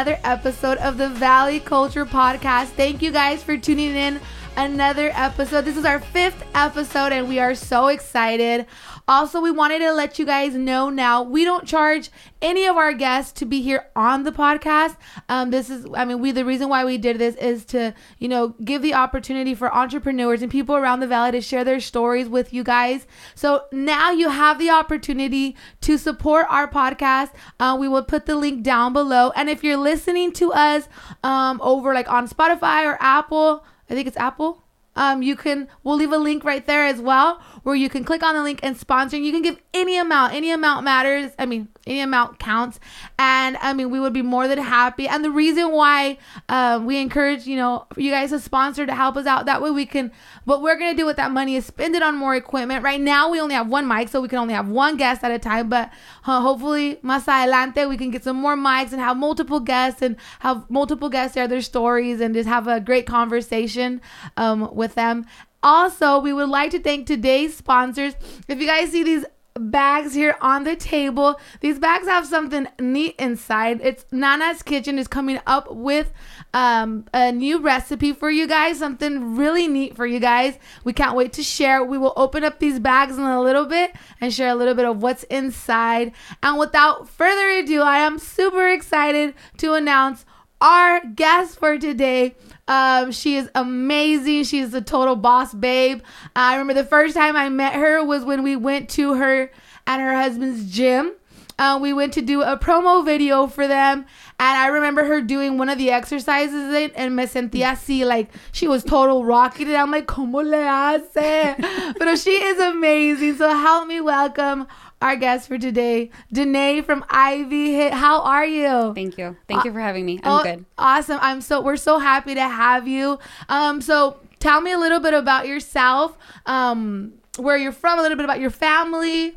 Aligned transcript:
another 0.00 0.18
episode 0.24 0.78
of 0.78 0.96
the 0.96 1.10
Valley 1.10 1.60
Culture 1.60 2.06
Podcast. 2.06 2.68
Thank 2.68 3.02
you 3.02 3.10
guys 3.10 3.42
for 3.42 3.58
tuning 3.58 3.94
in 3.94 4.18
another 4.56 5.10
episode. 5.14 5.64
This 5.64 5.76
is 5.76 5.84
our 5.84 6.00
fifth 6.00 6.44
episode, 6.54 7.12
and 7.12 7.28
we 7.28 7.38
are 7.38 7.54
so 7.54 7.88
excited. 7.88 8.66
Also, 9.08 9.40
we 9.40 9.50
wanted 9.50 9.80
to 9.80 9.92
let 9.92 10.18
you 10.18 10.26
guys 10.26 10.54
know 10.54 10.88
now 10.88 11.22
we 11.22 11.44
don't 11.44 11.66
charge 11.66 12.10
any 12.42 12.66
of 12.66 12.76
our 12.76 12.92
guests 12.92 13.32
to 13.32 13.44
be 13.44 13.60
here 13.60 13.86
on 13.96 14.22
the 14.22 14.32
podcast. 14.32 14.96
Um, 15.28 15.50
this 15.50 15.70
is, 15.70 15.86
I 15.94 16.04
mean, 16.04 16.20
we 16.20 16.32
the 16.32 16.44
reason 16.44 16.68
why 16.68 16.84
we 16.84 16.98
did 16.98 17.18
this 17.18 17.34
is 17.36 17.64
to, 17.66 17.94
you 18.18 18.28
know, 18.28 18.54
give 18.64 18.82
the 18.82 18.94
opportunity 18.94 19.54
for 19.54 19.74
entrepreneurs 19.74 20.42
and 20.42 20.50
people 20.50 20.76
around 20.76 21.00
the 21.00 21.06
valley 21.06 21.32
to 21.32 21.40
share 21.40 21.64
their 21.64 21.80
stories 21.80 22.28
with 22.28 22.52
you 22.52 22.62
guys. 22.62 23.06
So 23.34 23.64
now 23.72 24.10
you 24.12 24.30
have 24.30 24.58
the 24.58 24.70
opportunity 24.70 25.56
to 25.82 25.98
support 25.98 26.46
our 26.48 26.68
podcast. 26.68 27.30
Uh, 27.58 27.76
we 27.78 27.88
will 27.88 28.04
put 28.04 28.26
the 28.26 28.36
link 28.36 28.62
down 28.62 28.92
below, 28.92 29.32
and 29.34 29.48
if 29.48 29.64
you're 29.64 29.76
listening 29.76 30.32
to 30.34 30.52
us 30.52 30.88
um, 31.24 31.60
over 31.62 31.94
like 31.94 32.10
on 32.10 32.28
Spotify 32.28 32.84
or 32.84 32.96
Apple, 33.00 33.64
I 33.90 33.94
think 33.94 34.06
it's 34.06 34.16
Apple. 34.16 34.62
Um, 34.96 35.22
you 35.22 35.36
can 35.36 35.68
we'll 35.84 35.96
leave 35.96 36.12
a 36.12 36.18
link 36.18 36.44
right 36.44 36.64
there 36.66 36.84
as 36.84 37.00
well 37.00 37.40
where 37.62 37.74
you 37.74 37.88
can 37.88 38.04
click 38.04 38.22
on 38.22 38.34
the 38.34 38.42
link 38.42 38.60
and 38.62 38.76
sponsor. 38.76 39.16
You 39.16 39.32
can 39.32 39.42
give 39.42 39.58
any 39.74 39.98
amount 39.98 40.34
any 40.34 40.50
amount 40.50 40.84
matters. 40.84 41.32
I 41.38 41.46
mean 41.46 41.68
any 41.86 42.00
amount 42.00 42.38
counts. 42.38 42.78
And 43.18 43.56
i 43.58 43.72
mean 43.72 43.90
we 43.90 43.98
would 43.98 44.12
be 44.12 44.22
more 44.22 44.48
than 44.48 44.58
happy. 44.58 45.08
And 45.08 45.24
the 45.24 45.30
reason 45.30 45.72
why 45.72 46.18
um, 46.48 46.86
we 46.86 46.98
encourage 46.98 47.46
you 47.46 47.56
know 47.56 47.86
you 47.96 48.10
guys 48.10 48.30
to 48.30 48.38
sponsor 48.38 48.86
to 48.86 48.94
help 48.94 49.16
us 49.16 49.26
out 49.26 49.46
that 49.46 49.62
way 49.62 49.70
we 49.70 49.86
can 49.86 50.12
what 50.44 50.62
we're 50.62 50.78
gonna 50.78 50.94
do 50.94 51.06
with 51.06 51.16
that 51.16 51.30
money 51.30 51.56
is 51.56 51.66
spend 51.66 51.94
it 51.94 52.02
on 52.02 52.16
more 52.16 52.34
equipment. 52.34 52.84
Right 52.84 53.00
now 53.00 53.30
we 53.30 53.40
only 53.40 53.54
have 53.54 53.68
one 53.68 53.86
mic 53.86 54.08
so 54.08 54.20
we 54.20 54.28
can 54.28 54.38
only 54.38 54.54
have 54.54 54.68
one 54.68 54.96
guest 54.96 55.22
at 55.24 55.30
a 55.30 55.38
time. 55.38 55.68
But 55.68 55.90
uh, 56.26 56.40
hopefully 56.40 56.96
más 57.02 57.26
adelante 57.28 57.88
we 57.88 57.96
can 57.96 58.10
get 58.10 58.24
some 58.24 58.36
more 58.36 58.56
mics 58.56 58.92
and 58.92 59.00
have 59.00 59.16
multiple 59.16 59.60
guests 59.60 60.02
and 60.02 60.16
have 60.40 60.68
multiple 60.70 61.08
guests 61.08 61.34
share 61.34 61.48
their 61.48 61.62
stories 61.62 62.20
and 62.20 62.34
just 62.34 62.48
have 62.48 62.66
a 62.68 62.80
great 62.80 63.06
conversation 63.06 64.00
um, 64.36 64.74
with 64.74 64.94
them. 64.94 65.26
Also, 65.62 66.18
we 66.18 66.32
would 66.32 66.48
like 66.48 66.70
to 66.70 66.80
thank 66.80 67.06
today's 67.06 67.56
sponsors. 67.56 68.14
If 68.48 68.60
you 68.60 68.66
guys 68.66 68.90
see 68.90 69.02
these 69.02 69.24
bags 69.58 70.14
here 70.14 70.36
on 70.40 70.64
the 70.64 70.76
table. 70.76 71.38
These 71.60 71.78
bags 71.78 72.06
have 72.06 72.26
something 72.26 72.68
neat 72.78 73.16
inside. 73.18 73.80
It's 73.82 74.04
Nana's 74.10 74.62
Kitchen 74.62 74.98
is 74.98 75.08
coming 75.08 75.40
up 75.46 75.74
with 75.74 76.12
um, 76.54 77.04
a 77.12 77.32
new 77.32 77.58
recipe 77.58 78.12
for 78.12 78.30
you 78.30 78.46
guys, 78.46 78.78
something 78.78 79.36
really 79.36 79.68
neat 79.68 79.96
for 79.96 80.06
you 80.06 80.20
guys. 80.20 80.58
We 80.84 80.92
can't 80.92 81.16
wait 81.16 81.32
to 81.34 81.42
share. 81.42 81.84
We 81.84 81.98
will 81.98 82.14
open 82.16 82.44
up 82.44 82.58
these 82.58 82.78
bags 82.78 83.18
in 83.18 83.24
a 83.24 83.42
little 83.42 83.66
bit 83.66 83.92
and 84.20 84.32
share 84.32 84.48
a 84.48 84.54
little 84.54 84.74
bit 84.74 84.86
of 84.86 85.02
what's 85.02 85.24
inside. 85.24 86.12
And 86.42 86.58
without 86.58 87.08
further 87.08 87.48
ado, 87.50 87.82
I 87.82 87.98
am 87.98 88.18
super 88.18 88.68
excited 88.68 89.34
to 89.58 89.74
announce 89.74 90.24
our 90.60 91.00
guest 91.04 91.58
for 91.58 91.78
today. 91.78 92.34
Um, 92.70 93.10
she 93.10 93.34
is 93.34 93.50
amazing. 93.56 94.44
She's 94.44 94.72
a 94.72 94.80
total 94.80 95.16
boss 95.16 95.52
babe. 95.52 96.02
I 96.36 96.52
remember 96.52 96.80
the 96.80 96.88
first 96.88 97.16
time 97.16 97.34
I 97.34 97.48
met 97.48 97.74
her 97.74 98.02
was 98.04 98.24
when 98.24 98.44
we 98.44 98.54
went 98.54 98.88
to 98.90 99.14
her 99.14 99.50
and 99.88 100.00
her 100.00 100.14
husband's 100.14 100.70
gym. 100.72 101.12
Uh, 101.58 101.78
we 101.82 101.92
went 101.92 102.14
to 102.14 102.22
do 102.22 102.42
a 102.42 102.56
promo 102.56 103.04
video 103.04 103.46
for 103.48 103.66
them, 103.68 103.98
and 103.98 104.56
I 104.56 104.68
remember 104.68 105.04
her 105.04 105.20
doing 105.20 105.58
one 105.58 105.68
of 105.68 105.76
the 105.76 105.90
exercises 105.90 106.72
in, 106.72 106.90
and 106.92 107.14
me 107.14 107.24
sentía 107.24 107.72
así, 107.72 108.06
like 108.06 108.30
she 108.52 108.66
was 108.66 108.82
total 108.82 109.24
rocking 109.24 109.68
it. 109.68 109.74
I'm 109.74 109.90
like, 109.90 110.06
¿Cómo 110.06 110.42
le 110.42 110.56
hace? 110.56 111.56
but 111.98 112.18
she 112.18 112.30
is 112.30 112.58
amazing. 112.60 113.36
So 113.36 113.50
help 113.50 113.88
me 113.88 114.00
welcome 114.00 114.68
our 115.00 115.16
guest 115.16 115.48
for 115.48 115.58
today, 115.58 116.10
Danae 116.32 116.82
from 116.82 116.98
IV 117.04 117.48
HIIT. 117.48 117.92
How 117.92 118.20
are 118.22 118.44
you? 118.44 118.92
Thank 118.94 119.16
you. 119.18 119.36
Thank 119.48 119.64
you 119.64 119.72
for 119.72 119.80
having 119.80 120.04
me. 120.04 120.20
I'm 120.22 120.40
oh, 120.40 120.42
good. 120.42 120.64
Awesome. 120.76 121.18
I'm 121.20 121.40
so 121.40 121.60
we're 121.60 121.76
so 121.76 121.98
happy 121.98 122.34
to 122.34 122.42
have 122.42 122.86
you. 122.86 123.18
Um, 123.48 123.80
so 123.80 124.18
tell 124.38 124.60
me 124.60 124.72
a 124.72 124.78
little 124.78 125.00
bit 125.00 125.14
about 125.14 125.46
yourself. 125.46 126.18
Um, 126.46 127.14
where 127.38 127.56
you're 127.56 127.72
from, 127.72 127.98
a 127.98 128.02
little 128.02 128.16
bit 128.16 128.24
about 128.24 128.40
your 128.40 128.50
family. 128.50 129.36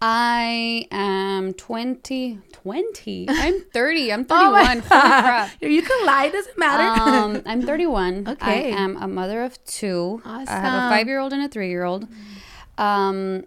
I 0.00 0.86
am 0.90 1.54
20, 1.54 2.40
20. 2.52 3.26
I'm 3.30 3.60
30. 3.72 4.12
I'm 4.12 4.24
31. 4.24 4.82
oh. 4.90 5.50
You 5.60 5.82
can 5.82 6.06
lie, 6.06 6.26
it 6.26 6.32
doesn't 6.32 6.58
matter. 6.58 7.00
Um, 7.00 7.42
I'm 7.46 7.62
31. 7.62 8.28
Okay. 8.28 8.74
I 8.74 8.76
am 8.76 8.96
a 8.98 9.08
mother 9.08 9.42
of 9.42 9.62
two. 9.64 10.20
Awesome. 10.24 10.54
I 10.54 10.60
have 10.60 10.92
a 10.92 10.94
five 10.94 11.06
year 11.06 11.18
old 11.18 11.32
and 11.32 11.42
a 11.42 11.48
three 11.48 11.70
year 11.70 11.84
old. 11.84 12.06
Um, 12.76 13.44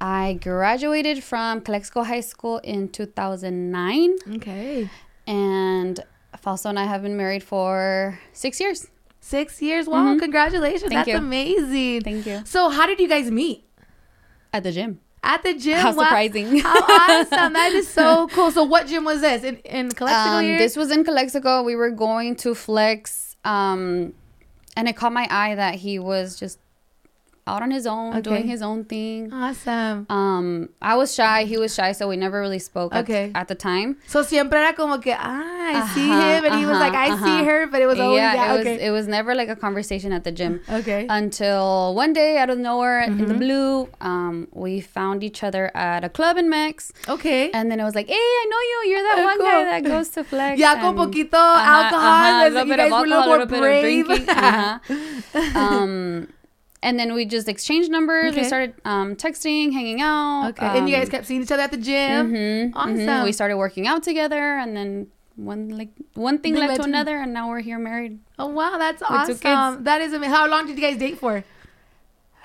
I 0.00 0.38
graduated 0.42 1.22
from 1.22 1.60
Calexico 1.60 2.02
High 2.02 2.20
School 2.20 2.58
in 2.58 2.88
2009. 2.88 4.16
Okay. 4.36 4.90
And 5.26 6.00
Fausto 6.38 6.68
and 6.68 6.78
I 6.78 6.84
have 6.84 7.02
been 7.02 7.16
married 7.16 7.42
for 7.42 8.18
six 8.32 8.60
years. 8.60 8.88
Six 9.20 9.62
years? 9.62 9.86
Wow, 9.86 10.04
mm-hmm. 10.04 10.18
congratulations. 10.18 10.82
Thank 10.82 11.06
That's 11.06 11.08
you. 11.08 11.16
amazing. 11.16 12.02
Thank 12.02 12.26
you. 12.26 12.42
So, 12.44 12.68
how 12.68 12.86
did 12.86 13.00
you 13.00 13.08
guys 13.08 13.30
meet? 13.30 13.64
At 14.52 14.64
the 14.64 14.72
gym. 14.72 15.00
At 15.22 15.42
the 15.42 15.54
gym. 15.54 15.78
How 15.78 15.94
wow. 15.94 16.04
surprising! 16.04 16.58
How 16.58 16.74
awesome! 16.74 17.54
That 17.54 17.72
is 17.72 17.88
so 17.88 18.28
cool. 18.32 18.50
So, 18.50 18.64
what 18.64 18.86
gym 18.86 19.04
was 19.04 19.22
this 19.22 19.42
in 19.42 19.56
in 19.58 19.90
Calexico? 19.90 20.36
Um, 20.36 20.58
this 20.58 20.76
was 20.76 20.90
in 20.90 21.04
Calexico. 21.04 21.62
We 21.62 21.74
were 21.74 21.90
going 21.90 22.36
to 22.36 22.54
flex, 22.54 23.36
um, 23.44 24.12
and 24.76 24.86
it 24.86 24.94
caught 24.94 25.14
my 25.14 25.26
eye 25.30 25.54
that 25.54 25.76
he 25.76 25.98
was 25.98 26.38
just 26.38 26.58
out 27.46 27.62
on 27.62 27.70
his 27.70 27.86
own, 27.86 28.12
okay. 28.12 28.22
doing 28.22 28.46
his 28.48 28.62
own 28.62 28.84
thing. 28.84 29.32
Awesome. 29.32 30.06
Um, 30.08 30.70
I 30.80 30.96
was 30.96 31.14
shy. 31.14 31.44
He 31.44 31.56
was 31.56 31.74
shy, 31.74 31.92
so 31.92 32.08
we 32.08 32.16
never 32.16 32.40
really 32.40 32.58
spoke. 32.58 32.94
Okay. 32.94 33.30
At, 33.34 33.42
at 33.42 33.48
the 33.48 33.54
time. 33.54 33.96
So 34.06 34.22
siempre 34.22 34.58
era 34.58 34.72
como 34.72 34.98
que, 34.98 35.12
ah, 35.12 35.18
I 35.18 35.74
uh-huh, 35.76 35.94
see 35.94 36.08
him, 36.08 36.44
and 36.44 36.46
uh-huh, 36.46 36.58
he 36.58 36.66
was 36.66 36.78
like, 36.78 36.94
I 36.94 37.10
uh-huh. 37.10 37.24
see 37.24 37.44
her, 37.44 37.66
but 37.66 37.82
it 37.82 37.86
was 37.86 38.00
always 38.00 38.18
yeah. 38.18 38.34
yeah 38.34 38.54
it 38.54 38.60
okay. 38.60 38.72
was 38.74 38.82
it 38.82 38.90
was 38.90 39.08
never 39.08 39.34
like 39.34 39.48
a 39.48 39.56
conversation 39.56 40.12
at 40.12 40.24
the 40.24 40.32
gym. 40.32 40.60
okay. 40.68 41.06
Until 41.08 41.94
one 41.94 42.12
day, 42.12 42.38
out 42.38 42.50
of 42.50 42.58
nowhere, 42.58 43.02
mm-hmm. 43.02 43.20
in 43.20 43.28
the 43.28 43.34
mm-hmm. 43.34 43.38
blue, 43.38 43.88
um, 44.00 44.48
we 44.52 44.80
found 44.80 45.22
each 45.22 45.42
other 45.42 45.70
at 45.76 46.04
a 46.04 46.08
club 46.08 46.36
in 46.36 46.48
Mex. 46.48 46.92
Okay. 47.08 47.50
And 47.50 47.70
then 47.70 47.80
it 47.80 47.84
was 47.84 47.94
like, 47.94 48.08
hey, 48.08 48.14
I 48.14 48.46
know 48.50 48.60
you. 48.60 48.90
You're 48.90 49.02
that 49.02 49.18
oh, 49.18 49.24
one 49.24 49.38
cool. 49.38 49.46
guy 49.46 49.64
that 49.64 49.84
goes 49.84 50.08
to 50.10 50.24
flex. 50.24 50.58
Yeah, 50.58 50.80
con 50.80 50.96
poquito 50.96 51.36
alcohol. 51.36 52.46
A 52.46 52.48
little 52.48 52.64
bit 52.64 52.80
of 52.80 52.92
alcohol, 52.92 53.04
a 53.04 53.30
little 53.30 53.46
bit 53.46 53.62
of 53.62 53.80
drinking. 53.82 54.28
Uh-huh. 54.28 54.78
um 55.58 56.28
and 56.84 56.98
then 56.98 57.14
we 57.14 57.24
just 57.24 57.48
exchanged 57.48 57.90
numbers. 57.90 58.32
Okay. 58.32 58.42
We 58.42 58.46
started 58.46 58.74
um, 58.84 59.16
texting, 59.16 59.72
hanging 59.72 60.02
out. 60.02 60.50
Okay. 60.50 60.66
Um, 60.66 60.76
and 60.76 60.88
you 60.88 60.94
guys 60.94 61.08
kept 61.08 61.26
seeing 61.26 61.42
each 61.42 61.50
other 61.50 61.62
at 61.62 61.70
the 61.70 61.78
gym. 61.78 62.32
Mm-hmm, 62.32 62.76
awesome. 62.76 62.96
Mm-hmm. 62.98 63.24
We 63.24 63.32
started 63.32 63.56
working 63.56 63.86
out 63.86 64.02
together, 64.02 64.58
and 64.58 64.76
then 64.76 65.08
one 65.36 65.70
like 65.70 65.88
one 66.12 66.38
thing 66.38 66.54
led, 66.54 66.68
led, 66.68 66.76
to 66.76 66.82
another, 66.82 67.16
and 67.16 67.32
now 67.32 67.48
we're 67.48 67.60
here 67.60 67.78
married. 67.78 68.20
Oh 68.38 68.48
wow, 68.48 68.76
that's 68.78 69.02
awesome. 69.02 69.84
That 69.84 70.02
is 70.02 70.12
amazing. 70.12 70.34
How 70.34 70.46
long 70.46 70.66
did 70.66 70.76
you 70.76 70.82
guys 70.82 70.98
date 70.98 71.18
for? 71.18 71.42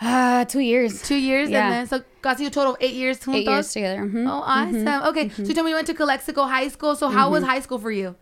Uh, 0.01 0.45
two 0.45 0.61
years. 0.61 1.01
Two 1.01 1.15
years, 1.15 1.49
yeah. 1.49 1.65
and 1.65 1.73
then 1.73 1.87
so 1.87 2.05
got 2.21 2.39
you 2.39 2.47
a 2.47 2.49
total 2.49 2.75
of 2.75 2.77
eight 2.79 2.93
years. 2.93 3.19
Juntos? 3.19 3.35
Eight 3.35 3.47
years 3.47 3.73
together. 3.73 4.03
Mm-hmm. 4.03 4.27
Oh, 4.27 4.41
awesome. 4.45 4.85
Mm-hmm. 4.85 5.07
Okay, 5.09 5.25
mm-hmm. 5.25 5.43
so 5.43 5.49
you 5.49 5.53
told 5.53 5.65
me 5.65 5.71
you 5.71 5.75
went 5.75 5.87
to 5.87 5.93
Calexico 5.93 6.43
High 6.45 6.69
School. 6.69 6.95
So 6.95 7.09
how 7.09 7.29
was 7.29 7.43
mm-hmm. 7.43 7.51
high 7.51 7.59
school 7.59 7.79
for 7.79 7.91
you? 7.91 8.15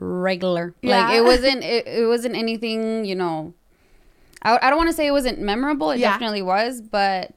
Regular. 0.00 0.74
Yeah. 0.82 1.06
Like 1.06 1.18
it 1.18 1.22
wasn't. 1.22 1.62
It, 1.62 1.86
it 1.86 2.06
wasn't 2.08 2.34
anything. 2.34 3.04
You 3.04 3.14
know 3.14 3.54
I, 4.42 4.58
I 4.62 4.70
don't 4.70 4.78
want 4.78 4.90
to 4.90 4.96
say 4.96 5.06
it 5.06 5.12
wasn't 5.12 5.38
memorable. 5.38 5.90
It 5.90 5.98
yeah. 5.98 6.12
definitely 6.12 6.42
was, 6.42 6.80
but 6.80 7.32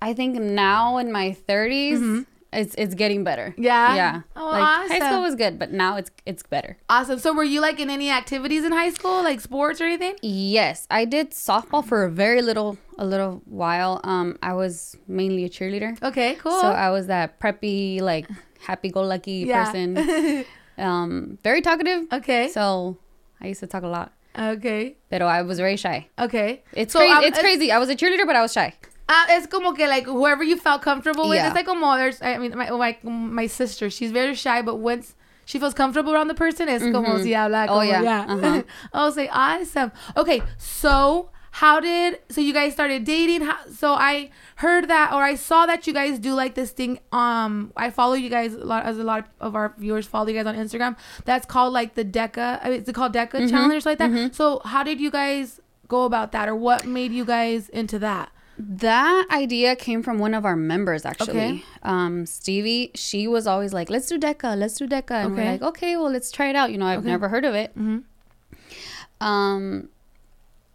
I 0.00 0.14
think 0.14 0.36
now 0.36 0.98
in 0.98 1.10
my 1.10 1.36
30s, 1.48 1.92
mm-hmm. 1.94 2.20
it's 2.52 2.74
it's 2.76 2.94
getting 2.94 3.24
better. 3.24 3.54
Yeah. 3.56 3.94
Yeah. 3.94 4.20
Oh, 4.34 4.46
like 4.46 4.62
awesome. 4.62 5.00
high 5.00 5.08
school 5.08 5.22
was 5.22 5.34
good, 5.34 5.58
but 5.58 5.72
now 5.72 5.96
it's 5.96 6.10
it's 6.26 6.42
better. 6.42 6.76
Awesome. 6.88 7.18
So 7.18 7.32
were 7.32 7.44
you 7.44 7.60
like 7.60 7.80
in 7.80 7.88
any 7.88 8.10
activities 8.10 8.64
in 8.64 8.72
high 8.72 8.90
school, 8.90 9.22
like 9.22 9.40
sports 9.40 9.80
or 9.80 9.84
anything? 9.84 10.16
Yes, 10.22 10.86
I 10.90 11.06
did 11.06 11.30
softball 11.30 11.84
for 11.84 12.04
a 12.04 12.10
very 12.10 12.42
little 12.42 12.76
a 12.98 13.06
little 13.06 13.42
while. 13.46 14.00
Um, 14.04 14.38
I 14.42 14.52
was 14.52 14.96
mainly 15.08 15.44
a 15.44 15.48
cheerleader. 15.48 16.00
Okay, 16.02 16.34
cool. 16.36 16.60
So 16.60 16.68
I 16.68 16.90
was 16.90 17.06
that 17.06 17.40
preppy, 17.40 18.00
like 18.00 18.28
happy-go-lucky 18.60 19.46
yeah. 19.46 19.64
person. 19.64 20.44
um, 20.78 21.38
very 21.42 21.62
talkative. 21.62 22.06
Okay. 22.12 22.48
So 22.48 22.98
I 23.40 23.48
used 23.48 23.60
to 23.60 23.66
talk 23.66 23.82
a 23.82 23.88
lot. 23.88 24.12
Okay. 24.38 24.96
Pero 25.10 25.26
I 25.26 25.42
was 25.42 25.58
very 25.58 25.76
shy. 25.76 26.08
Okay. 26.18 26.62
It's 26.72 26.92
so, 26.92 26.98
crazy. 26.98 27.12
Um, 27.12 27.22
it's, 27.24 27.28
it's 27.30 27.40
crazy. 27.40 27.72
I 27.72 27.78
was 27.78 27.88
a 27.88 27.96
cheerleader, 27.96 28.26
but 28.26 28.36
I 28.36 28.42
was 28.42 28.52
shy. 28.52 28.74
Uh, 29.08 29.24
it's 29.30 29.46
como 29.46 29.72
que 29.72 29.86
like 29.86 30.04
whoever 30.04 30.42
you 30.42 30.56
felt 30.56 30.82
comfortable 30.82 31.28
with. 31.28 31.36
Yeah. 31.36 31.46
It's 31.46 31.54
like 31.54 31.66
como 31.66 31.96
there's. 31.96 32.20
I 32.20 32.38
mean, 32.38 32.56
my 32.56 32.70
my 32.70 32.98
my 33.02 33.46
sister. 33.46 33.88
She's 33.88 34.10
very 34.10 34.34
shy, 34.34 34.62
but 34.62 34.76
once 34.76 35.14
she 35.44 35.58
feels 35.60 35.74
comfortable 35.74 36.12
around 36.12 36.26
the 36.28 36.34
person, 36.34 36.68
it's 36.68 36.82
mm-hmm. 36.82 36.92
como 36.92 37.22
si 37.22 37.32
habla. 37.32 37.66
Como, 37.68 37.80
oh 37.80 37.82
yeah. 37.82 38.02
yeah. 38.02 38.26
Uh-huh. 38.28 38.62
I'll 38.92 39.12
say 39.12 39.28
awesome. 39.28 39.92
Okay, 40.16 40.42
so 40.58 41.30
how 41.56 41.80
did 41.80 42.18
so 42.28 42.42
you 42.42 42.52
guys 42.52 42.74
started 42.74 43.04
dating? 43.04 43.40
How, 43.40 43.56
so 43.72 43.94
I 43.94 44.28
heard 44.56 44.88
that 44.88 45.14
or 45.14 45.22
I 45.22 45.36
saw 45.36 45.64
that 45.64 45.86
you 45.86 45.94
guys 45.94 46.18
do 46.18 46.34
like 46.34 46.54
this 46.54 46.70
thing. 46.70 46.98
Um, 47.12 47.72
I 47.74 47.88
follow 47.88 48.12
you 48.12 48.28
guys 48.28 48.52
a 48.52 48.58
lot 48.58 48.84
as 48.84 48.98
a 48.98 49.04
lot 49.04 49.26
of 49.40 49.54
our 49.54 49.72
viewers 49.78 50.06
follow 50.06 50.28
you 50.28 50.34
guys 50.34 50.44
on 50.44 50.54
Instagram. 50.54 50.98
That's 51.24 51.46
called 51.46 51.72
like 51.72 51.94
the 51.94 52.04
Deca. 52.04 52.60
I 52.62 52.68
mean, 52.68 52.80
it's 52.80 52.92
called 52.92 53.14
Deca 53.14 53.30
mm-hmm. 53.30 53.48
challenge 53.48 53.86
like 53.86 53.96
that. 53.96 54.10
Mm-hmm. 54.10 54.34
So 54.34 54.60
how 54.66 54.82
did 54.82 55.00
you 55.00 55.10
guys 55.10 55.58
go 55.88 56.04
about 56.04 56.32
that, 56.32 56.46
or 56.46 56.54
what 56.54 56.84
made 56.84 57.12
you 57.12 57.24
guys 57.24 57.70
into 57.70 57.98
that? 58.00 58.28
That 58.58 59.26
idea 59.30 59.76
came 59.76 60.02
from 60.02 60.18
one 60.18 60.34
of 60.34 60.44
our 60.44 60.56
members, 60.56 61.06
actually. 61.06 61.30
Okay. 61.30 61.64
Um, 61.82 62.26
Stevie, 62.26 62.90
she 62.94 63.26
was 63.26 63.46
always 63.46 63.72
like, 63.72 63.88
let's 63.88 64.08
do 64.08 64.18
DECA, 64.18 64.58
let's 64.58 64.76
do 64.76 64.86
DECA. 64.86 65.10
And 65.10 65.32
okay. 65.32 65.42
we're 65.42 65.52
like, 65.52 65.62
okay, 65.62 65.96
well, 65.96 66.10
let's 66.10 66.30
try 66.30 66.50
it 66.50 66.56
out. 66.56 66.70
You 66.70 66.76
know, 66.76 66.86
I've 66.86 66.98
okay. 66.98 67.08
never 67.08 67.30
heard 67.30 67.46
of 67.46 67.54
it. 67.54 67.70
Mm-hmm. 67.78 69.24
Um, 69.26 69.88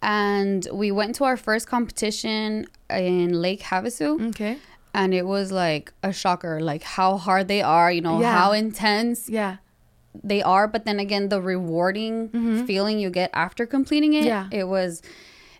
and 0.02 0.68
we 0.72 0.92
went 0.92 1.16
to 1.16 1.24
our 1.24 1.38
first 1.38 1.68
competition 1.68 2.68
in 2.90 3.34
Lake 3.42 3.62
Havasu. 3.62 4.30
Okay. 4.30 4.58
And 4.94 5.14
it 5.14 5.26
was 5.26 5.52
like 5.52 5.94
a 6.04 6.12
shocker, 6.12 6.60
like 6.60 6.84
how 6.84 7.18
hard 7.18 7.48
they 7.48 7.62
are, 7.62 7.92
you 7.92 8.02
know, 8.02 8.20
yeah. 8.20 8.38
how 8.38 8.52
intense. 8.52 9.30
Yeah 9.30 9.58
they 10.26 10.44
are 10.44 10.68
but 10.68 10.84
then 10.84 11.00
again 11.00 11.30
the 11.30 11.42
rewarding 11.42 12.28
mm-hmm. 12.28 12.66
feeling 12.66 13.00
you 13.00 13.10
get 13.10 13.30
after 13.34 13.66
completing 13.66 14.12
it 14.12 14.26
yeah. 14.26 14.46
it 14.52 14.66
was 14.66 15.02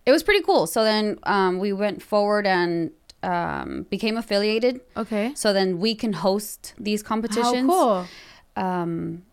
it 0.06 0.12
was 0.12 0.24
pretty 0.24 0.44
cool. 0.44 0.68
So 0.68 0.84
then 0.84 1.20
um, 1.24 1.60
we 1.60 1.74
went 1.74 2.02
forward 2.02 2.48
and 2.48 2.92
um, 3.24 3.84
became 3.90 4.18
affiliated. 4.18 4.82
Okay. 4.98 5.34
So 5.36 5.54
then 5.54 5.80
we 5.80 5.96
can 5.96 6.14
host 6.14 6.74
these 6.80 7.04
competitions. 7.04 7.70
How 7.70 8.06
cool. 8.06 8.08
Um, 8.56 9.24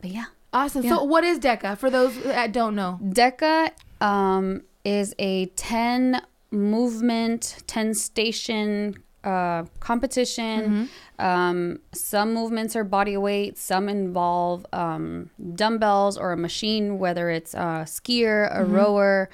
but 0.00 0.10
yeah. 0.10 0.26
Awesome. 0.52 0.84
Yeah. 0.84 0.96
So 0.96 1.04
what 1.04 1.24
is 1.24 1.38
DECA 1.38 1.76
for 1.76 1.90
those 1.90 2.20
that 2.22 2.52
don't 2.52 2.74
know? 2.74 2.98
DECA 3.02 3.70
um, 4.00 4.62
is 4.84 5.14
a 5.18 5.46
10 5.46 6.22
movement, 6.50 7.62
10 7.66 7.94
station 7.94 9.02
uh, 9.24 9.64
competition. 9.80 10.88
Mm-hmm. 11.18 11.24
Um, 11.24 11.80
some 11.92 12.32
movements 12.32 12.76
are 12.76 12.84
body 12.84 13.16
weight, 13.16 13.58
some 13.58 13.88
involve 13.88 14.64
um, 14.72 15.30
dumbbells 15.54 16.16
or 16.16 16.32
a 16.32 16.36
machine, 16.36 16.98
whether 16.98 17.28
it's 17.28 17.54
a 17.54 17.84
skier, 17.84 18.50
a 18.50 18.62
mm-hmm. 18.62 18.72
rower. 18.72 19.30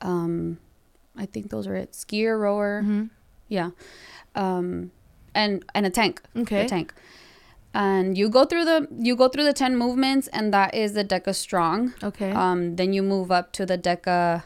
Um, 0.00 0.58
I 1.16 1.26
think 1.26 1.50
those 1.50 1.66
are 1.66 1.74
it. 1.74 1.92
Skier, 1.92 2.38
rower. 2.38 2.82
Mm-hmm. 2.82 3.04
Yeah. 3.48 3.70
Um, 4.34 4.92
and 5.34 5.64
and 5.74 5.86
a 5.86 5.90
tank. 5.90 6.22
Okay. 6.36 6.64
A 6.64 6.68
tank. 6.68 6.94
And 7.74 8.16
you 8.16 8.28
go 8.28 8.44
through 8.44 8.64
the 8.64 8.88
you 8.98 9.16
go 9.16 9.28
through 9.28 9.44
the 9.44 9.52
ten 9.52 9.76
movements, 9.76 10.28
and 10.28 10.54
that 10.54 10.74
is 10.74 10.94
the 10.94 11.04
DECA 11.04 11.34
strong. 11.34 11.94
Okay. 12.02 12.30
Um, 12.30 12.76
then 12.76 12.92
you 12.92 13.02
move 13.02 13.30
up 13.32 13.52
to 13.52 13.66
the 13.66 13.76
DECA 13.76 14.44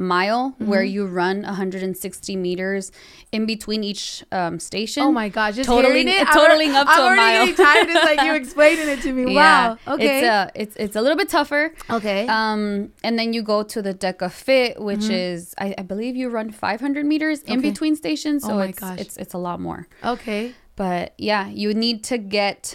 mile 0.00 0.52
mm-hmm. 0.52 0.66
where 0.66 0.82
you 0.82 1.06
run 1.06 1.42
160 1.42 2.36
meters 2.36 2.90
in 3.30 3.46
between 3.46 3.84
each 3.84 4.24
um, 4.32 4.58
station. 4.58 5.02
Oh 5.02 5.12
my 5.12 5.28
gosh, 5.28 5.56
just 5.56 5.68
totaling 5.68 6.08
it, 6.08 6.26
totaling 6.32 6.72
up 6.72 6.86
to 6.88 6.92
a 6.92 6.96
mile. 6.96 7.42
I'm 7.42 7.42
a 7.42 7.46
mile. 7.46 7.54
tired 7.54 7.88
just 7.88 8.04
like 8.04 8.22
you 8.22 8.34
explaining 8.42 8.88
it 8.88 9.02
to 9.02 9.12
me. 9.12 9.34
Yeah, 9.34 9.76
wow. 9.86 9.94
Okay. 9.94 10.18
It's 10.18 10.26
a 10.26 10.50
it's 10.54 10.76
it's 10.76 10.96
a 10.96 11.02
little 11.02 11.18
bit 11.18 11.28
tougher. 11.28 11.74
Okay. 11.90 12.26
Um, 12.26 12.92
and 13.04 13.18
then 13.18 13.32
you 13.32 13.42
go 13.42 13.62
to 13.62 13.82
the 13.82 13.94
DECA 13.94 14.30
Fit, 14.32 14.80
which 14.80 15.00
mm-hmm. 15.00 15.12
is 15.12 15.54
I, 15.58 15.74
I, 15.76 15.82
believe 15.82 16.16
you 16.16 16.30
run 16.30 16.50
500 16.50 17.04
meters 17.04 17.42
okay. 17.42 17.52
in 17.52 17.60
between 17.60 17.94
stations. 17.94 18.42
So 18.42 18.54
oh 18.54 18.58
it's 18.60 18.78
gosh. 18.78 18.98
it's 18.98 19.16
it's 19.18 19.34
a 19.34 19.38
lot 19.38 19.60
more. 19.60 19.86
Okay. 20.02 20.54
But 20.80 21.12
yeah, 21.18 21.46
you 21.50 21.74
need 21.74 22.02
to 22.04 22.16
get 22.16 22.74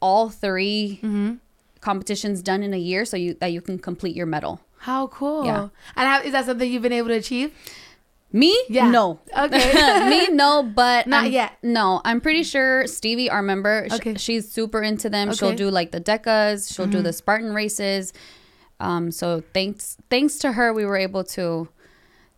all 0.00 0.28
3 0.28 1.00
mm-hmm. 1.02 1.34
competitions 1.80 2.42
done 2.42 2.62
in 2.62 2.74
a 2.74 2.78
year 2.78 3.06
so 3.06 3.16
you 3.16 3.32
that 3.40 3.52
you 3.52 3.62
can 3.62 3.78
complete 3.78 4.14
your 4.14 4.26
medal. 4.26 4.60
How 4.76 5.06
cool. 5.06 5.46
Yeah. 5.46 5.68
And 5.96 6.08
how, 6.10 6.20
is 6.20 6.32
that 6.32 6.44
something 6.44 6.70
you've 6.70 6.82
been 6.82 6.92
able 6.92 7.08
to 7.08 7.14
achieve? 7.14 7.54
Me? 8.32 8.54
Yeah. 8.68 8.90
No. 8.90 9.18
Okay. 9.34 10.10
Me? 10.10 10.28
No, 10.28 10.62
but. 10.62 11.06
Not 11.06 11.24
I'm, 11.24 11.32
yet. 11.32 11.56
No, 11.62 12.02
I'm 12.04 12.20
pretty 12.20 12.42
sure 12.42 12.86
Stevie, 12.86 13.30
our 13.30 13.40
member, 13.40 13.88
okay. 13.90 14.14
Sh- 14.16 14.20
she's 14.20 14.52
super 14.52 14.82
into 14.82 15.08
them. 15.08 15.30
Okay. 15.30 15.38
She'll 15.38 15.56
do 15.56 15.70
like 15.70 15.90
the 15.90 16.02
DECAs, 16.02 16.74
she'll 16.74 16.84
mm-hmm. 16.84 16.92
do 16.92 17.00
the 17.00 17.14
Spartan 17.14 17.54
races. 17.54 18.12
Um, 18.78 19.10
so 19.10 19.42
thanks 19.54 19.96
thanks 20.10 20.36
to 20.40 20.52
her, 20.52 20.74
we 20.74 20.84
were 20.84 20.98
able 20.98 21.24
to 21.24 21.70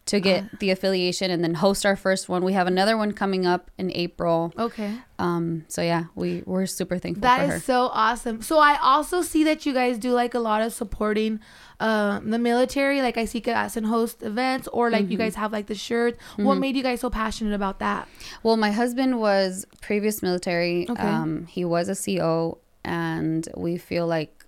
to 0.06 0.20
get 0.20 0.44
uh, 0.44 0.46
the 0.60 0.70
affiliation 0.70 1.30
and 1.30 1.42
then 1.42 1.54
host 1.54 1.86
our 1.86 1.96
first 1.96 2.28
one. 2.28 2.44
We 2.44 2.52
have 2.52 2.66
another 2.66 2.96
one 2.96 3.12
coming 3.12 3.46
up 3.46 3.70
in 3.78 3.90
April. 3.94 4.52
Okay. 4.58 4.94
Um. 5.18 5.64
So 5.68 5.80
yeah, 5.80 6.04
we 6.14 6.42
we're 6.44 6.66
super 6.66 6.98
thankful. 6.98 7.22
That 7.22 7.48
is 7.48 7.64
so 7.64 7.88
awesome. 7.92 8.42
So 8.42 8.58
I 8.58 8.76
also 8.76 9.22
see 9.22 9.44
that 9.44 9.64
you 9.64 9.72
guys 9.72 9.98
do 9.98 10.12
like 10.12 10.34
a 10.34 10.38
lot 10.38 10.60
of 10.60 10.72
supporting 10.72 11.40
um, 11.80 12.30
the 12.30 12.38
military. 12.38 13.00
Like 13.00 13.16
I 13.16 13.24
see 13.24 13.42
and 13.46 13.86
host 13.86 14.22
events, 14.22 14.68
or 14.68 14.90
like 14.90 15.04
mm-hmm. 15.04 15.12
you 15.12 15.18
guys 15.18 15.34
have 15.36 15.52
like 15.52 15.66
the 15.66 15.74
shirts. 15.74 16.18
Mm-hmm. 16.32 16.44
What 16.44 16.58
made 16.58 16.76
you 16.76 16.82
guys 16.82 17.00
so 17.00 17.08
passionate 17.08 17.54
about 17.54 17.78
that? 17.78 18.08
Well, 18.42 18.56
my 18.56 18.72
husband 18.72 19.20
was 19.20 19.66
previous 19.80 20.22
military. 20.22 20.88
Okay. 20.88 21.02
Um, 21.02 21.46
he 21.46 21.64
was 21.64 21.88
a 21.88 21.96
CO, 21.96 22.58
and 22.84 23.48
we 23.56 23.78
feel 23.78 24.06
like 24.06 24.44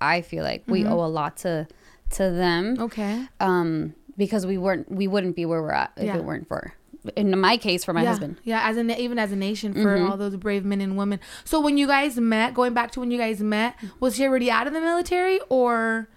I 0.00 0.20
feel 0.20 0.44
like 0.44 0.64
we 0.66 0.82
mm-hmm. 0.82 0.92
owe 0.92 1.04
a 1.04 1.08
lot 1.08 1.38
to 1.38 1.66
to 2.10 2.30
them. 2.30 2.76
Okay. 2.78 3.26
Um, 3.40 3.94
because 4.18 4.44
we 4.44 4.58
weren't 4.58 4.90
we 4.90 5.08
wouldn't 5.08 5.34
be 5.34 5.46
where 5.46 5.62
we're 5.62 5.70
at 5.70 5.92
if 5.96 6.04
yeah. 6.04 6.16
it 6.16 6.24
weren't 6.24 6.46
for 6.46 6.74
in 7.16 7.38
my 7.38 7.56
case 7.56 7.84
for 7.84 7.94
my 7.94 8.02
yeah, 8.02 8.08
husband 8.08 8.36
yeah 8.44 8.68
as 8.68 8.76
an 8.76 8.90
even 8.90 9.18
as 9.18 9.32
a 9.32 9.36
nation 9.36 9.72
for 9.72 9.96
mm-hmm. 9.96 10.10
all 10.10 10.16
those 10.18 10.36
brave 10.36 10.64
men 10.64 10.82
and 10.82 10.98
women 10.98 11.18
so 11.44 11.58
when 11.60 11.78
you 11.78 11.86
guys 11.86 12.18
met 12.18 12.52
going 12.52 12.74
back 12.74 12.90
to 12.90 13.00
when 13.00 13.10
you 13.10 13.16
guys 13.16 13.40
met 13.40 13.74
was 14.00 14.16
he 14.16 14.26
already 14.26 14.50
out 14.50 14.66
of 14.66 14.74
the 14.74 14.80
military 14.80 15.40
or 15.48 16.08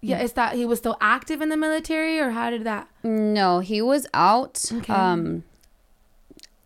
yeah, 0.00 0.20
is 0.20 0.34
that 0.34 0.54
he 0.54 0.64
was 0.64 0.78
still 0.78 0.96
active 1.00 1.40
in 1.42 1.48
the 1.48 1.56
military 1.56 2.20
or 2.20 2.30
how 2.30 2.50
did 2.50 2.64
that? 2.64 2.88
No, 3.02 3.60
he 3.60 3.82
was 3.82 4.06
out. 4.14 4.64
Okay. 4.72 4.92
Um 4.92 5.44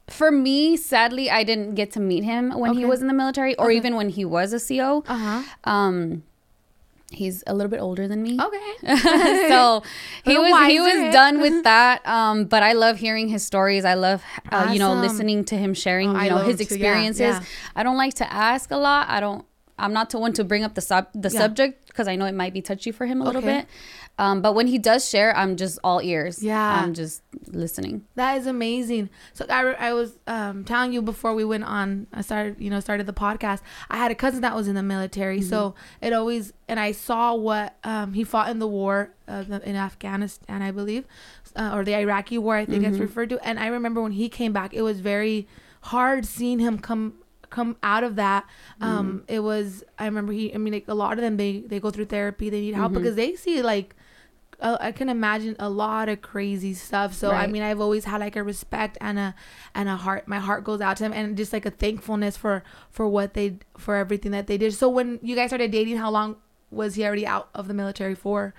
for 0.09 0.31
me, 0.31 0.77
sadly, 0.77 1.31
I 1.31 1.43
didn't 1.43 1.75
get 1.75 1.91
to 1.93 2.01
meet 2.01 2.25
him 2.25 2.51
when 2.51 2.73
okay. 2.73 2.81
he 2.81 2.85
was 2.85 3.01
in 3.01 3.07
the 3.07 3.15
military 3.15 3.57
or 3.57 3.67
okay. 3.67 3.77
even 3.77 3.97
when 3.97 4.11
he 4.11 4.25
was 4.25 4.53
a 4.53 4.61
CO. 4.61 5.05
Uh-huh. 5.07 5.43
Um 5.65 6.25
he's 7.13 7.45
a 7.47 7.55
little 7.55 7.71
bit 7.71 7.81
older 7.81 8.09
than 8.09 8.23
me. 8.23 8.39
Okay. 8.41 8.97
so 9.49 9.83
he 10.25 10.39
was 10.39 10.51
wiser. 10.51 10.71
he 10.71 10.81
was 10.81 11.13
done 11.13 11.41
with 11.41 11.65
that. 11.65 12.07
Um, 12.07 12.45
but 12.47 12.63
I 12.63 12.73
love 12.73 12.99
hearing 12.99 13.29
his 13.29 13.45
stories. 13.45 13.85
I 13.85 13.95
love 13.95 14.23
uh, 14.51 14.57
awesome. 14.57 14.73
you 14.73 14.79
know 14.79 14.95
listening 14.95 15.45
to 15.47 15.57
him 15.57 15.75
sharing 15.75 16.17
oh, 16.17 16.21
you 16.21 16.31
know 16.31 16.39
his 16.39 16.61
experiences. 16.61 17.21
yeah, 17.21 17.41
yeah. 17.41 17.47
I 17.77 17.83
don't 17.83 17.97
like 17.97 18.15
to 18.15 18.33
ask 18.33 18.71
a 18.71 18.77
lot. 18.77 19.09
I 19.09 19.21
don't 19.21 19.45
I'm 19.79 19.93
not 19.93 20.11
the 20.11 20.19
one 20.19 20.33
to 20.35 20.45
bring 20.45 20.65
up 20.65 20.75
the 20.75 20.81
sub 20.81 21.09
the 21.15 21.31
yeah. 21.31 21.41
subject 21.41 21.87
because 21.89 22.09
I 22.09 22.17
know 22.17 22.27
it 22.27 22.35
might 22.35 22.53
be 22.53 22.63
touchy 22.63 22.93
for 22.93 23.07
him 23.07 23.21
a 23.21 23.25
okay. 23.25 23.27
little 23.27 23.43
bit. 23.43 23.67
Um, 24.19 24.43
but 24.43 24.55
when 24.55 24.67
he 24.67 24.79
does 24.79 25.09
share, 25.09 25.35
I'm 25.37 25.57
just 25.57 25.79
all 25.83 26.01
ears. 26.01 26.43
Yeah, 26.43 26.83
I'm 26.83 26.95
just 26.95 27.23
listening. 27.47 28.05
That 28.15 28.37
is 28.39 28.47
amazing. 28.47 29.11
So 29.33 29.47
I, 29.49 29.73
I 29.73 29.93
was 29.95 30.19
um, 30.27 30.65
telling 30.65 30.93
you 30.93 31.03
before 31.03 31.35
we 31.35 31.45
went 31.45 31.65
on. 31.65 32.07
I 32.13 32.21
started, 32.21 32.57
you 32.61 32.71
know, 32.71 32.79
started 32.81 33.07
the 33.07 33.15
podcast. 33.15 33.63
I 33.91 33.97
had 33.97 34.11
a 34.11 34.15
cousin 34.15 34.43
that 34.43 34.55
was 34.55 34.69
in 34.69 34.75
the 34.75 34.83
military, 34.83 35.41
mm-hmm. 35.41 35.49
so 35.49 35.75
it 36.01 36.13
always 36.13 36.53
and 36.69 36.79
I 36.79 36.93
saw 36.93 37.35
what 37.35 37.77
um, 37.85 38.13
he 38.13 38.23
fought 38.23 38.51
in 38.51 38.59
the 38.59 38.69
war 38.69 39.15
uh, 39.27 39.45
in 39.65 39.77
Afghanistan, 39.77 40.63
I 40.63 40.71
believe, 40.71 41.05
uh, 41.57 41.73
or 41.75 41.85
the 41.85 41.95
Iraqi 41.95 42.39
war. 42.39 42.57
I 42.57 42.65
think 42.65 42.83
mm-hmm. 42.83 42.93
it's 42.93 43.01
referred 43.01 43.31
to. 43.31 43.47
And 43.47 43.59
I 43.59 43.69
remember 43.69 44.03
when 44.03 44.13
he 44.13 44.29
came 44.29 44.53
back, 44.53 44.75
it 44.75 44.83
was 44.83 45.01
very 45.01 45.49
hard 45.83 46.27
seeing 46.27 46.59
him 46.59 46.79
come 46.79 47.15
come 47.51 47.77
out 47.83 48.03
of 48.03 48.17
that 48.17 48.47
um 48.81 49.19
mm. 49.19 49.25
it 49.29 49.41
was 49.41 49.85
i 49.99 50.07
remember 50.07 50.33
he 50.33 50.55
i 50.55 50.57
mean 50.57 50.73
like 50.73 50.89
a 50.89 50.95
lot 50.95 51.13
of 51.13 51.19
them 51.19 51.37
they 51.37 51.61
they 51.61 51.79
go 51.79 51.91
through 51.91 52.07
therapy 52.07 52.49
they 52.49 52.63
need 52.63 52.75
help 52.75 52.93
mm-hmm. 52.93 53.03
because 53.03 53.15
they 53.15 53.35
see 53.35 53.61
like 53.61 53.95
uh, 54.63 54.79
I 54.81 54.93
can 54.93 55.09
imagine 55.09 55.57
a 55.59 55.69
lot 55.69 56.09
of 56.09 56.23
crazy 56.23 56.73
stuff. 56.73 57.13
So 57.13 57.31
right. 57.31 57.43
I 57.43 57.47
mean, 57.47 57.63
I've 57.63 57.81
always 57.81 58.05
had 58.05 58.21
like 58.21 58.37
a 58.37 58.43
respect 58.43 58.97
and 59.01 59.19
a 59.19 59.35
and 59.75 59.89
a 59.89 59.97
heart. 59.97 60.29
My 60.29 60.39
heart 60.39 60.65
goes 60.65 60.81
out 60.81 60.97
to 60.99 61.03
them, 61.03 61.13
and 61.13 61.37
just 61.37 61.53
like 61.53 61.67
a 61.67 61.71
thankfulness 61.71 62.37
for 62.37 62.63
for 62.91 63.07
what 63.07 63.35
they 63.35 63.59
for 63.77 63.97
everything 63.97 64.33
that 64.33 64.47
they 64.47 64.57
did. 64.57 64.73
So 64.75 64.89
when 64.89 65.19
you 65.23 65.35
guys 65.35 65.51
started 65.51 65.71
dating, 65.71 65.97
how 65.99 66.11
long 66.11 66.37
was 66.71 66.95
he 66.95 67.05
already 67.05 67.27
out 67.27 67.49
of 67.55 67.69
the 67.69 67.75
military 67.75 68.15
for? 68.15 68.55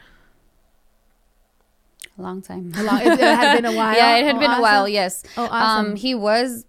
A 2.18 2.22
long 2.22 2.44
time. 2.44 2.72
A 2.78 2.84
long, 2.84 3.02
it, 3.02 3.08
it 3.08 3.20
had 3.20 3.56
been 3.56 3.66
a 3.66 3.76
while. 3.76 3.96
yeah, 3.98 4.18
it 4.18 4.26
had 4.26 4.36
oh, 4.36 4.40
been 4.40 4.52
awesome. 4.52 4.60
a 4.60 4.62
while. 4.62 4.88
Yes. 4.88 5.24
Oh, 5.36 5.48
awesome. 5.50 5.92
Um, 5.92 5.96
he 5.96 6.14
was 6.14 6.66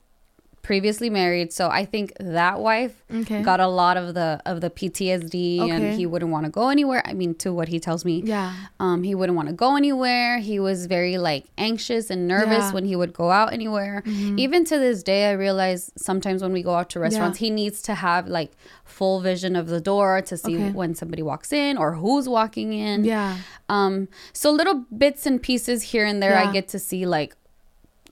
previously 0.64 1.10
married, 1.10 1.52
so 1.52 1.68
I 1.68 1.84
think 1.84 2.14
that 2.18 2.58
wife 2.58 3.04
okay. 3.14 3.42
got 3.42 3.60
a 3.60 3.68
lot 3.68 3.96
of 3.96 4.14
the 4.14 4.40
of 4.46 4.60
the 4.62 4.70
PTSD, 4.70 5.60
okay. 5.60 5.70
and 5.70 5.94
he 5.94 6.06
wouldn't 6.06 6.32
want 6.32 6.46
to 6.46 6.50
go 6.50 6.70
anywhere. 6.70 7.02
I 7.04 7.12
mean, 7.12 7.34
to 7.36 7.52
what 7.52 7.68
he 7.68 7.78
tells 7.78 8.04
me, 8.04 8.22
yeah, 8.24 8.52
um, 8.80 9.04
he 9.04 9.14
wouldn't 9.14 9.36
want 9.36 9.48
to 9.48 9.54
go 9.54 9.76
anywhere. 9.76 10.38
He 10.38 10.58
was 10.58 10.86
very 10.86 11.18
like 11.18 11.44
anxious 11.56 12.10
and 12.10 12.26
nervous 12.26 12.64
yeah. 12.64 12.72
when 12.72 12.86
he 12.86 12.96
would 12.96 13.12
go 13.12 13.30
out 13.30 13.52
anywhere. 13.52 14.02
Mm-hmm. 14.04 14.38
Even 14.38 14.64
to 14.64 14.78
this 14.78 15.04
day, 15.04 15.30
I 15.30 15.32
realize 15.32 15.92
sometimes 15.96 16.42
when 16.42 16.52
we 16.52 16.62
go 16.62 16.74
out 16.74 16.90
to 16.90 16.98
restaurants, 17.00 17.40
yeah. 17.40 17.46
he 17.46 17.50
needs 17.50 17.82
to 17.82 17.94
have 17.94 18.26
like 18.26 18.52
full 18.84 19.20
vision 19.20 19.54
of 19.54 19.68
the 19.68 19.80
door 19.80 20.22
to 20.22 20.36
see 20.36 20.56
okay. 20.56 20.72
when 20.72 20.94
somebody 20.94 21.22
walks 21.22 21.52
in 21.52 21.76
or 21.76 21.92
who's 21.92 22.28
walking 22.28 22.72
in. 22.72 23.04
Yeah. 23.04 23.36
Um. 23.68 24.08
So 24.32 24.50
little 24.50 24.86
bits 24.96 25.26
and 25.26 25.40
pieces 25.40 25.82
here 25.82 26.06
and 26.06 26.22
there, 26.22 26.32
yeah. 26.32 26.48
I 26.48 26.52
get 26.52 26.68
to 26.68 26.78
see 26.78 27.04
like 27.04 27.36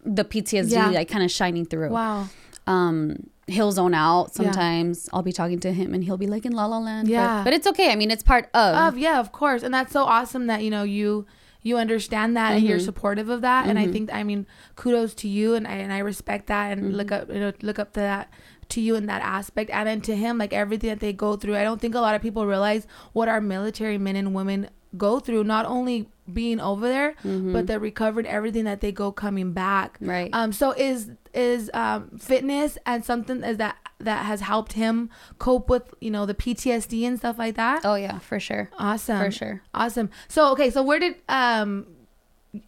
the 0.03 0.25
PTSD 0.25 0.93
like 0.93 1.09
kind 1.09 1.25
of 1.25 1.31
shining 1.31 1.65
through. 1.65 1.91
Wow 1.91 2.29
um 2.67 3.17
he'll 3.47 3.73
zone 3.73 3.95
out 3.95 4.33
sometimes 4.33 5.07
yeah. 5.07 5.17
i'll 5.17 5.23
be 5.23 5.33
talking 5.33 5.59
to 5.59 5.73
him 5.73 5.95
and 5.95 6.05
he'll 6.05 6.17
be 6.17 6.27
like 6.27 6.47
in 6.47 6.53
la 6.53 6.67
la 6.67 6.79
land 6.79 7.09
yeah 7.09 7.39
but, 7.39 7.45
but 7.45 7.53
it's 7.53 7.67
okay 7.67 7.91
i 7.91 7.97
mean 7.97 8.11
it's 8.11 8.23
part 8.23 8.49
of 8.55 8.95
of 8.95 8.99
yeah 8.99 9.19
of 9.19 9.33
course 9.33 9.63
and 9.63 9.75
that's 9.75 9.93
so 9.93 10.05
awesome 10.05 10.47
that 10.47 10.63
you 10.63 10.71
know 10.71 10.85
you 10.85 11.27
you 11.63 11.77
understand 11.77 12.37
that 12.37 12.49
mm-hmm. 12.49 12.59
and 12.59 12.67
you're 12.67 12.79
mm-hmm. 12.79 12.85
supportive 12.85 13.29
of 13.29 13.41
that 13.41 13.63
mm-hmm. 13.63 13.71
and 13.71 13.79
i 13.79 13.83
mm-hmm. 13.83 13.93
think 13.93 14.13
i 14.13 14.23
mean 14.23 14.47
kudos 14.77 15.13
to 15.15 15.29
you 15.29 15.55
and 15.55 15.67
i 15.67 15.73
and 15.73 15.93
i 15.93 15.99
respect 15.99 16.47
that 16.47 16.73
and 16.73 16.83
mm-hmm. 16.83 16.95
look 16.95 17.11
up 17.11 17.29
you 17.29 17.41
know 17.41 17.53
look 17.63 17.79
up 17.79 17.93
to 17.93 18.01
that 18.01 18.33
to 18.69 18.81
you 18.81 18.95
in 18.95 19.07
that 19.07 19.21
aspect 19.23 19.71
and 19.71 19.89
then 19.89 20.01
to 20.01 20.15
him 20.17 20.39
like 20.39 20.53
everything 20.53 20.89
that 20.89 21.01
they 21.01 21.13
go 21.13 21.37
through 21.37 21.57
i 21.57 21.65
don't 21.65 21.81
think 21.81 21.95
a 21.95 22.01
lot 22.01 22.15
of 22.15 22.23
people 22.23 22.47
realize 22.47 22.87
what 23.13 23.29
our 23.29 23.41
military 23.41 23.99
men 23.99 24.15
and 24.15 24.35
women 24.35 24.71
go 24.97 25.21
through, 25.21 25.45
not 25.45 25.67
only 25.67 26.09
being 26.33 26.61
over 26.61 26.89
there, 26.89 27.13
Mm-hmm. 27.25 27.53
but 27.53 27.67
the 27.67 27.79
recovered 27.81 28.27
everything 28.27 28.65
that 28.65 28.81
they 28.81 28.93
go 28.93 29.11
coming 29.13 29.53
back. 29.53 29.99
Right. 30.01 30.31
Um. 30.33 30.53
So 30.53 30.73
is 30.73 31.11
is 31.35 31.71
um 31.75 32.11
fitness 32.19 32.77
and 32.87 33.05
something 33.05 33.43
is 33.43 33.57
that 33.57 33.77
that 33.99 34.25
has 34.27 34.41
helped 34.41 34.73
him 34.75 35.09
cope 35.39 35.69
with 35.71 35.95
you 36.01 36.11
know 36.11 36.27
the 36.27 36.35
PTSD 36.35 37.07
and 37.07 37.19
stuff 37.19 37.39
like 37.39 37.55
that. 37.57 37.83
oh 37.85 37.95
yeah, 37.95 38.19
for 38.19 38.39
sure. 38.41 38.69
Awesome. 38.79 39.19
For 39.19 39.31
sure. 39.31 39.63
Awesome. 39.75 40.11
So 40.29 40.51
okay, 40.53 40.71
so 40.71 40.83
where 40.83 40.99
did 40.99 41.17
um 41.29 41.87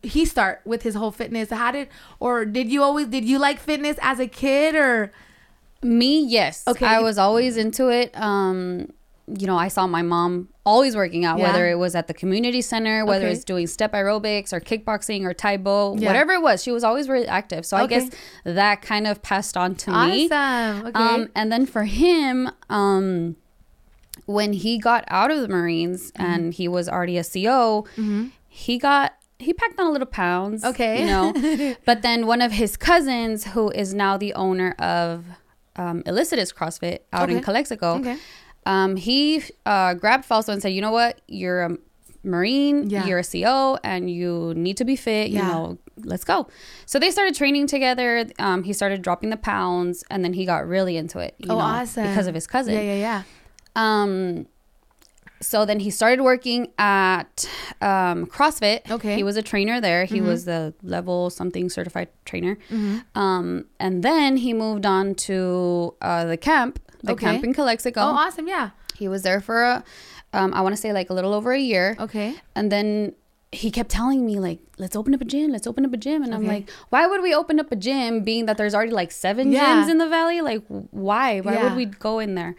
he 0.02 0.24
start 0.24 0.62
with 0.64 0.82
his 0.82 0.94
whole 0.94 1.10
fitness? 1.10 1.50
How 1.50 1.70
did 1.72 1.88
or 2.18 2.44
did 2.46 2.70
you 2.72 2.82
always 2.82 3.06
did 3.08 3.24
you 3.24 3.38
like 3.38 3.58
fitness 3.58 3.98
as 4.02 4.18
a 4.18 4.26
kid 4.26 4.74
or 4.74 5.12
Me, 5.82 6.24
yes. 6.24 6.64
Okay. 6.66 6.86
I 6.86 7.00
was 7.00 7.18
always 7.18 7.58
into 7.58 7.88
it. 7.90 8.10
Um, 8.18 8.90
you 9.26 9.46
know, 9.46 9.58
I 9.58 9.68
saw 9.68 9.86
my 9.86 10.00
mom 10.00 10.48
always 10.66 10.96
working 10.96 11.24
out, 11.26 11.38
Yeah. 11.38 11.48
whether 11.52 11.68
it 11.68 11.74
was 11.78 11.94
at 11.94 12.06
the 12.06 12.14
community 12.14 12.62
center, 12.62 13.04
whether 13.04 13.26
Okay. 13.26 13.34
it's 13.34 13.44
doing 13.44 13.66
step 13.66 13.92
aerobics 13.92 14.52
or 14.52 14.60
kickboxing 14.60 15.24
or 15.24 15.34
Tae 15.34 15.58
Bo, 15.58 15.94
Yeah. 15.98 16.08
whatever 16.08 16.32
it 16.32 16.40
was. 16.42 16.62
She 16.62 16.70
was 16.72 16.82
always 16.82 17.08
really 17.08 17.26
active. 17.28 17.66
So 17.66 17.76
I 17.76 17.86
guess 17.86 18.08
that 18.44 18.80
kind 18.80 19.06
of 19.06 19.20
passed 19.22 19.56
on 19.56 19.74
to 19.76 19.90
me. 19.90 20.26
awesome? 20.30 20.86
Okay. 20.86 20.98
Um, 20.98 21.28
and 21.34 21.52
then 21.52 21.66
for 21.66 21.84
him, 21.84 22.50
um, 22.70 23.36
when 24.26 24.54
he 24.54 24.78
got 24.78 25.04
out 25.08 25.30
of 25.30 25.40
the 25.42 25.48
Marines 25.48 26.10
Mm-hmm. 26.12 26.22
and 26.32 26.54
he 26.54 26.66
was 26.68 26.88
already 26.88 27.18
a 27.18 27.24
CO, 27.24 27.84
he 28.48 28.78
got 28.78 29.14
he 29.40 29.52
packed 29.52 29.78
on 29.78 29.86
a 29.86 29.90
little 29.90 30.06
pounds. 30.06 30.64
Okay. 30.64 31.00
you 31.00 31.06
know. 31.06 31.74
but 31.84 32.00
then 32.00 32.26
one 32.26 32.40
of 32.40 32.52
his 32.52 32.76
cousins, 32.78 33.44
who 33.48 33.68
is 33.70 33.92
now 33.92 34.16
the 34.16 34.32
owner 34.32 34.74
of 34.78 35.26
um, 35.76 36.02
Illicitous 36.06 36.54
CrossFit 36.54 37.00
out 37.12 37.28
in 37.28 37.36
Okay. 37.38 37.44
Calexico, 37.44 37.96
Okay. 37.96 38.16
Um, 38.66 38.96
he 38.96 39.42
uh, 39.66 39.94
grabbed 39.94 40.24
Fausto 40.24 40.52
and 40.52 40.60
said, 40.62 40.68
"You 40.72 40.80
know 40.80 40.90
what? 40.92 41.20
You're 41.28 41.62
a 41.64 41.76
Marine. 42.22 42.88
Yeah. 42.88 43.06
You're 43.06 43.18
a 43.18 43.24
CO, 43.24 43.78
and 43.84 44.10
you 44.10 44.54
need 44.56 44.76
to 44.78 44.84
be 44.84 44.96
fit. 44.96 45.28
You 45.30 45.38
Yeah. 45.38 45.48
know, 45.52 45.78
let's 46.04 46.24
go." 46.24 46.48
So 46.86 46.98
they 46.98 47.10
started 47.10 47.34
training 47.34 47.66
together. 47.66 48.26
Um, 48.38 48.62
he 48.64 48.72
started 48.72 49.02
dropping 49.02 49.30
the 49.30 49.36
pounds, 49.36 50.04
and 50.10 50.24
then 50.24 50.32
he 50.32 50.46
got 50.46 50.66
really 50.66 50.96
into 50.96 51.18
it. 51.18 51.34
You 51.38 51.50
Oh, 51.50 51.54
know, 51.58 51.60
awesome. 51.60 52.06
Because 52.08 52.26
of 52.26 52.34
his 52.34 52.46
cousin. 52.46 52.74
yeah, 52.74 52.80
yeah, 52.80 52.94
yeah. 52.96 53.22
Um, 53.76 54.46
so 55.42 55.66
then 55.66 55.80
he 55.80 55.90
started 55.90 56.22
working 56.22 56.68
at 56.78 57.46
um, 57.82 58.24
CrossFit. 58.24 58.90
Okay. 58.90 59.08
Mm-hmm. 59.10 59.16
He 59.18 59.22
was 59.22 59.36
a 59.36 59.42
trainer 59.42 59.78
there. 59.80 60.06
He 60.06 60.22
was 60.22 60.46
the 60.46 60.72
level 60.82 61.28
something 61.28 61.68
certified 61.68 62.08
trainer. 62.24 62.56
Um, 63.14 63.66
and 63.78 64.02
then 64.02 64.38
he 64.38 64.54
moved 64.54 64.86
on 64.86 65.14
to 65.28 65.94
uh, 66.00 66.24
the 66.24 66.38
camp, 66.38 66.78
the 67.04 67.12
Okay. 67.12 67.26
camp 67.26 67.44
in 67.44 67.52
Calexico. 67.54 68.00
Oh, 68.00 68.14
awesome. 68.24 68.48
Yeah. 68.48 68.70
He 68.96 69.08
was 69.08 69.22
there 69.22 69.40
for 69.40 69.62
a, 69.62 69.84
um, 70.32 70.52
I 70.54 70.60
want 70.62 70.74
to 70.74 70.80
say 70.80 70.92
like 70.92 71.10
a 71.10 71.14
little 71.14 71.34
over 71.34 71.52
a 71.52 71.58
year. 71.58 71.96
Okay. 71.98 72.34
And 72.54 72.70
then 72.72 73.14
he 73.52 73.70
kept 73.70 73.90
telling 73.90 74.24
me 74.26 74.40
like, 74.40 74.58
let's 74.78 74.96
open 74.96 75.14
up 75.14 75.20
a 75.20 75.24
gym, 75.24 75.50
let's 75.52 75.66
open 75.66 75.84
up 75.84 75.92
a 75.92 75.96
gym. 75.96 76.22
And 76.24 76.34
I'm 76.34 76.44
like, 76.46 76.68
why 76.90 77.06
would 77.06 77.22
we 77.22 77.32
open 77.34 77.60
up 77.60 77.70
a 77.70 77.76
gym 77.76 78.22
being 78.24 78.46
that 78.46 78.56
there's 78.56 78.74
already 78.74 78.90
like 78.92 79.12
seven 79.12 79.52
Yeah. 79.52 79.62
gyms 79.84 79.88
in 79.90 79.98
the 79.98 80.08
valley? 80.08 80.40
Like 80.40 80.62
why? 80.68 81.40
Why 81.40 81.52
Yeah. 81.54 81.64
would 81.64 81.76
we 81.76 81.86
go 81.86 82.18
in 82.18 82.34
there? 82.34 82.56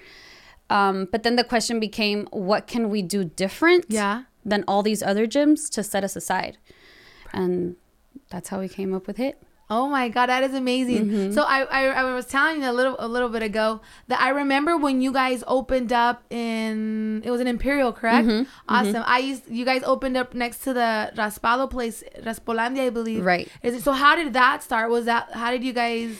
Um, 0.69 1.07
but 1.11 1.23
then 1.23 1.35
the 1.35 1.43
question 1.43 1.79
became, 1.79 2.27
what 2.31 2.65
can 2.67 2.89
we 2.89 3.01
do 3.01 3.23
different 3.25 3.85
Yeah. 3.89 4.23
than 4.45 4.63
all 4.67 4.81
these 4.83 5.03
other 5.03 5.27
gyms 5.27 5.69
to 5.71 5.83
set 5.83 6.03
us 6.03 6.15
aside? 6.15 6.57
And 7.33 7.75
that's 8.29 8.49
how 8.49 8.59
we 8.59 8.69
came 8.69 8.93
up 8.93 9.05
with 9.07 9.17
HIIT. 9.17 9.35
Oh 9.67 9.89
my 9.89 10.09
god, 10.09 10.27
that 10.27 10.43
is 10.43 10.53
amazing. 10.53 11.05
Mm-hmm. 11.07 11.31
So 11.33 11.41
I, 11.41 11.63
I 11.63 11.81
I 11.87 12.13
was 12.13 12.25
telling 12.27 12.61
you 12.61 12.69
a 12.69 12.71
little 12.71 12.95
a 12.99 13.07
little 13.07 13.29
bit 13.29 13.41
ago 13.41 13.81
that 14.09 14.21
I 14.21 14.29
remember 14.29 14.77
when 14.77 15.01
you 15.01 15.11
guys 15.11 15.43
opened 15.47 15.91
up 15.91 16.23
in 16.31 17.23
it 17.25 17.31
was 17.31 17.41
an 17.41 17.47
Imperial, 17.47 17.91
correct? 17.91 18.27
Mm-hmm. 18.27 18.49
Awesome. 18.69 19.03
I 19.07 19.17
used 19.19 19.49
you 19.49 19.65
guys 19.65 19.81
opened 19.83 20.17
up 20.17 20.35
next 20.35 20.59
to 20.65 20.73
the 20.73 21.11
Raspado 21.15 21.67
place, 21.69 22.03
Raspolandia, 22.21 22.85
I 22.85 22.89
believe. 22.91 23.25
Right. 23.25 23.47
Is 23.63 23.73
it 23.73 23.81
so? 23.81 23.91
How 23.93 24.15
did 24.15 24.33
that 24.33 24.61
start? 24.61 24.91
Was 24.91 25.05
that 25.05 25.31
how 25.33 25.49
did 25.49 25.63
you 25.63 25.73
guys? 25.73 26.15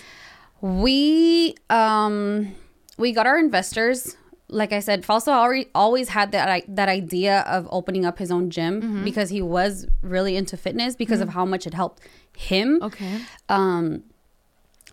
We 0.62 1.56
um 1.70 2.56
we 2.98 3.12
got 3.12 3.28
our 3.28 3.38
investors. 3.38 4.18
Like 4.48 4.74
I 4.74 4.80
said, 4.80 5.04
Fausto 5.06 5.32
already 5.32 5.68
always 5.76 6.10
had 6.10 6.32
that 6.32 6.64
that 6.76 6.90
idea 6.90 7.42
of 7.42 7.68
opening 7.72 8.06
up 8.06 8.18
his 8.20 8.32
own 8.32 8.50
gym 8.50 8.82
Mm-hmm. 8.82 9.04
because 9.04 9.30
he 9.30 9.42
was 9.42 9.88
really 10.02 10.36
into 10.36 10.56
fitness 10.58 10.96
because 10.96 11.22
of 11.22 11.30
how 11.30 11.46
much 11.46 11.66
it 11.68 11.74
helped 11.74 12.02
him. 12.38 12.80
Okay. 12.82 13.22
Um, 13.50 14.04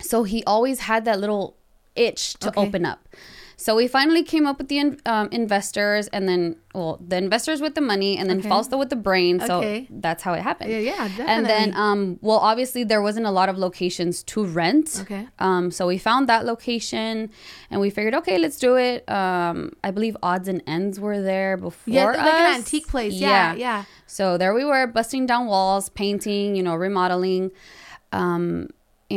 so 0.01 0.25
he 0.25 0.43
always 0.45 0.81
had 0.81 1.05
that 1.05 1.21
little 1.21 1.57
itch 1.95 2.35
to 2.35 2.49
Okay. 2.49 2.61
open 2.61 2.85
up. 2.87 3.09
So 3.57 3.77
we 3.77 3.87
finally 3.89 4.23
came 4.23 4.47
up 4.47 4.59
with 4.59 4.69
the 4.69 4.79
in, 4.79 5.01
um, 5.07 5.29
investors, 5.33 6.09
and 6.09 6.29
then 6.29 6.57
well, 6.75 6.99
the 7.07 7.17
investors 7.19 7.61
with 7.61 7.75
the 7.75 7.81
money, 7.83 8.17
and 8.17 8.31
then 8.31 8.39
Okay. 8.39 8.77
With 8.77 8.89
the 8.89 8.97
brain. 8.97 9.41
So 9.41 9.59
Okay. 9.59 9.87
that's 9.91 10.23
how 10.23 10.33
it 10.33 10.41
happened. 10.43 10.71
Yeah, 10.71 10.79
yeah, 10.79 11.09
definitely. 11.09 11.33
And 11.35 11.47
then, 11.47 11.75
um, 11.77 12.19
well, 12.23 12.39
obviously 12.39 12.83
there 12.83 13.03
wasn't 13.03 13.27
a 13.27 13.31
lot 13.31 13.49
of 13.51 13.59
locations 13.59 14.23
to 14.25 14.45
rent. 14.45 14.99
Okay. 15.03 15.29
Um, 15.39 15.71
so 15.71 15.87
we 15.87 15.99
found 15.99 16.29
that 16.29 16.47
location, 16.47 17.31
and 17.71 17.81
we 17.81 17.91
figured, 17.91 18.15
okay, 18.15 18.39
let's 18.39 18.59
do 18.59 18.77
it. 18.77 19.09
Um, 19.11 19.73
I 19.85 19.91
believe 19.91 20.17
Odds 20.23 20.49
and 20.49 20.63
Ends 20.67 20.99
were 20.99 21.21
there 21.21 21.57
before 21.59 21.93
yeah, 21.93 22.07
like 22.07 22.19
an 22.19 22.55
antique 22.57 22.89
place. 22.89 23.13
Yeah, 23.13 23.55
yeah. 23.55 23.85
So 24.07 24.39
there 24.39 24.55
we 24.55 24.65
were, 24.65 24.87
busting 24.87 25.27
down 25.27 25.47
walls, 25.47 25.91
painting, 25.91 26.57
you 26.57 26.63
know, 26.63 26.75
remodeling. 26.75 27.51
Um, 28.13 28.69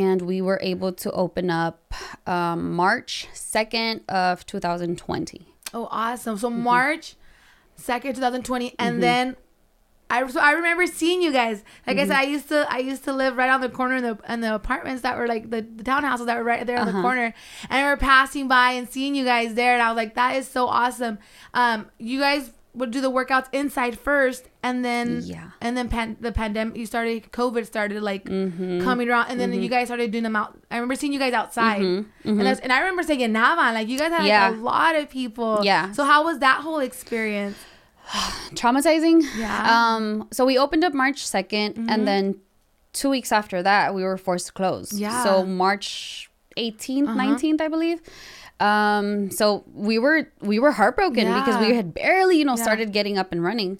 and 0.04 0.18
we 0.22 0.38
were 0.42 0.58
able 0.62 0.92
to 0.92 1.08
open 1.12 1.46
up 1.50 1.94
um, 2.26 2.72
March 2.74 3.28
2nd 3.34 3.94
of 4.08 4.44
2020. 4.46 5.46
Oh, 5.74 5.88
awesome. 5.90 6.34
Mm-hmm. 6.36 6.40
So 6.40 6.50
March 6.50 7.16
second, 7.76 8.14
two 8.14 8.20
thousand 8.20 8.44
twenty, 8.44 8.74
and 8.78 9.02
then. 9.02 9.36
I, 10.08 10.24
so 10.28 10.38
I 10.38 10.52
remember 10.52 10.86
seeing 10.86 11.20
you 11.20 11.32
guys. 11.32 11.64
Like 11.84 11.96
Mm-hmm. 11.96 12.12
I 12.12 12.14
said, 12.14 12.16
I 12.16 12.22
used 12.34 12.48
to 12.50 12.66
I 12.70 12.78
used 12.78 13.02
to 13.04 13.12
live 13.12 13.36
right 13.36 13.50
on 13.50 13.60
the 13.60 13.68
corner 13.68 13.96
in 13.96 14.04
the 14.04 14.16
in 14.32 14.40
the 14.40 14.54
apartments 14.54 15.02
that 15.02 15.18
were 15.18 15.26
like 15.26 15.50
the, 15.50 15.62
the 15.62 15.82
townhouses 15.82 16.26
that 16.26 16.36
were 16.38 16.44
right 16.44 16.64
there 16.64 16.78
on 16.78 16.86
Uh-huh. 16.88 16.98
the 16.98 17.02
corner. 17.02 17.24
And 17.68 17.72
I 17.72 17.80
remember 17.80 18.00
passing 18.00 18.46
by 18.46 18.70
and 18.78 18.88
seeing 18.88 19.16
you 19.16 19.24
guys 19.24 19.54
there, 19.54 19.72
and 19.74 19.82
I 19.82 19.88
was 19.90 19.96
like, 19.96 20.14
that 20.14 20.36
is 20.36 20.46
so 20.46 20.68
awesome. 20.68 21.18
Um, 21.54 21.90
you 21.98 22.20
guys 22.20 22.52
would 22.76 22.90
do 22.90 23.00
the 23.00 23.10
workouts 23.10 23.46
inside 23.52 23.98
first, 23.98 24.48
and 24.62 24.84
then 24.84 25.22
Yeah. 25.24 25.50
and 25.60 25.76
then 25.76 25.88
pan- 25.88 26.16
the 26.20 26.30
pandemic, 26.30 26.76
you 26.76 26.86
started 26.86 27.32
COVID 27.32 27.66
started 27.66 28.02
like 28.02 28.24
Mm-hmm. 28.26 28.82
coming 28.84 29.08
around, 29.08 29.30
and 29.30 29.40
then 29.40 29.52
you 29.54 29.68
guys 29.68 29.88
started 29.88 30.10
doing 30.10 30.24
them 30.24 30.36
out. 30.36 30.56
I 30.70 30.76
remember 30.76 30.94
seeing 30.94 31.12
you 31.12 31.18
guys 31.18 31.32
outside, 31.32 31.80
and 31.82 32.06
that's, 32.40 32.60
and 32.60 32.72
I 32.72 32.78
remember 32.80 33.02
saying 33.02 33.20
in 33.20 33.32
Navan, 33.32 33.74
like 33.74 33.88
you 33.88 33.98
guys 33.98 34.12
had 34.12 34.22
like, 34.22 34.30
Mm-hmm. 34.52 34.60
a 34.60 34.64
lot 34.64 34.94
of 34.94 35.08
people. 35.10 35.60
Yeah. 35.62 35.92
So 35.92 36.04
how 36.04 36.24
was 36.24 36.38
that 36.40 36.60
whole 36.60 36.78
experience? 36.80 37.56
Traumatizing. 38.54 39.22
Yeah. 39.36 39.56
Mm-hmm. 39.56 39.70
Um, 39.70 40.28
so 40.32 40.44
we 40.44 40.58
opened 40.58 40.84
up 40.84 40.94
March 40.94 41.24
2nd, 41.26 41.86
and 41.88 42.06
then 42.06 42.36
two 42.92 43.10
weeks 43.10 43.32
after 43.32 43.62
that, 43.62 43.94
we 43.94 44.02
were 44.04 44.16
forced 44.16 44.46
to 44.48 44.52
close. 44.52 44.92
Yeah. 44.92 45.08
Uh-huh. 45.10 45.24
So 45.24 45.44
March 45.46 46.30
18th, 46.56 47.08
19th, 47.08 47.60
I 47.60 47.68
believe. 47.68 48.00
Um, 48.60 49.30
so 49.30 49.64
we 49.74 49.98
were 49.98 50.28
we 50.40 50.58
were 50.58 50.72
heartbroken 50.72 51.26
because 51.26 51.58
we 51.60 51.74
had 51.74 51.92
barely, 51.94 52.38
you 52.38 52.44
know, 52.44 52.56
Yeah. 52.56 52.62
started 52.62 52.92
getting 52.92 53.18
up 53.18 53.32
and 53.32 53.42
running. 53.42 53.78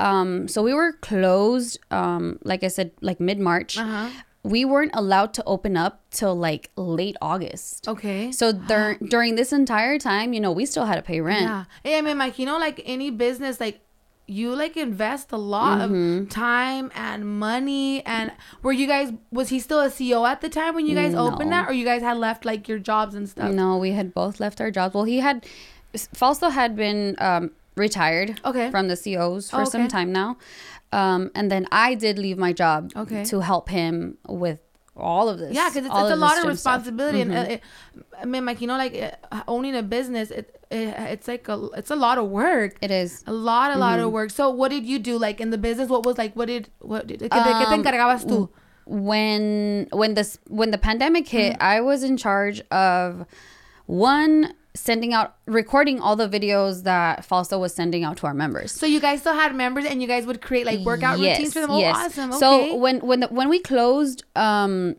Um, 0.00 0.46
so 0.48 0.62
we 0.62 0.74
were 0.74 0.92
closed, 0.92 1.78
um, 1.90 2.38
like 2.44 2.62
I 2.62 2.68
said, 2.68 2.92
like 3.00 3.18
mid 3.20 3.38
March. 3.38 3.78
Uh-huh. 3.78 4.08
We 4.44 4.64
weren't 4.64 4.92
allowed 4.94 5.34
to 5.34 5.44
open 5.44 5.76
up 5.76 6.02
till 6.10 6.34
like 6.34 6.70
late 6.76 7.16
August. 7.20 7.88
Okay. 7.88 8.30
So 8.32 8.52
dur- 8.70 8.98
during 9.08 9.34
this 9.34 9.52
entire 9.52 9.98
time, 9.98 10.32
you 10.32 10.40
know, 10.40 10.52
we 10.52 10.66
still 10.66 10.84
had 10.86 10.96
to 10.96 11.02
pay 11.02 11.20
rent. 11.20 11.42
Yeah. 11.42 11.64
Hey, 11.82 11.98
I 11.98 12.00
mean, 12.02 12.16
like, 12.18 12.38
you 12.38 12.46
know, 12.46 12.58
like 12.58 12.80
any 12.86 13.10
business, 13.10 13.60
like, 13.60 13.80
you 14.28 14.54
like 14.54 14.76
invest 14.76 15.32
a 15.32 15.36
lot 15.38 15.78
Mm-hmm. 15.80 16.22
of 16.24 16.28
time 16.28 16.92
and 16.94 17.26
money. 17.40 18.04
And 18.06 18.30
were 18.62 18.72
you 18.72 18.86
guys, 18.86 19.12
was 19.32 19.48
he 19.48 19.58
still 19.58 19.80
a 19.80 19.88
CEO 19.88 20.28
at 20.28 20.40
the 20.42 20.48
time 20.50 20.74
when 20.74 20.86
you 20.86 20.94
guys 20.94 21.14
opened 21.14 21.50
that? 21.52 21.68
Or 21.68 21.72
you 21.72 21.84
guys 21.84 22.02
had 22.02 22.18
left 22.18 22.44
like 22.44 22.68
your 22.68 22.78
jobs 22.78 23.14
and 23.14 23.28
stuff? 23.28 23.50
No, 23.52 23.78
we 23.78 23.92
had 23.92 24.12
both 24.12 24.38
left 24.38 24.60
our 24.60 24.70
jobs. 24.70 24.94
Well, 24.94 25.04
he 25.04 25.18
had, 25.20 25.46
Fausto 26.14 26.50
had 26.50 26.76
been 26.76 27.16
um, 27.18 27.52
retired 27.74 28.38
Okay. 28.44 28.70
from 28.70 28.88
the 28.88 28.96
COs 28.96 29.50
for 29.50 29.62
Oh, 29.62 29.64
some 29.64 29.88
time 29.88 30.12
now. 30.12 30.36
Um, 30.92 31.30
and 31.34 31.50
then 31.50 31.66
I 31.72 31.94
did 31.94 32.18
leave 32.18 32.38
my 32.38 32.52
job 32.52 32.92
Okay. 32.96 33.24
to 33.24 33.40
help 33.40 33.68
him 33.70 34.18
with 34.28 34.60
all 34.98 35.28
of 35.28 35.38
this. 35.38 35.54
Yeah, 35.54 35.68
because 35.70 35.86
it's, 35.86 35.94
it's 35.94 36.10
a 36.10 36.16
lot 36.16 36.36
of 36.38 36.44
gym 36.44 36.56
stuff. 36.56 36.82
Mm-hmm. 36.82 36.98
responsibility, 36.98 37.20
and 37.22 37.32
uh, 37.32 37.52
it, 37.54 37.62
I 38.20 38.24
mean, 38.24 38.44
like 38.44 38.60
you 38.60 38.66
know, 38.66 38.76
like 38.76 38.94
uh, 39.32 39.42
owning 39.48 39.74
a 39.76 39.82
business, 39.82 40.30
it, 40.30 40.60
it 40.70 40.94
it's 40.98 41.28
like 41.28 41.48
a 41.48 41.68
it's 41.76 41.90
a 41.90 41.96
lot 41.96 42.18
of 42.18 42.28
work. 42.28 42.76
It 42.82 42.90
is. 42.90 43.24
A 43.26 43.32
lot, 43.32 43.74
a 43.74 43.78
lot 43.78 43.96
Mm-hmm. 43.98 44.06
of 44.06 44.12
work. 44.12 44.30
So, 44.30 44.50
what 44.50 44.70
did 44.70 44.84
you 44.84 44.98
do, 44.98 45.18
like 45.18 45.40
in 45.40 45.50
the 45.50 45.58
business? 45.58 45.88
What 45.88 46.04
was 46.04 46.18
like? 46.18 46.34
What 46.34 46.46
did 46.48 46.68
what? 46.80 47.06
Did, 47.06 47.20
¿qué, 47.20 47.28
te- 47.30 47.38
qué 47.38 47.66
te 47.68 47.74
Um, 47.74 47.82
encargabas 47.84 48.24
tú? 48.26 48.48
when 48.86 49.86
when 49.92 50.14
this 50.14 50.38
when 50.48 50.70
the 50.70 50.78
pandemic 50.78 51.28
hit, 51.28 51.52
Mm-hmm. 51.54 51.62
I 51.62 51.80
was 51.80 52.02
in 52.02 52.16
charge 52.16 52.60
of 52.70 53.24
one 53.86 54.54
sending 54.78 55.12
out 55.12 55.36
recording 55.46 56.00
all 56.00 56.16
the 56.16 56.28
videos 56.28 56.84
that 56.84 57.24
Fausto 57.24 57.58
was 57.58 57.74
sending 57.74 58.04
out 58.04 58.16
to 58.18 58.26
our 58.26 58.34
members. 58.34 58.72
So 58.72 58.86
you 58.86 59.00
guys 59.00 59.20
still 59.20 59.34
had 59.34 59.54
members, 59.54 59.84
and 59.84 60.00
you 60.00 60.08
guys 60.08 60.26
would 60.26 60.40
create 60.40 60.66
like 60.66 60.80
workout 60.80 61.18
routines 61.18 61.52
for 61.52 61.60
them. 61.60 61.70
Oh, 61.70 61.84
awesome. 61.84 62.30
Okay. 62.30 62.38
So 62.38 62.74
when 62.76 63.00
when 63.00 63.20
the, 63.20 63.28
when 63.28 63.48
we 63.48 63.60
closed, 63.60 64.24
um, 64.36 64.96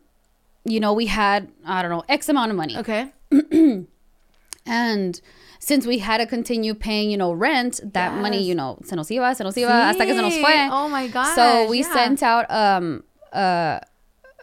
you 0.65 0.79
know, 0.79 0.93
we 0.93 1.07
had 1.07 1.49
I 1.65 1.81
don't 1.81 1.91
know 1.91 2.03
X 2.09 2.29
amount 2.29 2.51
of 2.51 2.57
money, 2.57 2.77
okay. 2.77 3.11
And 4.65 5.19
since 5.59 5.85
we 5.85 5.97
had 5.99 6.17
to 6.19 6.27
continue 6.27 6.73
paying, 6.73 7.09
you 7.09 7.17
know, 7.17 7.33
rent, 7.33 7.79
that 7.93 8.13
Yes. 8.13 8.21
money, 8.21 8.43
you 8.43 8.55
know, 8.55 8.77
se 8.83 8.95
nos 8.95 9.09
iba, 9.09 9.35
se 9.35 9.43
nos 9.43 9.55
iba, 9.55 9.89
hasta 9.89 10.05
que 10.05 10.13
se 10.13 10.21
nos 10.21 10.37
fue. 10.37 10.69
Oh 10.71 10.87
my 10.89 11.07
god. 11.07 11.35
So 11.35 11.67
we 11.69 11.79
yeah. 11.79 11.93
sent 11.93 12.23
out 12.23 12.45
um 12.49 13.03
a 13.33 13.81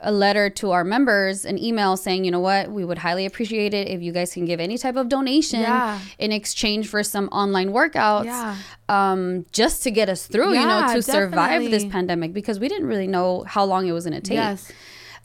a 0.02 0.12
letter 0.12 0.50
to 0.50 0.72
our 0.72 0.84
members, 0.84 1.44
an 1.46 1.58
email 1.58 1.96
saying, 1.96 2.24
you 2.24 2.30
know 2.30 2.40
what, 2.40 2.70
we 2.70 2.84
would 2.84 2.98
highly 2.98 3.24
appreciate 3.24 3.72
it 3.72 3.88
if 3.88 4.02
you 4.02 4.12
guys 4.12 4.32
can 4.32 4.44
give 4.44 4.60
any 4.60 4.76
type 4.76 4.96
of 4.96 5.08
donation 5.08 5.60
Yeah. 5.60 5.98
in 6.18 6.32
exchange 6.32 6.86
for 6.88 7.02
some 7.02 7.28
online 7.28 7.70
workouts, 7.70 8.26
Yeah. 8.26 8.56
um, 8.90 9.46
just 9.52 9.82
to 9.84 9.90
get 9.90 10.08
us 10.10 10.26
through, 10.26 10.50
you 10.52 10.66
know, 10.66 10.80
Yeah, 10.86 10.94
to 10.94 11.02
survive 11.02 11.62
this 11.70 11.84
pandemic 11.86 12.34
because 12.34 12.60
we 12.60 12.68
didn't 12.68 12.86
really 12.88 13.06
know 13.06 13.44
how 13.46 13.64
long 13.64 13.86
it 13.88 13.92
was 13.92 14.04
going 14.04 14.20
to 14.20 14.28
take. 14.28 14.36
Yes. 14.36 14.70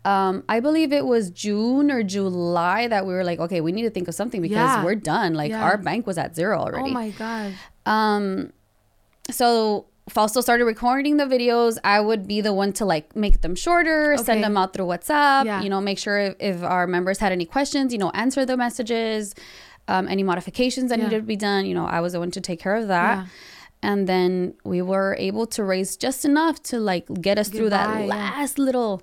Um, 0.05 0.43
I 0.49 0.61
believe 0.61 0.91
it 0.93 1.05
was 1.05 1.29
June 1.29 1.91
or 1.91 2.01
July 2.01 2.87
that 2.87 3.05
we 3.05 3.13
were 3.13 3.23
like, 3.23 3.39
okay, 3.39 3.61
we 3.61 3.71
need 3.71 3.83
to 3.83 3.89
think 3.91 4.07
of 4.07 4.15
something 4.15 4.41
because 4.41 4.55
Yeah. 4.55 4.83
we're 4.85 4.95
done. 4.95 5.33
Like 5.35 5.51
Yeah. 5.51 5.63
our 5.63 5.77
bank 5.77 6.07
was 6.07 6.17
at 6.17 6.35
zero 6.35 6.57
already. 6.59 6.89
Oh 6.89 6.93
my 6.93 7.09
god. 7.09 7.53
Um, 7.85 8.51
so 9.29 9.85
Fausto 10.11 10.41
started 10.41 10.65
recording 10.65 11.17
the 11.17 11.25
videos. 11.25 11.77
I 11.83 11.99
would 12.01 12.27
be 12.27 12.41
the 12.41 12.53
one 12.53 12.73
to 12.73 12.85
like 12.85 13.15
make 13.15 13.41
them 13.41 13.55
shorter, 13.55 14.13
Okay. 14.15 14.23
send 14.23 14.43
them 14.43 14.57
out 14.57 14.73
through 14.73 14.85
WhatsApp. 14.85 15.45
Yeah. 15.45 15.61
You 15.61 15.69
know, 15.69 15.79
make 15.79 15.97
sure 15.99 16.17
if, 16.19 16.35
if 16.39 16.63
our 16.63 16.85
members 16.85 17.19
had 17.19 17.31
any 17.31 17.45
questions, 17.45 17.93
you 17.93 17.99
know, 17.99 18.11
answer 18.11 18.45
the 18.45 18.57
messages. 18.57 19.33
Um, 19.87 20.07
any 20.07 20.23
modifications 20.23 20.89
that 20.89 20.99
Yeah. 20.99 21.05
needed 21.05 21.17
to 21.21 21.23
be 21.23 21.35
done, 21.35 21.65
you 21.65 21.73
know, 21.73 21.85
I 21.85 22.01
was 22.01 22.13
the 22.13 22.19
one 22.19 22.31
to 22.31 22.41
take 22.41 22.59
care 22.59 22.75
of 22.75 22.87
that. 22.87 23.17
Yeah. 23.17 23.25
And 23.89 24.07
then 24.07 24.53
we 24.63 24.81
were 24.81 25.15
able 25.19 25.47
to 25.47 25.63
raise 25.63 25.97
just 25.97 26.23
enough 26.23 26.61
to 26.69 26.79
like 26.79 27.05
get 27.19 27.37
us 27.39 27.49
through 27.49 27.71
that 27.71 28.05
last 28.05 28.59
little 28.59 29.01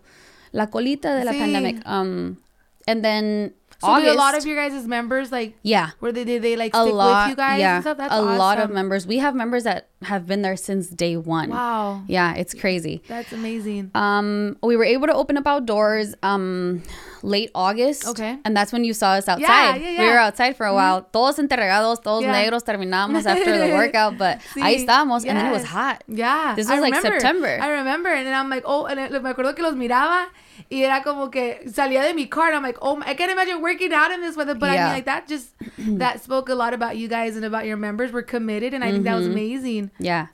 la 0.53 0.67
colita 0.67 1.11
de 1.21 1.25
la 1.25 1.33
Sí. 1.33 1.39
pandemic. 1.39 1.77
Um, 1.85 2.39
and 2.87 3.05
then 3.05 3.53
So 3.81 3.87
August, 3.87 4.11
a 4.11 4.15
lot 4.15 4.37
of 4.37 4.45
your 4.45 4.57
guys' 4.57 4.87
members 4.89 5.31
like 5.31 5.55
yeah, 5.63 5.91
were 6.01 6.11
they 6.11 6.25
did 6.25 6.43
they 6.43 6.57
like 6.57 6.75
a 6.75 6.83
stick 6.83 6.93
lot, 6.95 7.29
with 7.29 7.31
you 7.31 7.37
guys 7.37 7.61
yeah, 7.61 7.75
and 7.77 7.85
stuff? 7.85 7.97
That's 7.97 8.13
a 8.13 8.21
lot 8.21 8.59
of 8.59 8.71
members. 8.71 9.07
We 9.07 9.19
have 9.19 9.37
members 9.37 9.63
that 9.65 9.87
have 10.03 10.27
been 10.27 10.43
there 10.43 10.57
since 10.57 10.89
day 10.89 11.17
one. 11.17 11.51
Wow. 11.51 12.03
Yeah, 12.09 12.35
it's 12.35 12.55
crazy. 12.55 13.03
That's 13.07 13.33
amazing. 13.33 13.93
Um, 13.95 14.57
we 14.65 14.77
were 14.77 14.85
able 14.85 15.07
to 15.07 15.15
open 15.15 15.37
up 15.37 15.47
outdoors 15.47 16.15
um 16.25 16.83
late 17.23 17.51
August. 17.55 18.07
Okay. 18.09 18.39
And 18.45 18.57
that's 18.57 18.73
when 18.73 18.83
you 18.83 18.93
saw 18.95 19.13
us 19.13 19.29
outside. 19.29 19.47
yeah, 19.47 19.77
We 19.77 19.95
yeah. 19.95 20.01
We 20.03 20.07
were 20.11 20.19
outside 20.19 20.57
for 20.57 20.67
a 20.67 20.75
while. 20.75 21.03
Todos 21.13 21.39
entregados, 21.39 22.03
todos 22.03 22.23
Yeah. 22.25 22.35
negros, 22.35 22.65
terminamos 22.65 23.27
after 23.27 23.59
the 23.59 23.75
workout, 23.79 24.19
but 24.19 24.39
Sí, 24.55 24.61
ahí 24.61 24.85
estábamos 24.85 25.25
and 25.25 25.39
then 25.39 25.47
it 25.47 25.53
was 25.53 25.65
hot. 25.65 26.03
Yeah. 26.09 26.55
This 26.57 26.69
I 26.69 26.75
was 26.75 26.81
like 26.83 26.95
remember. 26.95 27.21
September. 27.21 27.59
I 27.63 27.69
remember. 27.79 28.09
And 28.11 28.27
then 28.27 28.35
I'm 28.35 28.51
like, 28.51 28.65
oh, 28.67 28.87
and 28.87 28.99
I- 28.99 29.09
me 29.09 29.31
acuerdo 29.31 29.55
que 29.55 29.63
los 29.63 29.75
miraba 29.75 30.27
y 30.71 30.83
era 30.85 31.03
como 31.03 31.31
que 31.31 31.63
salía 31.71 32.03
de 32.03 32.15
mi 32.15 32.27
car 32.27 32.49
and 32.49 32.57
I'm 32.57 32.63
like, 32.63 32.79
oh, 32.83 32.97
my- 32.97 33.07
I 33.09 33.15
can't 33.15 33.31
imagine 33.31 33.61
working 33.63 33.93
out 33.93 34.11
in 34.11 34.21
this 34.21 34.37
weather. 34.37 34.55
But 34.55 34.71
I 34.71 34.75
Yeah. 34.75 34.85
mean, 34.87 34.95
like, 34.95 35.05
that 35.07 35.29
just, 35.29 35.55
that 35.99 36.23
spoke 36.23 36.49
a 36.49 36.55
lot 36.55 36.75
about 36.75 36.97
you 36.97 37.09
guys 37.09 37.37
and 37.37 37.45
about 37.45 37.67
your 37.67 37.77
members. 37.77 38.13
We're 38.13 38.23
committed. 38.23 38.75
And 38.75 38.83
I 38.85 38.91
think 38.93 39.05
that 39.05 39.11
Mm-hmm. 39.11 39.19
was 39.19 39.27
amazing. 39.29 39.91
Yeah. 39.99 40.27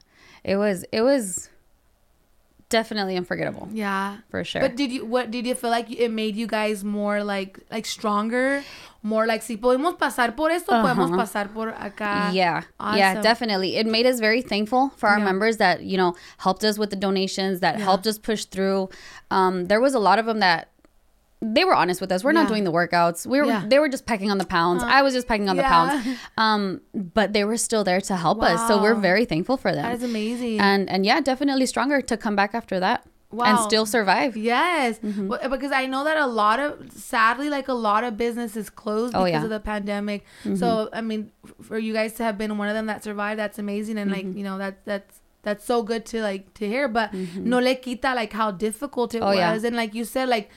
It 0.43 0.57
was 0.57 0.85
it 0.93 1.01
was 1.03 1.49
definitely 2.79 3.15
unforgettable 3.17 3.67
Yeah. 3.73 4.19
for 4.31 4.43
sure. 4.51 4.63
But 4.67 4.75
did 4.77 4.91
you, 4.91 5.03
what, 5.07 5.31
did 5.31 5.47
you 5.47 5.55
feel 5.55 5.71
like 5.71 5.89
it 5.91 6.11
made 6.11 6.35
you 6.37 6.47
guys 6.59 6.83
more 6.83 7.23
like, 7.23 7.53
like 7.71 7.87
stronger? 7.87 8.63
More 9.05 9.27
like, 9.29 9.43
si 9.45 9.57
podemos 9.61 9.99
pasar 10.01 10.35
por 10.35 10.49
esto, 10.51 10.73
podemos 10.73 11.11
Uh-huh. 11.13 11.21
pasar 11.23 11.53
por 11.53 11.69
acá. 11.77 12.33
yeah 12.33 12.63
yeah 12.97 13.21
definitely 13.21 13.77
it 13.77 13.87
made 13.87 14.07
us 14.13 14.19
very 14.19 14.41
thankful 14.41 14.91
for 14.97 15.07
our 15.13 15.19
Yeah. 15.21 15.29
members 15.31 15.59
that 15.59 15.77
you 15.85 15.99
know 16.01 16.15
helped 16.47 16.65
us 16.65 16.79
with 16.81 16.89
the 16.95 16.97
donations 17.09 17.61
that 17.61 17.75
Yeah. 17.79 17.85
helped 17.85 18.07
us 18.09 18.17
push 18.19 18.43
through 18.49 18.89
um 19.31 19.67
there 19.69 19.81
was 19.87 19.93
a 19.95 20.01
lot 20.09 20.17
of 20.19 20.25
them 20.25 20.41
that 20.41 20.73
they 21.53 21.65
were 21.65 21.75
honest 21.75 22.01
with 22.01 22.11
us 22.11 22.25
we're 22.25 22.33
Yeah. 22.33 22.41
not 22.43 22.49
doing 22.49 22.65
the 22.65 22.73
workouts 22.73 23.27
we 23.27 23.39
were 23.41 23.47
Yeah. 23.47 23.65
they 23.69 23.79
were 23.79 23.89
just 23.89 24.07
pecking 24.07 24.31
on 24.31 24.39
the 24.39 24.47
pounds 24.47 24.83
i 24.83 25.03
was 25.03 25.13
just 25.15 25.27
pecking 25.29 25.49
on 25.49 25.57
the 25.57 25.63
pounds 25.63 26.07
um 26.39 26.81
but 26.95 27.33
they 27.35 27.45
were 27.45 27.57
still 27.57 27.85
there 27.85 28.01
to 28.11 28.17
help 28.17 28.43
us 28.43 28.67
so 28.69 28.81
we're 28.83 28.95
very 29.11 29.25
thankful 29.25 29.57
for 29.57 29.71
them 29.73 29.83
That 29.83 29.95
is 29.95 30.03
amazing. 30.03 30.61
and 30.61 30.89
and 30.89 31.05
yeah 31.05 31.21
definitely 31.21 31.67
stronger 31.67 32.01
to 32.01 32.17
come 32.17 32.35
back 32.37 32.55
after 32.55 32.81
that 32.81 33.07
Wow. 33.31 33.47
and 33.47 33.59
still 33.59 33.85
survive 33.85 34.37
Yes, 34.37 35.01
Mm-hmm. 35.01 35.27
Well, 35.27 35.49
because 35.51 35.73
I 35.73 35.87
know 35.87 36.05
that 36.05 36.17
a 36.17 36.27
lot 36.43 36.61
of, 36.61 36.93
sadly, 36.93 37.49
like 37.51 37.67
a 37.67 37.75
lot 37.75 38.05
of 38.05 38.17
businesses 38.17 38.71
closed 38.71 39.13
Oh, 39.13 39.25
because 39.25 39.31
yeah. 39.33 39.37
Mm-hmm. 39.39 39.45
of 39.47 39.51
the 39.51 39.59
pandemic. 39.61 40.25
So 40.55 40.89
I 40.93 41.01
mean, 41.01 41.33
for 41.61 41.77
you 41.77 41.93
guys 41.93 42.13
to 42.19 42.23
have 42.23 42.39
been 42.39 42.57
one 42.59 42.69
of 42.69 42.75
them 42.75 42.87
that 42.87 43.03
survived, 43.03 43.41
that's 43.41 43.59
amazing, 43.59 43.99
and 43.99 44.09
Mm-hmm. 44.13 44.29
like 44.29 44.37
you 44.39 44.45
know 44.45 44.57
that 44.59 44.85
that's 44.85 45.19
that's 45.43 45.65
so 45.65 45.83
good 45.83 46.07
to 46.13 46.23
like 46.23 46.55
to 46.61 46.69
hear. 46.69 46.87
But 46.87 47.13
no 47.53 47.59
le 47.59 47.75
quita 47.75 48.15
like 48.15 48.33
how 48.33 48.53
difficult 48.53 49.17
it 49.17 49.23
Oh, 49.23 49.33
yeah. 49.33 49.53
was, 49.53 49.65
and 49.65 49.75
like 49.75 49.95
you 49.99 50.05
said, 50.05 50.29
like 50.29 50.49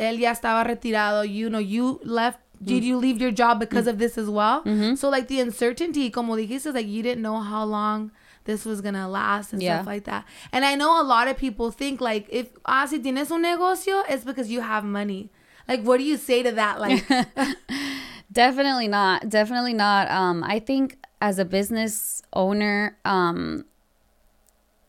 él 0.00 0.18
ya 0.18 0.32
estaba 0.32 0.64
retirado. 0.64 1.22
You 1.28 1.48
know, 1.50 1.60
you 1.60 2.00
left. 2.02 2.38
Mm. 2.62 2.66
Did 2.66 2.84
you 2.84 2.96
leave 2.98 3.20
your 3.20 3.30
job 3.32 3.58
because 3.60 3.86
of 3.86 3.98
this 3.98 4.18
as 4.18 4.28
well? 4.28 4.62
So 4.96 5.08
like 5.08 5.28
the 5.28 5.40
uncertainty, 5.40 6.10
como 6.10 6.36
dijiste, 6.36 6.74
like 6.74 6.86
you 6.86 7.02
didn't 7.02 7.22
know 7.22 7.38
how 7.40 7.64
long 7.64 8.10
this 8.44 8.64
was 8.66 8.80
gonna 8.82 9.08
last 9.08 9.52
and 9.54 9.62
Yeah. 9.62 9.76
stuff 9.78 9.86
like 9.86 10.04
that. 10.04 10.24
And 10.52 10.64
I 10.64 10.74
know 10.74 11.00
a 11.00 11.04
lot 11.04 11.28
of 11.28 11.36
people 11.38 11.70
think 11.70 12.00
like 12.00 12.26
if 12.30 12.48
ah 12.66 12.84
si 12.86 12.98
tienes 12.98 13.30
un 13.30 13.42
negocio, 13.42 14.02
it's 14.08 14.24
because 14.24 14.50
you 14.50 14.60
have 14.60 14.84
money. 14.84 15.30
Like 15.68 15.82
what 15.84 15.98
do 15.98 16.04
you 16.04 16.16
say 16.18 16.42
to 16.42 16.52
that? 16.52 16.80
Like 16.80 17.04
Definitely 18.32 18.88
not. 18.88 19.28
Definitely 19.28 19.74
not. 19.74 20.10
Um, 20.10 20.44
I 20.44 20.58
think 20.60 20.98
as 21.20 21.38
a 21.38 21.44
business 21.44 22.22
owner, 22.32 22.96
um, 23.04 23.64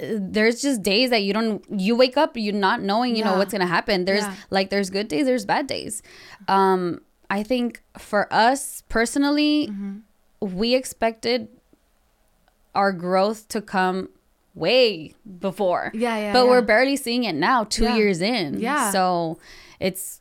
there's 0.01 0.61
just 0.61 0.81
days 0.81 1.09
that 1.11 1.21
you 1.23 1.33
don't 1.33 1.63
you 1.69 1.95
wake 1.95 2.17
up 2.17 2.35
you're 2.35 2.53
not 2.53 2.81
knowing 2.81 3.15
you 3.15 3.23
know 3.23 3.37
what's 3.37 3.51
gonna 3.51 3.67
happen 3.67 4.05
there's 4.05 4.23
Yeah. 4.23 4.35
like 4.49 4.69
there's 4.69 4.89
good 4.89 5.07
days 5.07 5.25
there's 5.25 5.45
bad 5.45 5.67
days 5.67 6.01
um 6.47 7.01
i 7.29 7.43
think 7.43 7.83
for 7.97 8.31
us 8.33 8.83
personally 8.89 9.67
Mm-hmm. 9.69 10.57
we 10.57 10.73
expected 10.75 11.49
our 12.73 12.91
growth 12.91 13.47
to 13.49 13.61
come 13.61 14.09
way 14.55 15.13
before 15.39 15.91
Yeah, 15.93 16.17
yeah, 16.17 16.33
but 16.33 16.43
yeah. 16.45 16.49
we're 16.49 16.61
barely 16.61 16.95
seeing 16.95 17.23
it 17.25 17.35
now 17.35 17.63
two 17.63 17.83
Yeah. 17.83 17.95
years 17.95 18.21
in 18.21 18.59
Yeah. 18.59 18.91
so 18.91 19.39
it's 19.79 20.20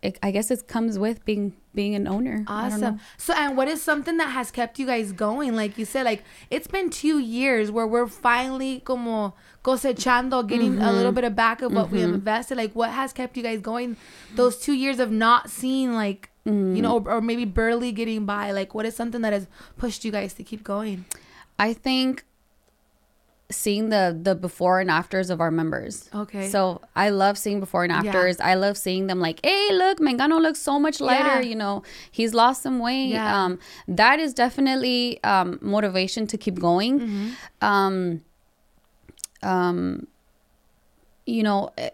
it, 0.00 0.18
i 0.22 0.30
guess 0.30 0.50
it 0.50 0.68
comes 0.68 0.98
with 0.98 1.24
being 1.24 1.54
being 1.74 1.94
an 1.94 2.06
owner 2.08 2.44
I 2.48 2.68
don't 2.68 2.80
know. 2.80 2.86
awesome. 2.88 3.00
So 3.18 3.34
and 3.34 3.56
what 3.56 3.68
is 3.68 3.80
something 3.82 4.16
that 4.16 4.30
has 4.30 4.50
kept 4.50 4.80
you 4.80 4.86
guys 4.86 5.12
going? 5.12 5.54
Like 5.54 5.78
you 5.78 5.84
said, 5.84 6.04
like 6.04 6.24
it's 6.50 6.66
been 6.66 6.90
two 6.90 7.20
years 7.20 7.70
where 7.70 7.86
we're 7.86 8.08
finally 8.08 8.80
como 8.80 9.34
cosechando, 9.64 10.46
getting 10.48 10.78
a 10.78 10.80
Mm-hmm. 10.80 10.96
little 10.96 11.12
bit 11.12 11.22
of 11.24 11.36
back 11.36 11.62
of 11.62 11.72
what 11.72 11.90
we 11.90 12.02
invested. 12.02 12.56
Like 12.56 12.72
what 12.74 12.90
has 12.90 13.12
kept 13.12 13.36
you 13.36 13.44
guys 13.44 13.60
going 13.60 13.96
those 14.34 14.58
two 14.58 14.72
years 14.72 14.98
of 14.98 15.10
not 15.10 15.50
seeing 15.50 15.92
like 15.94 16.30
Mm-hmm. 16.46 16.76
you 16.76 16.82
know, 16.82 16.98
or, 16.98 17.12
or 17.16 17.20
maybe 17.20 17.44
barely 17.44 17.92
getting 17.92 18.24
by? 18.24 18.50
Like 18.52 18.74
what 18.74 18.84
is 18.86 18.96
something 18.96 19.20
that 19.20 19.32
has 19.32 19.46
pushed 19.76 20.04
you 20.04 20.10
guys 20.10 20.32
to 20.34 20.42
keep 20.42 20.64
going? 20.64 21.04
I 21.58 21.74
think 21.74 22.24
seeing 23.50 23.88
the 23.88 24.18
the 24.20 24.34
before 24.34 24.78
and 24.78 24.90
afters 24.90 25.30
of 25.30 25.40
our 25.40 25.50
members. 25.50 26.10
Okay. 26.14 26.48
So 26.50 26.82
I 26.94 27.08
love 27.08 27.38
seeing 27.38 27.60
before 27.60 27.82
and 27.84 27.92
Yeah. 27.92 28.10
afters. 28.10 28.38
I 28.40 28.54
love 28.54 28.76
seeing 28.76 29.06
them 29.06 29.20
like, 29.20 29.40
hey, 29.44 29.70
look, 29.72 29.98
Mangano 30.00 30.38
looks 30.40 30.60
so 30.60 30.78
much 30.78 31.00
lighter. 31.00 31.40
Yeah. 31.40 31.48
You 31.48 31.54
know, 31.56 31.82
he's 32.10 32.34
lost 32.34 32.62
some 32.62 32.78
weight. 32.78 33.06
Yeah. 33.08 33.44
Um, 33.44 33.58
that 33.86 34.18
is 34.20 34.34
definitely 34.34 35.22
um, 35.24 35.58
motivation 35.62 36.26
to 36.26 36.36
keep 36.36 36.58
going. 36.60 37.00
Mm-hmm. 37.00 37.28
Um, 37.64 38.20
um, 39.42 40.06
you 41.26 41.42
know, 41.42 41.70
eh, 41.78 41.90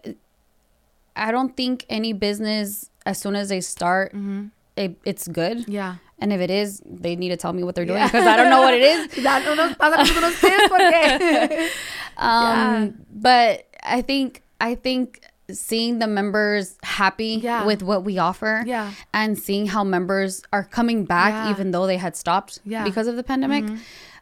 I 1.15 1.31
don't 1.31 1.55
think 1.55 1.85
any 1.89 2.11
business 2.13 2.89
as 3.05 3.17
soon 3.19 3.35
as 3.35 3.49
they 3.49 3.61
start, 3.61 4.13
Mm-hmm. 4.13 4.47
it, 4.75 4.97
it's 5.05 5.27
good. 5.27 5.67
Yeah. 5.69 5.95
And 6.19 6.31
if 6.31 6.39
it 6.39 6.49
is, 6.49 6.81
they 6.85 7.15
need 7.17 7.29
to 7.29 7.37
tell 7.37 7.51
me 7.51 7.63
what 7.63 7.75
they're 7.75 7.85
doing 7.85 8.01
because 8.03 8.25
I 8.25 8.37
don't 8.37 8.49
know 8.49 8.61
what 8.61 8.73
it 8.73 8.81
is. 8.83 9.17
Ya 9.23 9.39
no 9.39 9.53
nos 9.53 9.75
pasa 9.75 9.97
con 9.97 10.05
nosotros 10.21 10.33
ustedes 10.33 10.69
porque 10.69 11.69
Um, 12.17 13.05
but 13.13 13.65
I 13.83 14.01
think 14.01 14.41
I 14.61 14.75
think 14.75 15.21
seeing 15.51 15.99
the 15.99 16.07
members 16.07 16.77
happy 16.83 17.39
Yeah. 17.43 17.65
with 17.65 17.83
what 17.83 18.03
we 18.03 18.17
offer 18.17 18.63
Yeah. 18.65 18.91
and 19.13 19.37
seeing 19.37 19.67
how 19.67 19.83
members 19.83 20.41
are 20.51 20.63
coming 20.63 21.05
back 21.05 21.33
Yeah. 21.33 21.51
even 21.51 21.71
though 21.71 21.85
they 21.85 21.97
had 21.97 22.15
stopped 22.15 22.59
Yeah. 22.65 22.79
Mm-hmm. 22.79 22.85
because 22.85 23.07
of 23.07 23.15
the 23.15 23.21
pandemic 23.23 23.63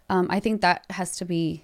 um, 0.10 0.28
i 0.30 0.42
think 0.42 0.60
that 0.62 0.84
has 0.90 1.16
to 1.18 1.26
be 1.26 1.64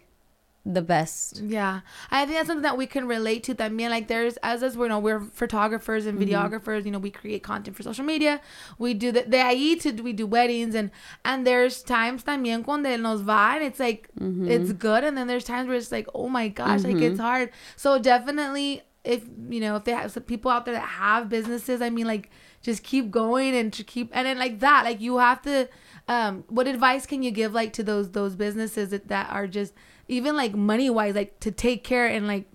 the 0.74 0.82
best 0.82 1.42
Yeah, 1.44 1.82
I 2.12 2.26
think 2.26 2.38
that's 2.38 2.48
something 2.48 2.62
that 2.64 2.78
we 2.78 2.86
can 2.86 3.08
relate 3.08 3.44
to. 3.46 3.54
That 3.56 3.72
mean, 3.72 3.90
like 3.90 4.08
there's 4.08 4.38
as 4.44 4.62
us, 4.62 4.76
we 4.76 4.88
know 4.88 5.00
we're 5.00 5.20
photographers 5.22 6.06
and 6.06 6.20
Mm-hmm. 6.20 6.30
videographers. 6.30 6.86
You 6.86 6.92
know, 6.92 7.00
we 7.00 7.10
create 7.12 7.42
content 7.44 7.76
for 7.76 7.84
social 7.84 8.06
media. 8.06 8.40
We 8.78 8.94
do 8.94 9.12
the 9.12 9.24
de 9.24 9.38
ahí 9.40 9.80
to 9.82 9.92
we 10.04 10.14
do 10.14 10.28
weddings 10.28 10.76
and 10.76 10.92
and 11.26 11.46
there's 11.48 11.82
times 11.82 12.24
también 12.24 12.64
cuando 12.64 12.96
nos 12.98 13.22
va 13.22 13.54
and 13.56 13.64
it's 13.64 13.80
like 13.80 14.10
Mm-hmm. 14.20 14.50
it's 14.50 14.72
good, 14.74 15.04
and 15.04 15.18
then 15.18 15.28
there's 15.28 15.44
times 15.46 15.68
where 15.68 15.78
it's 15.78 15.92
like 15.92 16.08
oh 16.14 16.30
my 16.30 16.48
gosh, 16.50 16.84
like 16.84 17.02
it's 17.02 17.20
hard. 17.20 17.50
So 17.76 17.98
definitely, 18.00 18.84
if 19.04 19.24
you 19.50 19.60
know 19.62 19.76
if 19.78 19.86
they 19.86 19.94
have 19.94 20.12
some 20.12 20.24
people 20.24 20.52
out 20.52 20.66
there 20.66 20.76
that 20.76 20.82
have 21.02 21.30
businesses, 21.30 21.82
I 21.82 21.90
mean 21.90 22.06
like 22.06 22.30
just 22.62 22.84
keep 22.84 23.10
going 23.10 23.56
and 23.56 23.72
to 23.74 23.84
keep 23.84 24.12
and 24.14 24.28
then 24.28 24.38
like 24.38 24.60
that, 24.60 24.84
like 24.86 25.02
you 25.02 25.18
have 25.18 25.42
to. 25.44 25.68
Um, 26.10 26.44
what 26.48 26.68
advice 26.68 27.06
can 27.06 27.22
you 27.22 27.30
give 27.30 27.54
like 27.54 27.72
to 27.74 27.84
those 27.84 28.10
those 28.12 28.36
businesses 28.36 28.90
that, 28.90 29.10
that 29.10 29.30
are 29.30 29.46
just 29.46 29.74
even 30.10 30.36
like 30.36 30.54
money 30.54 30.90
wise, 30.90 31.16
like 31.16 31.40
to 31.40 31.52
take 31.52 31.84
care 31.86 32.08
and 32.08 32.28
like 32.28 32.46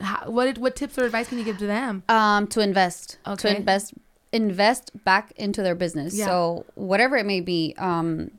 how, 0.00 0.30
what 0.30 0.56
what 0.58 0.74
tips 0.74 0.96
or 0.98 1.04
advice 1.04 1.28
can 1.28 1.36
you 1.38 1.44
give 1.44 1.58
to 1.58 1.66
them? 1.66 2.02
um, 2.08 2.46
to 2.48 2.60
invest 2.60 3.18
Okay. 3.26 3.50
to 3.50 3.56
invest 3.58 3.92
invest 4.32 4.90
back 5.04 5.32
into 5.36 5.62
their 5.62 5.74
business. 5.74 6.14
Yeah. 6.16 6.24
So 6.26 6.64
whatever 6.74 7.16
it 7.18 7.26
may 7.26 7.40
be, 7.40 7.74
um, 7.76 8.30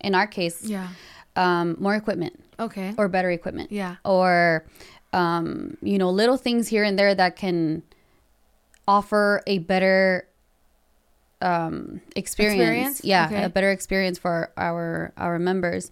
in 0.00 0.14
our 0.14 0.28
case, 0.28 0.62
Yeah. 0.64 0.88
um, 1.34 1.76
more 1.80 1.96
equipment 1.96 2.38
Okay. 2.60 2.94
or 2.96 3.08
better 3.08 3.30
equipment. 3.32 3.72
Yeah. 3.72 3.96
Or, 4.04 4.64
um, 5.12 5.76
you 5.82 5.98
know, 5.98 6.10
little 6.10 6.36
things 6.36 6.68
here 6.68 6.84
and 6.84 6.96
there 6.96 7.14
that 7.16 7.34
can 7.34 7.82
offer 8.86 9.42
a 9.46 9.58
better 9.58 10.28
um, 11.42 12.00
experience. 12.16 12.60
Experience? 12.60 13.04
Yeah, 13.04 13.26
Okay. 13.26 13.42
a 13.44 13.48
better 13.48 13.70
experience 13.70 14.18
for 14.18 14.50
our 14.56 15.12
our 15.16 15.38
members. 15.38 15.90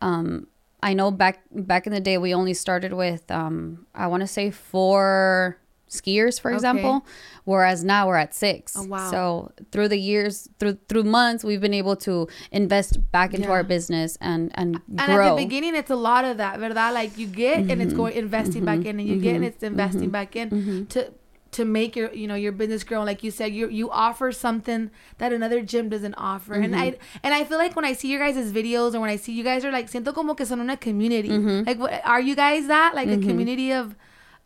Um, 0.00 0.46
I 0.82 0.94
know 0.94 1.10
back 1.10 1.36
back 1.52 1.86
in 1.86 1.92
the 1.92 2.00
day 2.00 2.18
we 2.18 2.34
only 2.34 2.54
started 2.54 2.92
with 2.92 3.30
um, 3.30 3.86
I 3.94 4.06
want 4.08 4.22
to 4.22 4.26
say 4.26 4.50
four 4.50 5.58
skiers 5.88 6.40
for 6.40 6.48
Okay. 6.50 6.56
example 6.56 7.04
whereas 7.44 7.84
now 7.84 8.08
we're 8.08 8.16
at 8.16 8.34
six 8.34 8.74
Oh, 8.78 8.84
wow. 8.88 9.10
so 9.10 9.52
through 9.70 9.88
the 9.88 9.98
years 9.98 10.48
through 10.58 10.78
through 10.88 11.04
months 11.04 11.44
we've 11.44 11.60
been 11.60 11.74
able 11.74 11.96
to 11.96 12.26
invest 12.50 12.92
back 13.12 13.34
into 13.34 13.46
Yeah. 13.48 13.52
our 13.56 13.62
business 13.64 14.16
and 14.20 14.50
and, 14.54 14.80
And 14.88 14.96
grow 14.96 15.06
Mm-hmm. 15.06 15.20
at 15.20 15.36
the 15.36 15.42
beginning, 15.44 15.74
it's 15.76 15.90
a 15.90 15.96
lot 16.10 16.24
of 16.24 16.38
that, 16.38 16.58
¿verdad? 16.58 16.94
Like 16.94 17.12
you 17.20 17.26
get 17.26 17.68
and 17.70 17.82
it's 17.82 17.92
going 17.92 18.14
investing 18.16 18.64
back 18.64 18.84
in, 18.88 18.98
and 19.00 19.06
you 19.06 19.18
get 19.20 19.34
and 19.36 19.44
it's 19.44 19.62
investing 19.62 20.10
back 20.10 20.34
in 20.34 20.48
Mm-hmm. 20.50 20.84
to 20.96 21.12
to 21.52 21.64
make 21.64 21.94
your 21.96 22.12
you 22.12 22.26
know 22.26 22.34
your 22.34 22.52
business 22.52 22.82
grow. 22.84 23.02
Like 23.02 23.22
you 23.22 23.30
said, 23.30 23.52
you 23.52 23.68
you 23.68 23.90
offer 23.90 24.32
something 24.32 24.90
that 25.18 25.32
another 25.32 25.60
gym 25.62 25.88
doesn't 25.88 26.14
offer, 26.16 26.54
and 26.54 26.74
I 26.74 26.92
Mm-hmm. 26.92 27.18
and 27.22 27.34
I 27.34 27.44
feel 27.44 27.58
like 27.58 27.76
when 27.76 27.84
I 27.84 27.92
see 27.92 28.08
your 28.08 28.20
guys' 28.20 28.52
videos 28.52 28.94
or 28.94 29.00
when 29.00 29.10
I 29.10 29.16
see 29.16 29.32
you 29.32 29.44
guys 29.44 29.64
are 29.64 29.70
like 29.70 29.90
siento 29.90 30.12
como 30.14 30.34
que 30.34 30.44
son 30.46 30.60
una 30.60 30.76
community. 30.76 31.28
Mm-hmm. 31.28 31.66
Like 31.66 31.78
what, 31.78 32.00
are 32.04 32.20
you 32.20 32.34
guys 32.34 32.66
that 32.68 32.94
like 32.94 33.08
a 33.08 33.18
community 33.18 33.72
of 33.72 33.94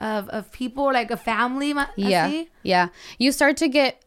of 0.00 0.28
of 0.28 0.50
people 0.52 0.92
like 0.92 1.10
a 1.10 1.16
family? 1.16 1.72
yeah 1.96 2.28
así? 2.28 2.48
yeah 2.62 2.88
you 3.18 3.32
start 3.32 3.56
to 3.56 3.68
get 3.68 4.02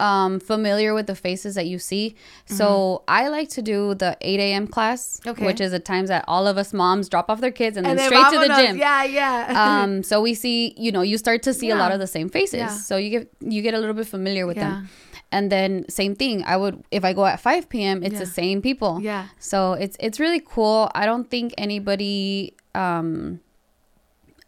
um 0.00 0.38
familiar 0.38 0.94
with 0.94 1.06
the 1.08 1.14
faces 1.14 1.54
that 1.56 1.66
you 1.66 1.76
see 1.78 2.14
so 2.46 3.02
i 3.08 3.26
like 3.28 3.48
to 3.48 3.60
do 3.60 3.94
the 3.94 4.16
8 4.20 4.38
a.m 4.40 4.66
class 4.68 5.18
Mm-hmm. 5.18 5.30
Okay. 5.30 5.46
which 5.46 5.60
is 5.60 5.72
the 5.72 5.80
times 5.80 6.08
that 6.08 6.24
all 6.28 6.46
of 6.46 6.56
us 6.56 6.72
moms 6.72 7.08
drop 7.08 7.28
off 7.28 7.40
their 7.40 7.50
kids 7.50 7.76
and, 7.76 7.84
And 7.86 7.98
then 7.98 8.10
then 8.10 8.30
straight 8.30 8.32
to 8.42 8.48
the 8.48 8.52
vámonos. 8.54 8.66
gym 8.68 8.76
Yeah, 8.78 9.04
yeah. 9.04 9.82
um 9.82 10.02
so 10.04 10.20
we 10.22 10.34
see 10.34 10.72
you 10.76 10.92
know 10.92 11.02
you 11.02 11.18
start 11.18 11.42
to 11.42 11.52
see 11.52 11.70
a 11.70 11.76
lot 11.76 11.90
of 11.90 11.98
the 11.98 12.06
same 12.06 12.28
faces 12.28 12.58
Yeah. 12.60 12.68
so 12.68 12.96
you 12.96 13.10
get 13.10 13.30
you 13.40 13.60
get 13.62 13.74
a 13.74 13.78
little 13.80 13.94
bit 13.94 14.06
familiar 14.06 14.46
with 14.46 14.56
Yeah. 14.56 14.70
them 14.70 14.88
and 15.32 15.50
then 15.52 15.84
same 15.88 16.14
thing 16.14 16.44
i 16.46 16.56
would 16.56 16.82
if 16.90 17.04
i 17.04 17.12
go 17.12 17.26
at 17.26 17.40
5 17.40 17.68
p.m 17.68 18.02
it's 18.04 18.12
Yeah. 18.14 18.20
the 18.20 18.26
same 18.26 18.62
people 18.62 19.00
Yeah. 19.02 19.26
so 19.38 19.72
it's 19.72 19.96
it's 20.00 20.18
really 20.20 20.40
cool 20.40 20.90
i 20.94 21.04
don't 21.06 21.28
think 21.28 21.52
anybody 21.58 22.54
um 22.74 23.40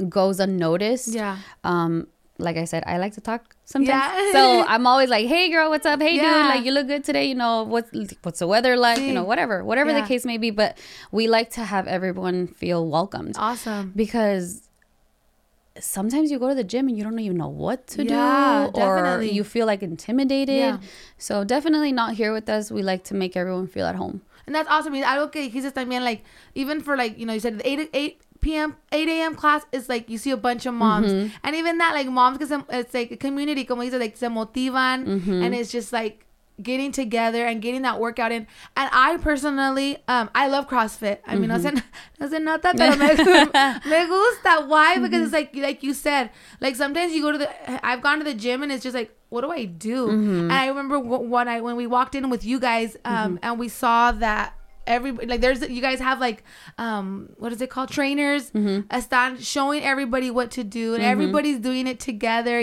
goes 0.08 0.40
unnoticed 0.40 1.08
yeah. 1.08 1.36
um 1.64 2.06
like 2.38 2.56
i 2.56 2.64
said 2.64 2.82
i 2.86 2.96
like 2.96 3.12
to 3.14 3.20
talk 3.20 3.54
sometimes 3.74 3.88
Yeah. 3.88 4.33
so 4.33 4.64
i'm 4.72 4.87
always 4.87 5.09
like 5.14 5.26
hey 5.35 5.48
girl 5.54 5.70
what's 5.70 5.87
up 5.87 6.00
hey 6.02 6.16
Yeah. 6.16 6.22
dude 6.42 6.46
like 6.54 6.64
you 6.66 6.72
look 6.72 6.87
good 6.92 7.04
today 7.04 7.26
you 7.30 7.37
know 7.42 7.62
what's 7.62 7.90
what's 8.24 8.40
the 8.40 8.46
weather 8.54 8.76
like 8.76 8.98
you 9.09 9.12
know 9.18 9.24
whatever 9.24 9.62
whatever 9.64 9.90
Yeah. 9.90 10.00
the 10.02 10.06
case 10.11 10.24
may 10.24 10.38
be 10.38 10.50
but 10.50 10.76
we 11.12 11.28
like 11.37 11.50
to 11.59 11.62
have 11.64 11.87
everyone 11.87 12.46
feel 12.48 12.80
welcomed 12.96 13.37
Awesome. 13.38 13.92
because 13.94 14.66
sometimes 15.78 16.30
you 16.30 16.38
go 16.38 16.48
to 16.48 16.54
the 16.54 16.64
gym 16.64 16.88
and 16.88 16.96
you 16.98 17.04
don't 17.04 17.18
even 17.18 17.37
know 17.37 17.48
what 17.48 17.87
to 17.94 18.04
Yeah, 18.04 18.68
do 18.72 18.80
or 18.80 18.96
definitely. 18.96 19.30
you 19.30 19.44
feel 19.44 19.66
like 19.66 19.83
intimidated 19.83 20.56
Yeah. 20.56 20.78
so 21.16 21.44
definitely 21.44 21.92
not 21.92 22.14
here 22.14 22.33
with 22.33 22.48
us 22.48 22.70
we 22.70 22.83
like 22.83 23.04
to 23.04 23.14
make 23.14 23.37
everyone 23.37 23.66
feel 23.66 23.87
at 23.87 23.96
home 23.96 24.20
And 24.46 24.54
that's 24.56 24.68
awesome. 24.68 24.94
Y 24.94 25.02
algo 25.04 25.30
que 25.30 25.42
dijiste 25.48 25.70
también, 25.72 26.02
like, 26.02 26.24
even 26.56 26.80
for, 26.80 26.96
like, 26.96 27.16
you 27.16 27.24
know, 27.24 27.35
you 27.35 27.38
said 27.40 27.59
the 27.61 27.68
8, 27.68 27.90
8 27.94 28.20
p.m., 28.40 28.76
8 28.92 29.09
a.m. 29.09 29.35
class 29.35 29.64
is, 29.72 29.88
like, 29.88 30.09
you 30.09 30.18
see 30.18 30.31
a 30.31 30.37
bunch 30.37 30.66
of 30.66 30.74
moms. 30.74 31.12
Mm-hmm. 31.12 31.35
And 31.44 31.57
even 31.57 31.79
that, 31.79 31.94
like, 31.94 32.09
moms, 32.09 32.38
because 32.38 32.62
it's, 32.70 32.94
like, 32.94 33.11
a 33.11 33.16
community, 33.16 33.64
como 33.64 33.83
dice, 33.83 33.94
like, 33.94 34.16
se 34.16 34.26
motivan. 34.29 35.07
Mm-hmm. 35.07 35.42
And 35.42 35.55
it's 35.55 35.70
just, 35.70 35.92
like, 35.92 36.26
getting 36.62 36.92
together 36.92 37.46
and 37.46 37.62
getting 37.62 37.83
that 37.83 37.98
workout 37.98 38.33
in. 38.33 38.46
And 38.76 38.90
I 38.92 39.16
personally, 39.16 39.96
um, 40.09 40.29
I 40.35 40.48
love 40.48 40.68
CrossFit. 40.68 41.18
I 41.26 41.37
mean, 41.37 41.50
Mm-hmm. 41.50 41.74
no, 41.74 41.81
se, 41.81 41.83
no 42.20 42.29
se 42.29 42.38
nota, 42.38 42.72
pero 42.76 42.96
me, 42.96 43.09
me 43.90 44.07
gusta. 44.07 44.66
Why? 44.66 44.98
Because 44.98 45.22
it's 45.24 45.33
like, 45.33 45.55
like 45.57 45.83
you 45.83 45.94
said, 45.94 46.31
like 46.61 46.76
sometimes 46.76 47.12
you 47.14 47.22
go 47.22 47.33
to 47.33 47.38
the, 47.38 47.87
I've 47.87 48.03
gone 48.03 48.18
to 48.18 48.24
the 48.24 48.35
gym 48.35 48.62
and 48.62 48.70
it's 48.70 48.83
just 48.83 48.94
like, 48.94 49.16
what 49.31 49.40
do 49.40 49.50
I 49.50 49.64
do? 49.64 50.09
Mm-hmm. 50.09 50.40
And 50.42 50.53
I 50.53 50.66
remember 50.66 50.98
wh- 50.98 51.29
when 51.31 51.48
I, 51.48 51.61
when 51.62 51.76
we 51.76 51.87
walked 51.87 52.14
in 52.14 52.29
with 52.29 52.44
you 52.44 52.61
guys, 52.61 52.96
um, 53.07 53.38
and 53.42 53.59
we 53.59 53.68
saw 53.68 54.12
that 54.12 54.53
everybody 54.86 55.26
like 55.26 55.40
there's 55.40 55.60
you 55.68 55.80
guys 55.82 55.98
have 56.00 56.18
like 56.20 56.42
um 56.78 57.28
what 57.38 57.52
is 57.52 57.60
it 57.60 57.70
called 57.70 57.88
trainers 57.90 58.50
están 58.52 59.38
showing 59.44 59.82
everybody 59.82 60.30
what 60.30 60.50
to 60.50 60.64
do 60.64 60.94
and 60.94 61.02
everybody's 61.02 61.58
doing 61.58 61.86
it 61.86 62.00
together 62.00 62.60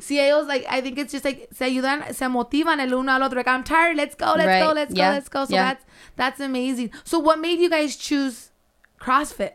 si 0.00 0.18
ellos 0.18 0.46
like 0.46 0.64
I 0.68 0.80
think 0.80 0.98
it's 0.98 1.12
just 1.12 1.24
like 1.24 1.48
se 1.52 1.70
ayudan 1.70 2.12
se 2.14 2.26
motivan 2.26 2.80
el 2.80 2.92
uno 2.98 3.12
al 3.12 3.22
otro 3.22 3.36
like 3.38 3.48
I'm 3.48 3.62
tired 3.64 3.96
let's 3.96 4.14
go 4.14 4.34
let's 4.36 4.64
go 4.66 4.72
let's 4.72 4.94
Yeah. 4.94 5.10
go 5.10 5.14
let's 5.14 5.28
go 5.28 5.44
so 5.44 5.54
Yeah. 5.54 5.64
that's 5.68 5.84
that's 6.16 6.40
amazing 6.40 6.90
so 7.04 7.18
what 7.18 7.38
made 7.38 7.58
you 7.60 7.70
guys 7.70 7.96
choose 7.96 8.50
CrossFit 9.00 9.52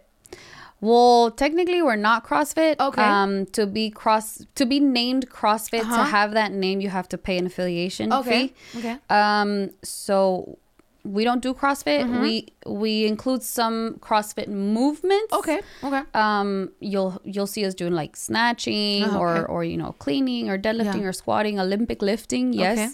Well, 0.82 1.32
technically, 1.32 1.82
we're 1.82 1.96
not 1.96 2.26
CrossFit. 2.28 2.76
Okay. 2.80 3.02
Um, 3.02 3.46
to 3.58 3.66
be 3.66 3.90
cross 3.90 4.46
to 4.56 4.66
be 4.66 4.80
named 4.80 5.30
CrossFit 5.30 5.82
Uh-huh. 5.82 5.98
to 5.98 6.04
have 6.04 6.34
that 6.34 6.52
name, 6.52 6.82
you 6.82 6.90
have 6.90 7.08
to 7.14 7.18
pay 7.18 7.38
an 7.38 7.46
affiliation 7.48 8.12
okay 8.14 8.48
fee. 8.50 8.80
okay 8.80 8.98
Um, 9.10 9.72
so 9.84 10.58
we 11.06 11.24
don't 11.24 11.42
do 11.42 11.54
CrossFit. 11.54 12.02
Mm-hmm. 12.04 12.22
We 12.22 12.34
we 12.66 13.06
include 13.06 13.44
some 13.44 13.98
CrossFit 14.02 14.48
movements. 14.48 15.32
okay 15.34 15.62
okay 15.84 16.02
Um, 16.14 16.72
you'll 16.80 17.22
you'll 17.24 17.48
see 17.56 17.64
us 17.66 17.74
doing 17.76 17.94
like 17.94 18.16
snatching 18.16 19.04
Oh, 19.06 19.20
or 19.20 19.38
okay. 19.38 19.46
or 19.54 19.64
you 19.64 19.78
know 19.78 19.94
cleaning 20.00 20.50
or 20.50 20.58
deadlifting 20.58 21.02
Yeah. 21.02 21.10
or 21.10 21.14
squatting, 21.14 21.60
Olympic 21.60 22.02
lifting. 22.02 22.54
Yes. 22.54 22.78
Okay. 22.80 22.90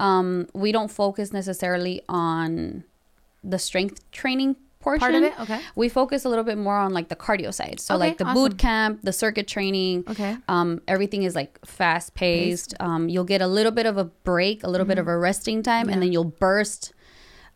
Um, 0.00 0.48
we 0.52 0.72
don't 0.72 0.90
focus 0.90 1.32
necessarily 1.32 2.02
on 2.08 2.84
the 3.44 3.58
strength 3.58 3.98
training 4.10 4.56
portion 4.80 5.00
part 5.00 5.14
of 5.14 5.22
it 5.22 5.32
okay 5.38 5.60
we 5.76 5.88
focus 5.88 6.24
a 6.24 6.28
little 6.28 6.42
bit 6.42 6.58
more 6.58 6.76
on 6.76 6.92
like 6.92 7.08
the 7.08 7.14
cardio 7.14 7.54
side 7.54 7.78
so 7.78 7.94
Okay, 7.94 8.00
like 8.08 8.18
the 8.18 8.24
awesome. 8.24 8.34
boot 8.34 8.58
camp 8.58 8.98
the 9.04 9.12
circuit 9.12 9.46
training 9.46 10.02
okay 10.08 10.36
um 10.48 10.80
everything 10.88 11.22
is 11.22 11.36
like 11.36 11.56
fast 11.64 12.14
paced 12.14 12.74
um 12.80 13.08
you'll 13.08 13.22
get 13.34 13.40
a 13.40 13.46
little 13.46 13.70
bit 13.70 13.86
of 13.86 13.96
a 13.96 14.04
break 14.04 14.64
a 14.64 14.68
little 14.68 14.84
bit 14.92 14.98
of 14.98 15.06
a 15.06 15.16
resting 15.16 15.62
time 15.62 15.82
Mm-hmm. 15.82 15.88
Yeah. 15.88 15.92
and 15.94 16.02
then 16.02 16.10
you'll 16.12 16.34
burst 16.46 16.92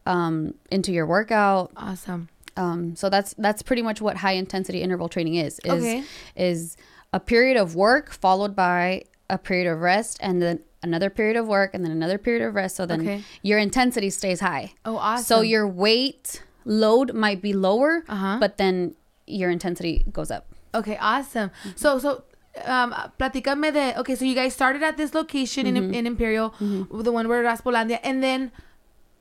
um 0.06 0.54
into 0.70 0.92
your 0.92 1.06
workout 1.06 1.70
awesome 1.76 2.28
um 2.56 2.94
so 2.96 3.08
that's 3.10 3.34
that's 3.38 3.62
pretty 3.62 3.82
much 3.82 4.00
what 4.00 4.16
high 4.18 4.32
intensity 4.32 4.80
interval 4.82 5.08
training 5.08 5.34
is 5.34 5.58
is 5.64 5.72
Okay. 5.82 6.04
is 6.36 6.76
a 7.12 7.20
period 7.20 7.56
of 7.56 7.74
work 7.74 8.10
followed 8.12 8.54
by 8.56 9.02
a 9.28 9.38
period 9.38 9.70
of 9.70 9.80
rest 9.80 10.18
and 10.20 10.40
then 10.40 10.60
another 10.82 11.10
period 11.10 11.36
of 11.36 11.46
work 11.48 11.74
and 11.74 11.84
then 11.84 11.90
another 11.92 12.18
period 12.18 12.42
of 12.46 12.54
rest 12.54 12.76
so 12.76 12.86
then 12.86 13.00
Okay. 13.00 13.22
your 13.42 13.58
intensity 13.58 14.08
stays 14.10 14.40
high 14.40 14.72
oh 14.84 14.96
awesome 14.96 15.24
so 15.24 15.40
your 15.40 15.66
weight 15.66 16.42
load 16.64 17.14
might 17.14 17.40
be 17.40 17.52
lower, 17.52 18.02
Uh-huh. 18.08 18.38
but 18.40 18.58
then 18.58 18.96
your 19.28 19.50
intensity 19.50 20.04
goes 20.12 20.32
up. 20.32 20.46
Okay, 20.74 20.96
awesome. 21.00 21.50
Mm-hmm. 21.50 21.70
So, 21.76 21.98
so, 22.00 22.24
um, 22.64 22.92
platícame 23.20 23.72
de, 23.72 23.96
okay, 24.00 24.16
so 24.16 24.24
you 24.24 24.34
guys 24.34 24.52
started 24.52 24.82
at 24.82 24.96
this 24.96 25.14
location 25.14 25.66
Mm-hmm. 25.66 25.76
in, 25.76 25.94
in 25.94 26.06
Imperial, 26.08 26.52
the 26.58 27.12
one 27.12 27.28
where 27.28 27.44
Raspolandia, 27.44 28.00
and 28.02 28.20
then 28.20 28.50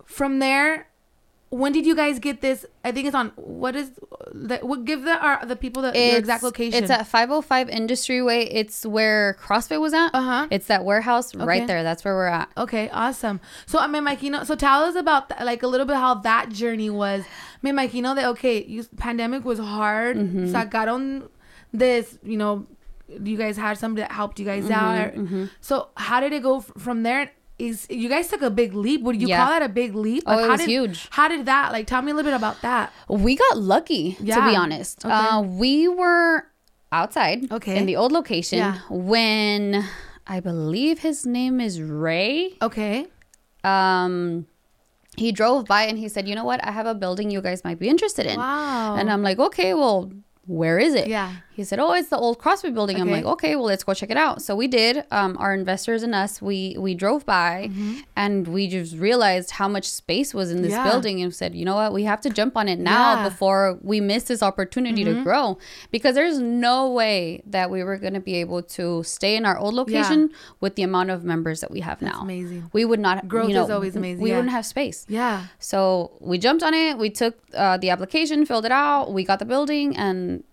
from 0.05 0.39
there, 0.39 0.87
when 1.49 1.71
did 1.71 1.85
you 1.85 1.95
guys 1.95 2.19
get 2.19 2.41
this? 2.41 2.65
I 2.83 2.91
think 2.91 3.07
it's 3.07 3.15
on, 3.15 3.29
what 3.35 3.75
is, 3.75 3.91
the, 4.33 4.57
what, 4.57 4.83
give 4.83 5.03
the, 5.03 5.17
our, 5.17 5.45
the 5.45 5.55
people 5.55 5.83
the, 5.83 5.97
your 5.97 6.17
exact 6.17 6.43
location. 6.43 6.83
It's 6.83 6.91
at 6.91 7.07
505 7.07 7.69
Industry 7.69 8.21
Way. 8.21 8.49
It's 8.49 8.85
where 8.85 9.37
CrossFit 9.41 9.79
was 9.79 9.93
at. 9.93 10.09
Uh-huh. 10.13 10.47
It's 10.51 10.67
that 10.67 10.83
warehouse 10.83 11.33
Okay. 11.33 11.45
right 11.45 11.67
there. 11.67 11.83
That's 11.83 12.03
where 12.03 12.15
we're 12.15 12.27
at. 12.27 12.49
Okay, 12.57 12.89
awesome. 12.89 13.39
So 13.67 13.79
I 13.79 13.87
me 13.87 13.99
imagino. 13.99 14.45
So 14.45 14.55
tell 14.55 14.83
us 14.83 14.95
about 14.95 15.29
like 15.43 15.63
a 15.63 15.67
little 15.67 15.85
bit 15.85 15.95
how 15.95 16.15
that 16.15 16.49
journey 16.49 16.89
was. 16.89 17.23
Me 17.61 17.71
imagino 17.71 18.15
that 18.15 18.25
okay, 18.29 18.63
you, 18.65 18.83
pandemic 18.97 19.45
was 19.45 19.59
hard. 19.59 20.17
Mm-hmm. 20.17 20.45
Sacaron 20.53 21.29
this, 21.71 22.17
you 22.23 22.37
know, 22.37 22.65
you 23.07 23.37
guys 23.37 23.55
had 23.55 23.77
somebody 23.77 24.01
that 24.01 24.11
helped 24.11 24.39
you 24.39 24.45
Mm-hmm, 24.45 24.67
guys 24.67 24.71
out. 24.71 25.47
So 25.61 25.89
how 25.95 26.19
did 26.19 26.33
it 26.33 26.43
go 26.43 26.61
from 26.61 27.03
there? 27.03 27.31
Is 27.57 27.87
you 27.89 28.09
guys 28.09 28.27
took 28.27 28.41
a 28.41 28.49
big 28.49 28.73
leap? 28.73 29.01
Would 29.01 29.21
you 29.21 29.27
Yeah. 29.29 29.37
call 29.37 29.47
that 29.47 29.61
a 29.61 29.69
big 29.69 29.95
leap? 29.95 30.23
Oh, 30.25 30.37
it 30.37 30.43
how 30.43 30.51
was 30.51 30.59
did, 30.61 30.69
huge. 30.69 31.07
How 31.11 31.27
did 31.29 31.45
that? 31.45 31.71
Like, 31.71 31.87
tell 31.87 32.01
me 32.01 32.11
a 32.11 32.15
little 32.15 32.29
bit 32.29 32.35
about 32.35 32.61
that. 32.63 32.91
We 33.07 33.35
got 33.37 33.57
lucky, 33.57 34.17
yeah. 34.19 34.35
to 34.35 34.49
be 34.49 34.55
honest. 34.57 35.05
Okay. 35.05 35.13
Uh, 35.13 35.41
we 35.41 35.87
were 35.87 36.47
outside 36.91 37.49
Okay. 37.51 37.77
in 37.77 37.85
the 37.85 37.95
old 37.95 38.11
location 38.11 38.59
Yeah. 38.59 38.79
when 38.89 39.85
I 40.27 40.41
believe 40.41 40.99
his 40.99 41.25
name 41.25 41.61
is 41.61 41.79
Ray. 41.81 42.57
Okay. 42.61 43.07
Um, 43.63 44.47
he 45.15 45.31
drove 45.31 45.65
by 45.65 45.83
and 45.83 45.97
he 45.97 46.09
said, 46.09 46.27
"You 46.27 46.35
know 46.35 46.43
what? 46.43 46.59
I 46.65 46.71
have 46.71 46.85
a 46.87 46.93
building 46.93 47.31
you 47.31 47.41
guys 47.41 47.63
might 47.63 47.79
be 47.79 47.87
interested 47.87 48.25
in." 48.25 48.37
Wow. 48.37 48.95
And 48.95 49.09
I'm 49.09 49.23
like, 49.23 49.39
"Okay, 49.39 49.73
well, 49.73 50.11
where 50.45 50.77
is 50.77 50.93
it?" 50.93 51.07
Yeah. 51.07 51.31
He 51.55 51.63
said, 51.63 51.79
"Oh, 51.79 51.93
it's 51.93 52.09
the 52.09 52.17
old 52.17 52.37
CrossFit 52.37 52.73
building." 52.73 52.97
Okay. 52.97 53.01
I'm 53.01 53.09
like, 53.09 53.23
"Okay, 53.23 53.55
well, 53.55 53.65
let's 53.65 53.83
go 53.83 53.93
check 53.93 54.09
it 54.09 54.17
out." 54.17 54.41
So 54.41 54.57
we 54.57 54.67
did. 54.67 55.05
Um, 55.09 55.37
our 55.39 55.53
investors 55.53 56.03
and 56.03 56.13
us, 56.13 56.41
we 56.41 56.75
we 56.77 56.93
drove 56.93 57.25
by, 57.25 57.69
mm-hmm. 57.71 57.99
and 58.17 58.47
we 58.47 58.67
just 58.67 58.97
realized 58.97 59.51
how 59.51 59.69
much 59.69 59.85
space 59.87 60.33
was 60.33 60.51
in 60.51 60.61
this 60.61 60.71
yeah. 60.71 60.83
building, 60.83 61.21
and 61.21 61.33
said, 61.33 61.55
"You 61.55 61.63
know 61.63 61.75
what? 61.75 61.93
We 61.93 62.03
have 62.03 62.19
to 62.21 62.29
jump 62.29 62.57
on 62.57 62.67
it 62.67 62.77
now 62.77 63.15
yeah. 63.15 63.29
before 63.29 63.79
we 63.81 64.01
miss 64.01 64.25
this 64.25 64.43
opportunity 64.43 65.05
mm-hmm. 65.05 65.19
to 65.19 65.23
grow." 65.23 65.57
Because 65.91 66.15
there's 66.15 66.39
no 66.39 66.91
way 66.91 67.41
that 67.45 67.71
we 67.71 67.83
were 67.83 67.97
going 67.97 68.15
to 68.15 68.19
be 68.19 68.35
able 68.35 68.61
to 68.61 69.03
stay 69.03 69.37
in 69.37 69.45
our 69.45 69.57
old 69.57 69.73
location 69.73 70.29
yeah. 70.29 70.37
with 70.59 70.75
the 70.75 70.83
amount 70.83 71.09
of 71.09 71.23
members 71.23 71.61
that 71.61 71.71
we 71.71 71.79
have 71.79 72.01
That's 72.01 72.13
now. 72.13 72.21
Amazing. 72.21 72.69
We 72.73 72.83
would 72.83 72.99
not. 72.99 73.29
Growth 73.29 73.47
you 73.47 73.55
know, 73.55 73.63
is 73.63 73.69
always 73.69 73.95
amazing. 73.95 74.21
We 74.21 74.31
wouldn't 74.31 74.49
have 74.49 74.65
space. 74.65 75.05
Yeah. 75.07 75.45
So 75.59 76.11
we 76.19 76.37
jumped 76.37 76.63
on 76.63 76.73
it. 76.73 76.97
We 76.97 77.09
took 77.09 77.37
uh, 77.53 77.77
the 77.77 77.91
application, 77.91 78.45
filled 78.45 78.65
it 78.65 78.73
out. 78.73 79.13
We 79.13 79.23
got 79.23 79.39
the 79.39 79.45
building, 79.45 79.95
and 79.95 80.43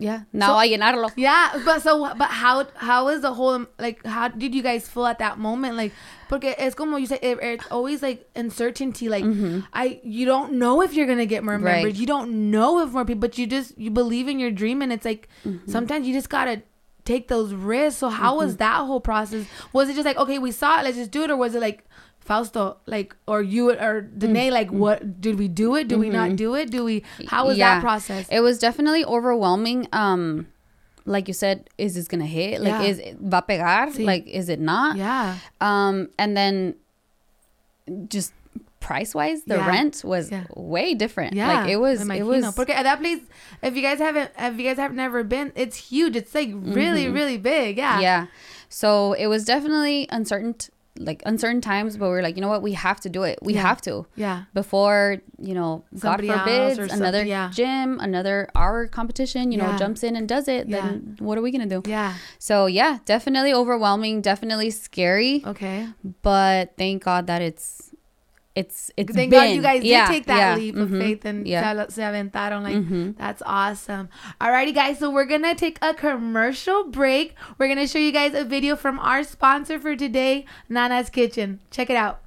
yeah, 0.00 0.22
now 0.32 0.48
so, 0.48 0.54
I 0.54 0.68
llenarlo. 0.68 1.12
Yeah, 1.14 1.60
but 1.62 1.82
so 1.82 2.14
but 2.14 2.30
how 2.30 2.66
how 2.74 3.08
is 3.08 3.20
the 3.20 3.34
whole 3.34 3.66
like 3.78 4.04
how 4.06 4.28
did 4.28 4.54
you 4.54 4.62
guys 4.62 4.88
feel 4.88 5.04
at 5.06 5.18
that 5.18 5.38
moment 5.38 5.76
like 5.76 5.92
porque 6.30 6.54
es 6.56 6.74
como 6.74 6.96
you 6.96 7.06
say 7.06 7.18
it, 7.20 7.38
it's 7.42 7.66
always 7.70 8.02
like 8.02 8.26
uncertainty 8.34 9.10
like 9.10 9.24
mm-hmm. 9.24 9.60
I 9.74 10.00
you 10.02 10.24
don't 10.24 10.54
know 10.54 10.80
if 10.80 10.94
you're 10.94 11.06
gonna 11.06 11.26
get 11.26 11.44
more 11.44 11.58
members 11.58 11.84
right. 11.84 11.94
you 11.94 12.06
don't 12.06 12.50
know 12.50 12.82
if 12.82 12.92
more 12.92 13.04
people 13.04 13.20
but 13.20 13.36
you 13.36 13.46
just 13.46 13.76
you 13.76 13.90
believe 13.90 14.26
in 14.26 14.38
your 14.38 14.50
dream 14.50 14.80
and 14.80 14.90
it's 14.90 15.04
like 15.04 15.28
mm-hmm. 15.44 15.70
sometimes 15.70 16.06
you 16.06 16.14
just 16.14 16.30
gotta 16.30 16.62
take 17.04 17.28
those 17.28 17.52
risks 17.52 18.00
so 18.00 18.08
how 18.08 18.30
mm-hmm. 18.30 18.46
was 18.46 18.56
that 18.56 18.78
whole 18.86 19.00
process 19.00 19.44
was 19.74 19.90
it 19.90 19.94
just 19.94 20.06
like 20.06 20.16
okay 20.16 20.38
we 20.38 20.50
saw 20.50 20.80
it 20.80 20.84
let's 20.84 20.96
just 20.96 21.10
do 21.10 21.24
it 21.24 21.30
or 21.30 21.36
was 21.36 21.54
it 21.54 21.60
like 21.60 21.84
Fausto, 22.20 22.76
like, 22.86 23.16
or 23.26 23.42
you 23.42 23.70
or 23.70 24.02
Danae, 24.02 24.46
mm-hmm. 24.46 24.54
like, 24.54 24.70
what 24.70 25.20
did 25.20 25.38
we 25.38 25.48
do 25.48 25.74
it? 25.74 25.88
Do 25.88 25.96
mm-hmm. 25.96 26.00
we 26.00 26.10
not 26.10 26.28
mm-hmm. 26.28 26.36
do 26.36 26.54
it? 26.54 26.70
Do 26.70 26.84
we? 26.84 27.02
How 27.26 27.46
was 27.46 27.58
yeah. 27.58 27.76
that 27.76 27.80
process? 27.80 28.28
It 28.30 28.40
was 28.40 28.58
definitely 28.58 29.04
overwhelming. 29.04 29.88
Um, 29.92 30.46
like 31.06 31.28
you 31.28 31.34
said, 31.34 31.68
is 31.78 31.94
this 31.94 32.06
gonna 32.06 32.26
hit? 32.26 32.60
Like, 32.60 32.82
yeah. 32.82 32.82
is 32.82 33.16
va 33.20 33.42
pegar? 33.42 33.88
Sí. 33.88 34.04
Like, 34.04 34.26
is 34.26 34.48
it 34.48 34.60
not? 34.60 34.96
Yeah. 34.96 35.38
Um, 35.60 36.10
and 36.18 36.36
then 36.36 36.76
just 38.08 38.32
price 38.80 39.14
wise, 39.14 39.44
the 39.44 39.56
yeah. 39.56 39.66
rent 39.66 40.02
was 40.04 40.30
yeah. 40.30 40.44
way 40.54 40.94
different. 40.94 41.34
Yeah, 41.34 41.62
like 41.62 41.70
it 41.70 41.76
was. 41.76 42.08
It 42.08 42.22
was. 42.22 42.54
Porque 42.54 42.70
at 42.70 42.84
that 42.84 43.00
place, 43.00 43.20
if 43.62 43.76
you 43.76 43.82
guys 43.82 43.98
haven't, 43.98 44.30
if 44.38 44.58
you 44.58 44.64
guys 44.64 44.76
have 44.76 44.94
never 44.94 45.24
been, 45.24 45.52
it's 45.54 45.76
huge. 45.76 46.16
It's 46.16 46.34
like 46.34 46.50
really, 46.52 47.04
mm-hmm. 47.04 47.14
really 47.14 47.38
big. 47.38 47.78
Yeah. 47.78 48.00
Yeah. 48.00 48.26
So 48.68 49.14
it 49.14 49.26
was 49.26 49.44
definitely 49.44 50.06
uncertain 50.10 50.54
like 50.98 51.22
uncertain 51.26 51.60
times, 51.60 51.96
but 51.96 52.08
we're 52.08 52.22
like, 52.22 52.36
you 52.36 52.42
know 52.42 52.48
what, 52.48 52.62
we 52.62 52.72
have 52.72 53.00
to 53.00 53.08
do 53.08 53.22
it. 53.22 53.38
We 53.42 53.54
yeah. 53.54 53.62
have 53.62 53.80
to. 53.82 54.06
Yeah. 54.16 54.44
Before 54.54 55.18
you 55.38 55.54
know, 55.54 55.84
Somebody 55.96 56.28
God 56.28 56.40
forbid, 56.40 56.90
another 56.90 57.24
yeah. 57.24 57.50
gym, 57.52 57.98
another 58.00 58.48
our 58.54 58.86
competition, 58.86 59.52
you 59.52 59.58
yeah. 59.58 59.72
know, 59.72 59.78
jumps 59.78 60.02
in 60.02 60.16
and 60.16 60.28
does 60.28 60.48
it. 60.48 60.68
Then 60.68 61.16
what 61.18 61.38
are 61.38 61.42
we 61.42 61.50
gonna 61.50 61.66
do? 61.66 61.82
Yeah. 61.86 62.14
So 62.38 62.66
yeah, 62.66 62.98
definitely 63.04 63.52
overwhelming, 63.52 64.20
definitely 64.20 64.70
scary. 64.70 65.42
Okay. 65.46 65.88
But 66.22 66.76
thank 66.76 67.04
God 67.04 67.26
that 67.28 67.42
it's 67.42 67.89
it's 68.54 68.90
it's 68.96 69.14
thank 69.14 69.30
been, 69.30 69.40
God 69.40 69.54
you 69.54 69.62
guys 69.62 69.84
yeah, 69.84 70.06
did 70.06 70.12
take 70.12 70.26
that 70.26 70.38
yeah, 70.38 70.56
leap 70.56 70.74
mm-hmm, 70.74 70.94
of 70.94 71.00
faith 71.00 71.24
and 71.24 71.46
yeah. 71.46 71.86
se, 71.88 72.02
aventaron 72.02 72.62
like 72.62 72.74
mm-hmm. 72.74 73.12
that's 73.12 73.42
awesome. 73.46 74.08
Alrighty 74.40 74.74
guys, 74.74 74.98
so 74.98 75.10
we're 75.10 75.24
gonna 75.24 75.54
take 75.54 75.78
a 75.80 75.94
commercial 75.94 76.84
break. 76.84 77.34
We're 77.58 77.68
gonna 77.68 77.86
show 77.86 77.98
you 77.98 78.10
guys 78.10 78.34
a 78.34 78.44
video 78.44 78.74
from 78.74 78.98
our 78.98 79.22
sponsor 79.22 79.78
for 79.78 79.94
today, 79.94 80.46
Nana's 80.68 81.10
Kitchen. 81.10 81.60
Check 81.70 81.90
it 81.90 81.96
out. 81.96 82.20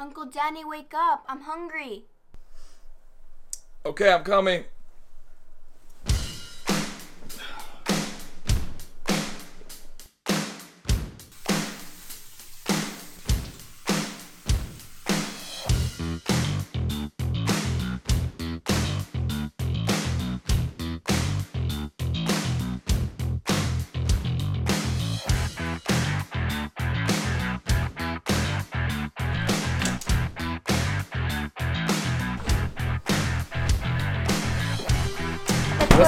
Uncle 0.00 0.26
Danny, 0.26 0.64
wake 0.64 0.94
up! 0.94 1.24
I'm 1.28 1.42
hungry. 1.42 2.06
Okay, 3.86 4.12
I'm 4.12 4.24
coming. 4.24 4.64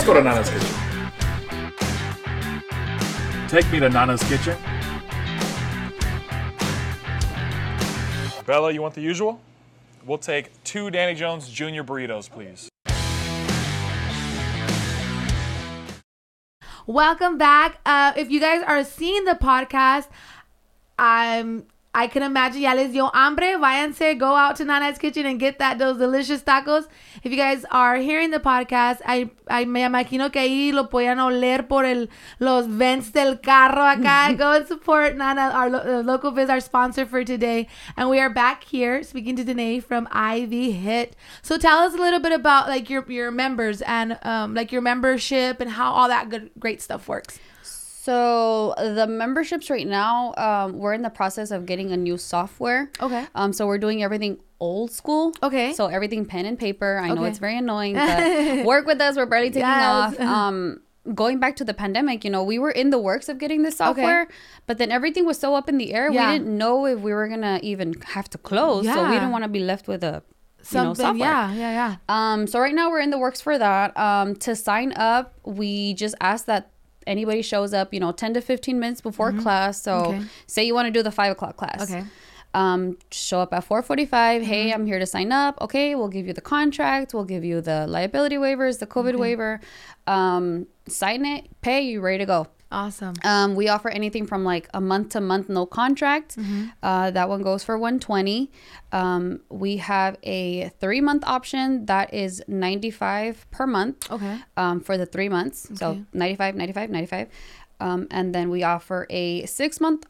Let's 0.01 0.09
go 0.09 0.15
to 0.15 0.23
Nana's 0.23 0.49
kitchen. 0.49 0.77
Take 3.49 3.71
me 3.71 3.81
to 3.81 3.91
Nana's 3.91 4.23
kitchen. 4.23 4.57
Bella, 8.47 8.73
you 8.73 8.81
want 8.81 8.95
the 8.95 9.03
usual? 9.03 9.43
We'll 10.07 10.17
take 10.17 10.65
two 10.65 10.91
Danny 10.91 11.15
Jones 11.15 11.51
Junior 11.51 11.85
burritos, 11.85 12.31
please. 12.31 12.71
Welcome 16.87 17.37
back. 17.37 17.81
Uh, 17.85 18.15
if 18.17 18.31
you 18.31 18.41
guys 18.41 18.63
are 18.67 18.83
seeing 18.83 19.27
the 19.27 19.35
podcast, 19.35 20.09
I'm 20.99 21.67
I 21.93 22.07
can 22.07 22.23
imagine 22.23 22.63
ya 22.63 22.73
les 22.73 22.93
dio 22.93 23.11
hambre. 23.13 23.57
Váyanse, 23.59 24.17
go 24.17 24.37
out 24.37 24.55
to 24.57 24.65
Nana's 24.65 24.97
Kitchen 24.97 25.27
and 25.27 25.41
get 25.41 25.59
that 25.59 25.79
those 25.79 25.99
delicious 25.99 26.41
tacos. 26.41 26.87
If 27.25 27.33
you 27.33 27.37
guys 27.37 27.65
are 27.73 27.97
hearing 27.97 28.31
the 28.31 28.39
podcast, 28.39 29.01
I, 29.05 29.31
I 29.49 29.65
me 29.65 29.81
imagino 29.83 30.33
que 30.33 30.41
ahí 30.41 30.73
lo 30.73 30.85
puedan 30.85 31.19
oler 31.19 31.69
por 31.69 31.85
el, 31.85 32.09
los 32.39 32.67
vents 32.67 33.11
del 33.11 33.39
carro 33.39 33.83
acá. 33.83 34.37
go 34.39 34.53
and 34.53 34.69
support 34.69 35.17
Nana, 35.17 35.51
our 35.53 35.69
lo, 35.69 35.79
uh, 35.79 36.03
local 36.05 36.31
biz, 36.31 36.49
our 36.49 36.61
sponsor 36.61 37.05
for 37.05 37.25
today. 37.25 37.67
And 37.97 38.09
we 38.09 38.21
are 38.21 38.31
back 38.31 38.63
here 38.63 39.03
speaking 39.03 39.35
to 39.35 39.43
Danae 39.43 39.81
from 39.81 40.07
IV 40.07 40.51
HIIT. 40.51 41.13
So 41.43 41.59
tell 41.59 41.79
us 41.79 41.95
a 41.95 41.99
little 41.99 42.21
bit 42.21 42.33
about 42.33 42.69
like 42.69 42.89
your 42.89 43.05
your 43.11 43.33
members 43.33 43.83
and 43.83 44.17
um, 44.23 44.55
like 44.55 44.71
your 44.71 44.83
membership 44.83 45.61
and 45.61 45.71
how 45.71 45.91
all 45.91 46.07
that 46.07 46.29
good 46.29 46.53
great 46.57 46.81
stuff 46.81 47.09
works. 47.09 47.41
So 48.03 48.73
the 48.79 49.07
memberships 49.07 49.69
right 49.69 49.87
now, 49.87 50.33
um, 50.39 50.79
we're 50.79 50.95
in 50.95 51.03
the 51.03 51.11
process 51.11 51.51
of 51.51 51.67
getting 51.67 51.93
a 51.93 51.99
new 51.99 52.17
software. 52.17 52.91
Okay. 52.99 53.27
Um, 53.35 53.53
so 53.53 53.67
we're 53.67 53.77
doing 53.77 54.03
everything 54.03 54.39
old 54.59 54.91
school. 54.91 55.35
Okay. 55.43 55.75
So 55.75 55.85
everything 55.85 56.25
pen 56.25 56.47
and 56.47 56.59
paper. 56.59 56.99
I 56.99 57.13
know 57.13 57.25
it's 57.25 57.39
very 57.39 57.59
annoying, 57.59 57.97
but 57.97 58.65
work 58.65 58.87
with 58.87 59.03
us. 59.03 59.19
We're 59.19 59.27
barely 59.27 59.51
taking 59.51 59.69
yes. 59.69 59.85
off. 59.85 60.21
Um, 60.41 60.81
going 61.15 61.41
back 61.41 61.57
to 61.57 61.65
the 61.65 61.75
pandemic, 61.75 62.25
you 62.25 62.31
know, 62.31 62.43
we 62.43 62.59
were 62.59 62.71
in 62.71 62.89
the 62.89 62.99
works 62.99 63.29
of 63.29 63.37
getting 63.37 63.65
this 63.65 63.77
software, 63.77 64.23
okay. 64.23 64.35
but 64.67 64.79
then 64.79 64.91
everything 64.91 65.27
was 65.27 65.39
so 65.39 65.55
up 65.55 65.69
in 65.69 65.77
the 65.77 65.93
air. 65.93 66.11
Yeah. 66.11 66.33
We 66.33 66.39
didn't 66.39 66.57
know 66.57 66.87
if 66.87 67.01
we 67.01 67.13
were 67.13 67.29
gonna 67.29 67.61
even 67.63 68.01
have 68.15 68.31
to 68.31 68.39
close. 68.39 68.87
Yeah. 68.87 68.95
So 68.95 69.05
we 69.05 69.13
didn't 69.13 69.31
want 69.31 69.45
to 69.45 69.49
be 69.49 69.61
left 69.61 69.89
with 69.89 70.03
a 70.03 70.23
Something, 70.63 70.81
you 70.81 70.89
know, 70.89 70.95
software. 70.95 71.29
Yeah, 71.29 71.53
yeah, 71.53 71.73
yeah. 71.73 71.97
Um, 72.09 72.47
so 72.47 72.61
right 72.61 72.75
now 72.75 72.91
we're 72.91 73.01
in 73.01 73.11
the 73.11 73.19
works 73.19 73.43
for 73.43 73.59
that. 73.59 73.95
Um, 73.99 74.37
to 74.37 74.57
sign 74.57 74.95
up, 74.95 75.35
we 75.45 75.93
just 75.93 76.15
ask 76.21 76.47
that 76.47 76.71
anybody 77.07 77.43
shows 77.43 77.73
up, 77.73 77.93
you 77.93 78.01
know, 78.01 78.13
10 78.13 78.35
to 78.35 78.41
15 78.41 78.79
minutes 78.79 79.01
before 79.01 79.31
mm-hmm. 79.31 79.41
class. 79.41 79.83
So 79.83 80.07
okay. 80.07 80.23
say 80.47 80.65
you 80.65 80.75
want 80.75 80.87
to 80.87 80.93
do 80.93 81.03
the 81.03 81.11
five 81.11 81.33
o'clock 81.33 81.57
class. 81.57 81.83
Okay. 81.83 82.05
Um, 82.53 82.99
show 83.13 83.41
up 83.41 83.55
at 83.55 83.65
4:45. 83.65 84.09
Mm-hmm. 84.09 84.45
Hey, 84.45 84.73
I'm 84.73 84.87
here 84.87 84.99
to 84.99 85.07
sign 85.07 85.31
up. 85.31 85.61
Okay, 85.61 85.95
we'll 85.95 86.09
give 86.09 86.27
you 86.27 86.33
the 86.33 86.41
contract. 86.41 87.15
We'll 87.15 87.25
give 87.25 87.45
you 87.45 87.61
the 87.61 87.87
liability 87.87 88.37
waivers, 88.37 88.81
the 88.81 88.87
COVID 88.87 89.11
okay. 89.11 89.17
waiver. 89.17 89.61
Um, 90.07 90.67
sign 90.89 91.25
it, 91.25 91.49
pay. 91.61 91.83
You 91.83 92.01
ready 92.01 92.19
to 92.19 92.27
go? 92.27 92.49
Awesome. 92.73 93.15
Um, 93.25 93.57
we 93.57 93.69
offer 93.69 93.89
anything 93.89 94.27
from 94.27 94.45
like 94.45 94.69
a 94.73 94.81
month 94.81 95.11
to 95.11 95.21
month, 95.21 95.49
no 95.49 95.67
contract. 95.67 96.37
Mm-hmm. 96.37 96.69
Uh, 96.83 97.11
that 97.11 97.29
one 97.29 97.43
goes 97.43 97.65
for 97.65 97.77
120. 97.77 98.51
Um, 98.93 99.41
we 99.49 99.79
have 99.79 100.17
a 100.23 100.69
three 100.81 101.01
month 101.01 101.25
option 101.27 101.87
that 101.87 102.15
is 102.15 102.43
95 102.47 103.51
per 103.51 103.67
month. 103.67 104.11
Okay. 104.11 104.39
Um, 104.57 104.81
for 104.81 104.97
the 104.97 105.07
three 105.07 105.29
months. 105.29 105.67
Okay. 105.67 105.77
So 105.77 106.05
95, 106.13 106.55
95, 106.55 106.91
95. 106.91 107.29
Um, 107.81 108.07
and 108.11 108.35
then 108.35 108.51
we 108.51 108.63
offer 108.63 109.07
a 109.11 109.47
six 109.47 109.81
month 109.81 110.07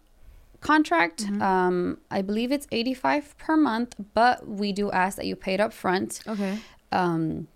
contract. 0.61 1.25
Mm-hmm. 1.25 1.43
Um, 1.43 1.99
I 2.11 2.21
believe 2.21 2.53
it's 2.53 2.67
85 2.71 3.39
per 3.39 3.57
month, 3.57 3.95
but 4.13 4.47
we 4.47 4.73
do 4.73 4.91
ask 4.91 5.17
that 5.17 5.27
you 5.27 5.35
pay 5.35 5.55
it 5.55 5.61
up 5.61 5.73
front. 5.73 6.21
Okay. 6.27 6.59
Um, 6.93 7.49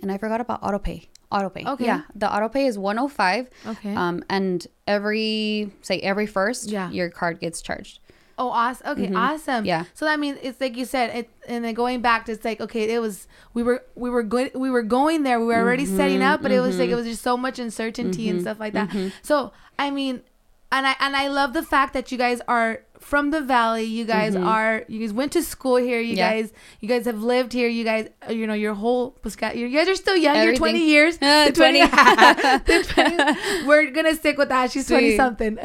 and 0.00 0.10
I 0.10 0.16
forgot 0.16 0.40
about 0.40 0.62
auto 0.62 0.78
pay 0.78 1.08
auto 1.32 1.48
pay. 1.48 1.64
Okay. 1.64 1.86
Yeah, 1.86 2.02
the 2.14 2.32
auto 2.32 2.48
pay 2.48 2.66
is 2.66 2.78
105. 2.78 3.48
Okay. 3.66 3.94
Um, 3.94 4.24
and 4.28 4.66
every 4.86 5.72
say 5.82 6.00
every 6.00 6.26
first, 6.26 6.68
yeah. 6.68 6.90
your 6.90 7.10
card 7.10 7.40
gets 7.40 7.62
charged. 7.62 8.00
Oh, 8.38 8.48
awesome. 8.48 8.88
Okay, 8.88 9.06
mm-hmm. 9.06 9.16
awesome. 9.16 9.64
Yeah. 9.64 9.84
So 9.94 10.04
that 10.04 10.18
means 10.18 10.38
it's 10.42 10.60
like 10.60 10.76
you 10.76 10.84
said, 10.84 11.14
it, 11.14 11.30
and 11.46 11.64
then 11.64 11.74
going 11.74 12.00
back 12.00 12.26
to 12.26 12.32
it's 12.32 12.44
like 12.44 12.60
okay, 12.60 12.92
it 12.92 12.98
was 13.00 13.28
we 13.54 13.62
were 13.62 13.84
we 13.94 14.10
were 14.10 14.22
good 14.22 14.52
we 14.54 14.70
were 14.70 14.82
going 14.82 15.22
there, 15.22 15.38
we 15.38 15.46
were 15.46 15.54
already 15.54 15.84
mm-hmm, 15.84 15.96
setting 15.96 16.22
up, 16.22 16.42
but 16.42 16.50
mm-hmm. 16.50 16.58
it 16.58 16.66
was 16.66 16.78
like 16.78 16.86
mm-hmm. 16.86 16.94
it 16.94 16.96
was 16.96 17.06
just 17.06 17.22
so 17.22 17.36
much 17.36 17.58
uncertainty 17.58 18.28
and 18.28 18.38
mm-hmm, 18.38 18.44
stuff 18.44 18.60
like 18.60 18.72
that. 18.72 18.88
Mm-hmm. 18.88 19.08
So 19.22 19.52
I 19.78 19.90
mean, 19.90 20.22
and 20.72 20.86
I 20.86 20.96
and 20.98 21.14
I 21.14 21.28
love 21.28 21.52
the 21.52 21.62
fact 21.62 21.92
that 21.94 22.10
you 22.10 22.18
guys 22.18 22.40
are 22.48 22.82
from 22.98 23.30
the 23.30 23.40
valley. 23.40 23.84
You 23.84 24.04
guys 24.04 24.34
are 24.36 24.84
you 24.88 25.00
guys 25.00 25.12
went 25.12 25.32
to 25.32 25.42
school 25.42 25.76
here. 25.76 26.00
You 26.00 26.12
Mm-hmm. 26.12 26.18
Yeah. 26.18 26.32
guys 26.32 26.52
you 26.80 26.88
guys 26.88 27.04
have 27.06 27.22
lived 27.22 27.52
here. 27.52 27.68
You 27.68 27.84
guys 27.84 28.08
you 28.28 28.46
know 28.46 28.54
your 28.54 28.74
whole 28.74 29.16
you 29.54 29.68
guys 29.68 29.88
are 29.88 29.94
still 29.94 30.16
young. 30.16 30.36
You're 30.42 30.54
20 30.56 30.78
years. 30.84 31.18
Uh, 31.22 31.50
20 31.50 31.86
20. 31.86 32.82
20 32.84 33.66
we're 33.66 33.90
gonna 33.90 34.14
stick 34.14 34.38
with 34.38 34.48
that. 34.48 34.70
She's 34.72 34.86
20 34.88 35.16
something 35.16 35.58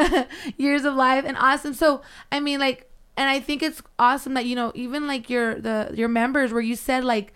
years 0.57 0.83
of 0.85 0.95
life 0.95 1.23
and 1.25 1.37
awesome. 1.37 1.73
So 1.73 2.01
I 2.31 2.39
mean 2.39 2.59
like 2.59 2.89
and 3.15 3.29
I 3.29 3.39
think 3.39 3.63
it's 3.63 3.81
awesome 3.97 4.33
that 4.35 4.45
you 4.45 4.55
know 4.55 4.71
even 4.75 5.07
like 5.07 5.29
your 5.29 5.55
the 5.59 5.91
your 5.93 6.07
members 6.09 6.51
where 6.53 6.61
you 6.61 6.75
said 6.75 7.03
like 7.03 7.33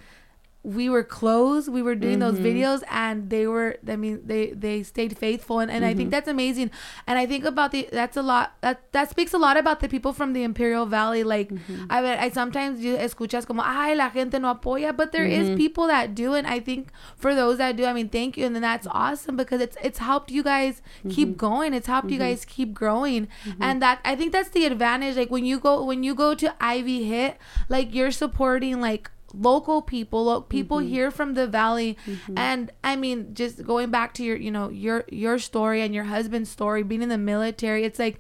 we 0.63 0.87
were 0.89 1.03
close 1.03 1.67
we 1.67 1.81
were 1.81 1.95
doing 1.95 2.19
those 2.19 2.35
mm-hmm. 2.35 2.45
videos 2.45 2.83
and 2.91 3.31
they 3.31 3.47
were 3.47 3.77
i 3.87 3.95
mean 3.95 4.21
they 4.23 4.51
they 4.51 4.83
stayed 4.83 5.17
faithful 5.17 5.59
and, 5.59 5.71
and 5.71 5.83
i 5.83 5.89
think 5.89 6.01
mm-hmm. 6.01 6.09
that's 6.11 6.27
amazing. 6.27 6.69
And 7.07 7.17
i 7.17 7.25
think 7.25 7.45
about 7.45 7.71
the 7.71 7.89
that's 7.91 8.15
a 8.15 8.21
lot 8.21 8.53
that 8.61 8.91
that 8.91 9.09
speaks 9.09 9.33
a 9.33 9.39
lot 9.39 9.57
about 9.57 9.79
the 9.79 9.89
people 9.89 10.13
from 10.13 10.33
the 10.33 10.43
imperial 10.43 10.85
valley 10.85 11.23
like 11.23 11.49
mm-hmm. 11.49 11.85
i 11.89 12.01
bet 12.01 12.19
i 12.19 12.29
sometimes 12.29 12.81
you 12.81 12.95
escuchas 12.95 13.47
como 13.47 13.63
ay 13.63 13.95
la 13.95 14.09
gente 14.11 14.37
no 14.37 14.53
apoya 14.53 14.95
but 14.95 15.11
there 15.11 15.25
is 15.25 15.55
people 15.57 15.87
that 15.87 16.13
do 16.13 16.35
and 16.35 16.45
i 16.45 16.59
think 16.59 16.89
for 17.15 17.33
those 17.33 17.57
that 17.57 17.75
do 17.75 17.85
i 17.85 17.93
mean 17.93 18.09
thank 18.09 18.37
you 18.37 18.45
and 18.45 18.53
then 18.53 18.61
that's 18.61 18.87
awesome 18.91 19.35
because 19.35 19.61
it's 19.61 19.77
it's 19.81 19.97
helped 19.97 20.29
you 20.29 20.43
guys 20.43 20.83
keep 21.09 21.37
going 21.37 21.73
it's 21.73 21.87
helped 21.87 22.11
you 22.11 22.19
guys 22.19 22.45
keep 22.45 22.71
growing 22.73 23.27
and 23.59 23.81
that 23.81 23.99
i 24.05 24.15
think 24.15 24.31
that's 24.31 24.49
the 24.49 24.65
advantage 24.65 25.15
like 25.15 25.31
when 25.31 25.43
you 25.43 25.59
go 25.59 25.83
when 25.83 26.03
you 26.03 26.13
go 26.13 26.35
to 26.35 26.47
IV 26.47 26.85
HIIT 26.85 27.35
like 27.67 27.95
you're 27.95 28.11
supporting 28.11 28.79
like 28.79 29.09
local 29.33 29.81
people 29.81 30.25
lo- 30.25 30.41
people 30.41 30.77
mm-hmm. 30.77 30.89
here 30.89 31.11
from 31.11 31.33
the 31.33 31.47
valley. 31.47 31.97
Mm-hmm. 32.05 32.37
And 32.37 32.71
i 32.83 32.95
mean 32.95 33.33
just 33.33 33.63
going 33.65 33.89
back 33.89 34.13
to 34.15 34.23
your 34.23 34.37
you 34.37 34.51
know 34.51 34.69
your 34.69 35.05
your 35.09 35.39
story 35.39 35.81
and 35.81 35.93
your 35.93 36.05
husband's 36.05 36.49
story 36.49 36.83
being 36.83 37.01
in 37.01 37.09
the 37.09 37.17
military 37.17 37.83
it's 37.83 37.99
like 37.99 38.19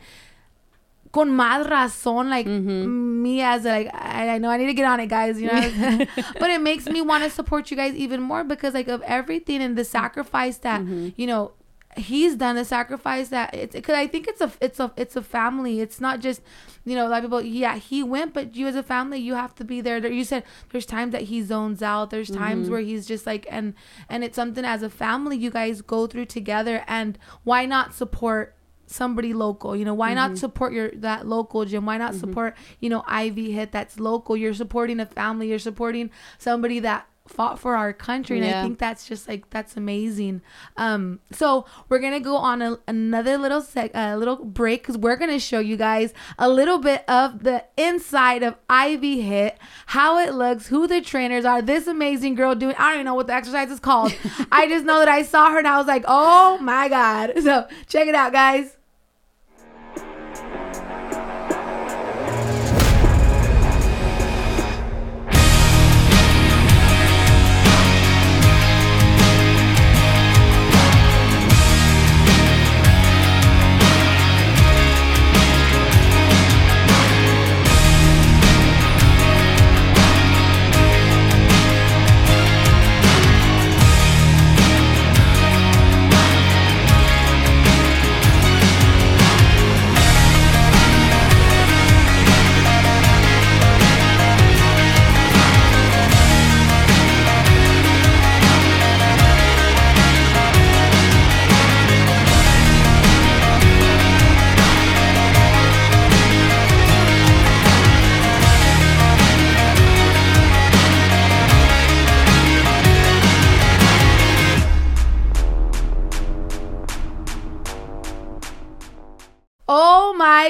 con 1.11 1.29
más 1.29 1.67
razón 1.67 2.29
like 2.29 2.47
mm-hmm. 2.47 3.21
me 3.21 3.41
as 3.41 3.65
like 3.65 3.89
I, 3.93 4.29
I 4.29 4.37
know 4.37 4.49
i 4.49 4.57
need 4.57 4.67
to 4.67 4.73
get 4.73 4.85
on 4.85 4.99
it 4.99 5.07
guys 5.07 5.41
you 5.41 5.47
know? 5.47 5.61
But 6.39 6.49
it 6.49 6.61
makes 6.61 6.85
me 6.85 7.01
want 7.01 7.23
to 7.23 7.29
support 7.29 7.69
you 7.69 7.77
guys 7.77 7.95
even 7.95 8.21
more 8.21 8.43
because 8.43 8.73
like 8.73 8.87
of 8.87 9.01
everything 9.01 9.61
and 9.61 9.77
the 9.77 9.83
sacrifice 9.83 10.57
that 10.59 10.81
you 11.17 11.27
know 11.27 11.51
he's 11.97 12.35
done 12.35 12.55
the 12.55 12.63
sacrifice 12.63 13.29
that 13.29 13.53
it's 13.53 13.75
because 13.75 13.95
i 13.95 14.07
think 14.07 14.27
it's 14.27 14.39
a 14.39 14.51
it's 14.61 14.79
a 14.79 14.91
it's 14.95 15.15
a 15.15 15.21
family. 15.21 15.81
It's 15.81 15.99
not 15.99 16.19
just 16.19 16.41
you 16.85 16.95
know 16.95 17.07
a 17.07 17.09
lot 17.09 17.19
of 17.19 17.25
people 17.25 17.41
yeah 17.41 17.75
he 17.77 18.01
went 18.01 18.33
but 18.33 18.55
you 18.55 18.67
as 18.67 18.75
a 18.75 18.83
family 18.83 19.19
you 19.19 19.35
have 19.35 19.55
to 19.55 19.63
be 19.63 19.81
there. 19.81 19.99
There- 19.99 20.11
you 20.11 20.23
said 20.23 20.43
there's 20.69 20.85
times 20.85 21.11
that 21.11 21.23
he 21.23 21.41
zones 21.41 21.81
out. 21.81 22.09
There's 22.09 22.29
times 22.29 22.63
mm-hmm. 22.63 22.71
where 22.71 22.81
he's 22.81 23.05
just 23.05 23.25
like 23.25 23.45
and 23.49 23.73
and 24.09 24.23
it's 24.23 24.35
something 24.35 24.65
as 24.65 24.83
a 24.83 24.89
family 24.89 25.37
you 25.37 25.51
guys 25.51 25.81
go 25.81 26.07
through 26.07 26.25
together 26.25 26.83
and 26.87 27.17
why 27.43 27.65
not 27.65 27.93
support 27.93 28.55
somebody 28.87 29.33
local? 29.33 29.75
You 29.75 29.85
know 29.85 29.93
why 29.93 30.13
not 30.13 30.31
mm-hmm. 30.31 30.37
support 30.37 30.73
your 30.73 30.91
that 30.91 31.27
local 31.27 31.65
gym? 31.65 31.85
Why 31.85 31.97
not 31.97 32.11
mm-hmm. 32.11 32.19
support 32.19 32.57
you 32.79 32.89
know 32.89 32.99
IV 33.01 33.35
HIIT 33.35 33.71
that's 33.71 33.99
local? 33.99 34.35
You're 34.35 34.53
supporting 34.53 34.99
a 34.99 35.05
family. 35.05 35.49
You're 35.49 35.59
supporting 35.59 36.11
somebody 36.37 36.79
that 36.79 37.07
fought 37.27 37.59
for 37.59 37.75
our 37.75 37.93
country 37.93 38.39
and 38.39 38.47
i 38.47 38.61
think 38.63 38.79
that's 38.79 39.07
just 39.07 39.27
like 39.27 39.49
that's 39.51 39.77
amazing. 39.77 40.41
Um 40.75 41.19
so 41.31 41.65
we're 41.87 41.99
gonna 41.99 42.19
go 42.19 42.35
on 42.35 42.61
a, 42.61 42.79
another 42.87 43.37
little 43.37 43.61
sec 43.61 43.91
a 43.93 44.17
little 44.17 44.43
break 44.43 44.81
because 44.81 44.97
we're 44.97 45.15
gonna 45.15 45.39
show 45.39 45.59
you 45.59 45.77
guys 45.77 46.13
a 46.39 46.49
little 46.49 46.79
bit 46.79 47.07
of 47.07 47.43
the 47.43 47.63
inside 47.77 48.43
of 48.43 48.53
IV 48.69 49.01
HIIT 49.01 49.55
how 49.87 50.17
it 50.19 50.33
looks 50.33 50.67
who 50.67 50.87
the 50.87 50.99
trainers 50.99 51.45
are 51.45 51.61
this 51.61 51.87
amazing 51.87 52.35
girl 52.35 52.55
doing 52.55 52.75
i 52.77 52.89
don't 52.89 52.95
even 52.95 53.05
know 53.05 53.15
what 53.15 53.27
the 53.27 53.33
exercise 53.33 53.69
is 53.69 53.79
called. 53.79 54.13
I 54.51 54.67
just 54.67 54.85
know 54.85 54.99
that 54.99 55.07
i 55.07 55.21
saw 55.21 55.51
her 55.51 55.59
and 55.59 55.67
i 55.67 55.77
was 55.77 55.87
like 55.87 56.03
oh 56.07 56.57
my 56.59 56.89
god. 56.89 57.33
So 57.41 57.67
check 57.87 58.07
it 58.07 58.15
out 58.15 58.33
guys 58.33 58.77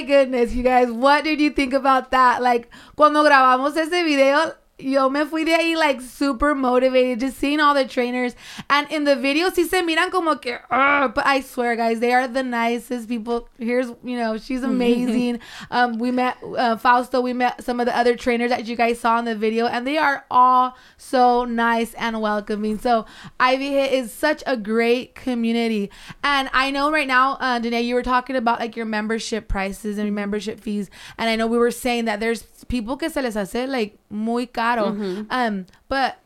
goodness, 0.03 0.53
you 0.53 0.63
guys, 0.63 0.91
what 0.91 1.23
did 1.23 1.39
you 1.39 1.51
think 1.51 1.73
about 1.73 2.11
that? 2.11 2.41
Like, 2.41 2.69
cuando 2.95 3.23
grabamos 3.23 3.75
ese 3.77 4.03
video, 4.03 4.53
yo 4.81 5.09
me 5.09 5.25
fui 5.25 5.43
de 5.43 5.51
ahí 5.51 5.75
like 5.75 6.01
super 6.01 6.55
motivated, 6.55 7.19
just 7.19 7.37
seeing 7.37 7.59
all 7.59 7.73
the 7.73 7.85
trainers. 7.85 8.35
And 8.69 8.89
in 8.91 9.03
the 9.03 9.15
video, 9.15 9.49
sí 9.49 9.67
se 9.67 9.81
miran 9.81 10.11
como 10.11 10.35
que, 10.35 10.57
"Ugh," 10.69 11.13
but 11.13 11.25
I 11.25 11.41
swear, 11.41 11.75
guys, 11.75 11.99
they 11.99 12.13
are 12.13 12.27
the 12.27 12.43
nicest 12.43 13.07
people. 13.07 13.47
Here's, 13.57 13.87
you 14.03 14.17
know, 14.17 14.37
she's 14.37 14.63
amazing. 14.63 15.39
um, 15.71 15.97
we 15.97 16.11
met 16.11 16.37
uh, 16.43 16.77
Fausto, 16.77 17.21
we 17.21 17.33
met 17.33 17.63
some 17.63 17.79
of 17.79 17.85
the 17.85 17.95
other 17.95 18.15
trainers 18.15 18.49
that 18.49 18.65
you 18.65 18.75
guys 18.75 18.99
saw 18.99 19.19
in 19.19 19.25
the 19.25 19.35
video, 19.35 19.67
and 19.67 19.85
they 19.85 19.97
are 19.97 20.25
all 20.29 20.75
so 20.97 21.45
nice 21.45 21.93
and 21.95 22.21
welcoming. 22.21 22.79
So, 22.79 23.05
IV 23.39 23.59
HIIT 23.59 23.91
is 23.91 24.11
such 24.11 24.43
a 24.45 24.57
great 24.57 25.15
community. 25.15 25.89
And 26.23 26.49
I 26.53 26.71
know 26.71 26.91
right 26.91 27.07
now, 27.07 27.37
uh, 27.39 27.59
Danae, 27.59 27.81
you 27.81 27.95
were 27.95 28.03
talking 28.03 28.35
about 28.35 28.59
like 28.59 28.75
your 28.75 28.85
membership 28.85 29.47
prices 29.47 29.97
and 29.97 30.13
membership 30.13 30.59
fees. 30.59 30.89
And 31.17 31.29
I 31.29 31.35
know 31.35 31.47
we 31.47 31.57
were 31.57 31.71
saying 31.71 32.05
that 32.05 32.19
there's 32.19 32.43
people 32.71 32.95
que 32.97 33.09
se 33.09 33.21
les 33.21 33.35
hace 33.35 33.67
like 33.67 33.97
muy 34.09 34.45
caro. 34.47 34.87
Um, 35.29 35.65
but 35.89 36.17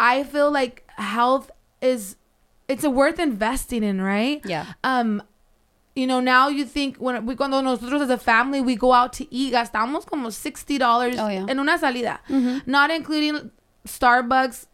I 0.00 0.24
feel 0.24 0.50
like 0.50 0.82
health 0.96 1.50
is 1.80 2.16
it's 2.68 2.84
a 2.84 2.90
worth 2.90 3.18
investing 3.20 3.82
in, 3.84 4.00
right? 4.00 4.40
Yeah. 4.44 4.64
Um, 4.82 5.22
you 5.94 6.06
know, 6.06 6.20
now 6.20 6.48
you 6.48 6.64
think 6.64 6.96
when 6.96 7.26
we 7.26 7.36
cuando 7.36 7.60
nosotros 7.60 8.00
as 8.02 8.08
a 8.10 8.16
family 8.16 8.60
we 8.62 8.74
go 8.76 8.92
out 8.94 9.12
to 9.14 9.26
eat, 9.30 9.52
gastamos 9.52 10.06
como 10.06 10.30
sixty 10.30 10.78
dollars 10.78 11.16
Oh, 11.18 11.28
yeah. 11.28 11.44
en 11.48 11.58
una 11.58 11.76
salida, 11.78 12.20
not 12.66 12.90
including 12.90 13.50
Starbucks. 13.86 14.66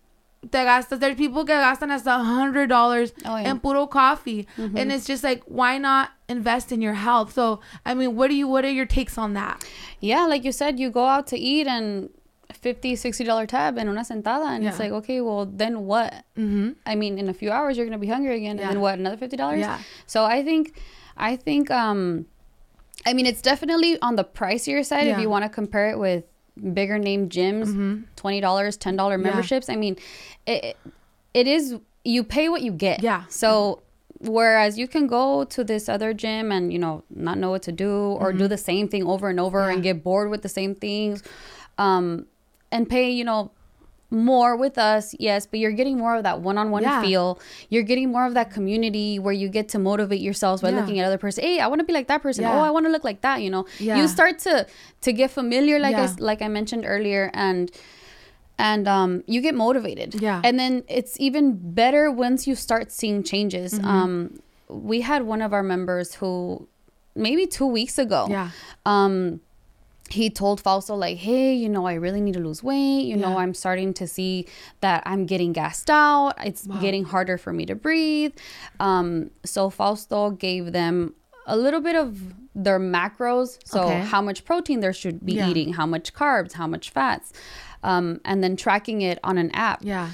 Te 0.53 0.59
gastas. 0.59 1.01
There's 1.01 1.17
people 1.17 1.45
que 1.45 1.55
gastan 1.57 1.91
hasta 1.91 2.11
a 2.15 2.23
hundred 2.23 2.69
dollars 2.69 3.13
Oh, 3.25 3.37
yeah. 3.37 3.51
en 3.51 3.59
puro 3.59 3.89
coffee, 3.89 4.47
and 4.57 4.93
it's 4.93 5.05
just 5.05 5.25
like, 5.25 5.43
why 5.47 5.79
not 5.79 6.11
invest 6.29 6.73
in 6.73 6.81
your 6.83 6.95
health? 6.95 7.33
So, 7.33 7.61
I 7.87 7.95
mean, 7.95 8.15
what 8.17 8.29
do 8.29 8.35
you? 8.35 8.47
What 8.49 8.65
are 8.65 8.71
your 8.71 8.87
takes 8.87 9.17
on 9.19 9.33
that? 9.35 9.65
yeah 10.01 10.27
like 10.27 10.45
you 10.45 10.53
said 10.53 10.79
you 10.79 10.91
go 10.91 11.05
out 11.07 11.27
to 11.27 11.37
eat 11.37 11.67
and 11.67 12.09
50 12.53 12.95
60 12.97 13.25
dollar 13.25 13.47
tab 13.47 13.77
and 13.77 13.89
una 13.91 14.03
sentada 14.03 14.47
and 14.47 14.65
it's 14.67 14.79
like 14.79 14.93
okay 14.93 15.21
well 15.21 15.45
then 15.45 15.85
what 15.87 16.13
Mm-hmm. 16.37 16.71
i 16.87 16.95
mean 16.95 17.19
in 17.19 17.29
a 17.29 17.35
few 17.35 17.51
hours 17.51 17.77
you're 17.77 17.85
gonna 17.85 17.99
be 17.99 18.07
hungry 18.07 18.37
again 18.37 18.57
Yeah. 18.59 18.63
and 18.65 18.71
then 18.77 18.81
what 18.81 18.97
another 18.99 19.17
50 19.17 19.37
dollars 19.37 19.59
Yeah. 19.61 19.79
so 20.07 20.25
i 20.25 20.43
think 20.45 20.81
i 21.17 21.35
think 21.35 21.69
um 21.71 22.27
i 23.07 23.13
mean 23.13 23.27
it's 23.27 23.43
definitely 23.43 24.01
on 24.01 24.15
the 24.15 24.25
pricier 24.25 24.85
side 24.85 25.01
if 25.01 25.07
Yeah. 25.07 25.13
Mm-hmm. 25.15 25.23
you 25.23 25.31
want 25.31 25.45
to 25.45 25.49
compare 25.51 25.91
it 25.91 25.99
with 25.99 26.25
bigger 26.79 26.99
name 26.99 27.29
gyms 27.29 27.69
$20 28.17 28.41
$10 28.41 29.21
memberships 29.21 29.69
i 29.69 29.75
mean 29.77 29.97
it, 30.47 30.77
it 31.35 31.47
is 31.49 31.75
you 32.05 32.23
pay 32.25 32.49
what 32.49 32.63
you 32.63 32.73
get 32.73 33.03
Yeah. 33.03 33.25
so 33.29 33.83
whereas 34.21 34.79
you 34.79 34.89
can 34.89 35.07
go 35.07 35.45
to 35.45 35.63
this 35.63 35.89
other 35.89 36.13
gym 36.13 36.51
and 36.51 36.73
you 36.73 36.79
know 36.79 37.03
not 37.11 37.39
know 37.39 37.51
what 37.51 37.63
to 37.63 37.73
do 37.73 37.93
or 38.21 38.29
Mm-hmm. 38.31 38.39
do 38.39 38.49
the 38.49 38.59
same 38.59 38.89
thing 38.89 39.05
over 39.05 39.29
and 39.29 39.39
over 39.41 39.69
and 39.71 39.83
get 39.83 40.03
bored 40.03 40.29
with 40.31 40.43
the 40.43 40.49
same 40.49 40.75
things 40.75 41.23
um 41.79 42.27
and 42.73 42.89
pay 42.89 43.11
you 43.11 43.25
know 43.25 43.51
more 44.11 44.57
with 44.57 44.79
us 44.79 45.15
yes 45.19 45.47
but 45.47 45.61
you're 45.61 45.71
getting 45.73 45.99
more 45.99 46.17
of 46.17 46.23
that 46.23 46.41
one-on-one 46.41 46.83
Yeah. 46.83 47.01
feel 47.03 47.39
you're 47.69 47.83
getting 47.83 48.11
more 48.11 48.25
of 48.27 48.33
that 48.35 48.51
community 48.51 49.19
where 49.19 49.35
you 49.35 49.49
get 49.51 49.69
to 49.71 49.79
motivate 49.79 50.21
yourselves 50.23 50.63
by 50.63 50.71
Yeah. 50.71 50.77
looking 50.81 50.99
at 50.99 51.05
other 51.07 51.19
person 51.19 51.45
hey 51.45 51.61
i 51.61 51.67
want 51.67 51.81
to 51.81 51.85
be 51.85 51.93
like 51.93 52.09
that 52.09 52.23
person 52.23 52.43
Yeah. 52.45 52.55
oh 52.57 52.61
i 52.63 52.71
want 52.71 52.87
to 52.87 52.91
look 52.93 53.05
like 53.05 53.21
that 53.21 53.43
you 53.43 53.51
know 53.51 53.67
Yeah. 53.79 53.97
you 53.99 54.09
start 54.09 54.39
to 54.41 54.67
to 55.03 55.13
get 55.13 55.31
familiar 55.31 55.79
like 55.79 55.95
I 55.97 56.05
Yeah. 56.05 56.15
like 56.19 56.41
i 56.43 56.49
mentioned 56.49 56.85
earlier 56.87 57.31
and 57.35 57.71
and 58.59 58.89
um, 58.89 59.23
you 59.27 59.41
get 59.41 59.55
motivated. 59.55 60.15
Yeah. 60.21 60.41
And 60.45 60.59
then 60.59 60.85
it's 60.89 61.19
even 61.21 61.73
better 61.73 62.11
once 62.11 62.47
you 62.47 62.55
start 62.55 62.91
seeing 62.93 63.23
changes. 63.23 63.75
Mm-hmm. 63.75 63.87
Um, 63.87 64.41
we 64.69 65.01
had 65.01 65.23
one 65.23 65.41
of 65.43 65.53
our 65.53 65.63
members 65.63 66.15
who 66.15 66.67
maybe 67.15 67.47
two 67.47 67.67
weeks 67.67 67.99
ago. 67.99 68.27
Yeah. 68.29 68.51
Um, 68.85 69.41
he 70.11 70.31
told 70.31 70.61
Fausto 70.63 70.95
like, 70.95 71.19
"Hey, 71.19 71.53
you 71.55 71.69
know, 71.69 71.87
I 71.87 71.95
really 71.95 72.21
need 72.23 72.33
to 72.35 72.41
lose 72.41 72.63
weight. 72.63 73.03
You 73.03 73.17
know, 73.17 73.37
I'm 73.37 73.53
starting 73.53 73.93
to 73.95 74.07
see 74.07 74.47
that 74.81 75.03
I'm 75.05 75.27
getting 75.27 75.53
gassed 75.53 75.91
out. 75.91 76.33
It's 76.43 76.67
getting 76.81 77.05
harder 77.05 77.37
for 77.37 77.53
me 77.53 77.67
to 77.67 77.75
breathe." 77.75 78.33
Um, 78.81 79.31
so 79.45 79.69
Fausto 79.69 80.31
gave 80.31 80.73
them 80.73 81.15
a 81.47 81.57
little 81.59 81.81
bit 81.81 81.95
of 81.95 82.35
their 82.55 82.81
macros, 82.81 83.59
so 83.67 83.83
Okay. 83.83 84.01
how 84.01 84.23
much 84.23 84.45
protein 84.47 84.81
they 84.81 84.93
should 84.93 85.25
be 85.25 85.35
Yeah. 85.35 85.49
eating, 85.49 85.75
how 85.75 85.87
much 85.87 86.13
carbs, 86.15 86.55
how 86.55 86.67
much 86.67 86.89
fats, 86.91 87.33
um, 87.83 88.21
and 88.25 88.43
then 88.43 88.57
tracking 88.57 89.03
it 89.03 89.19
on 89.25 89.39
an 89.39 89.51
app. 89.53 89.81
Yeah. 89.85 90.11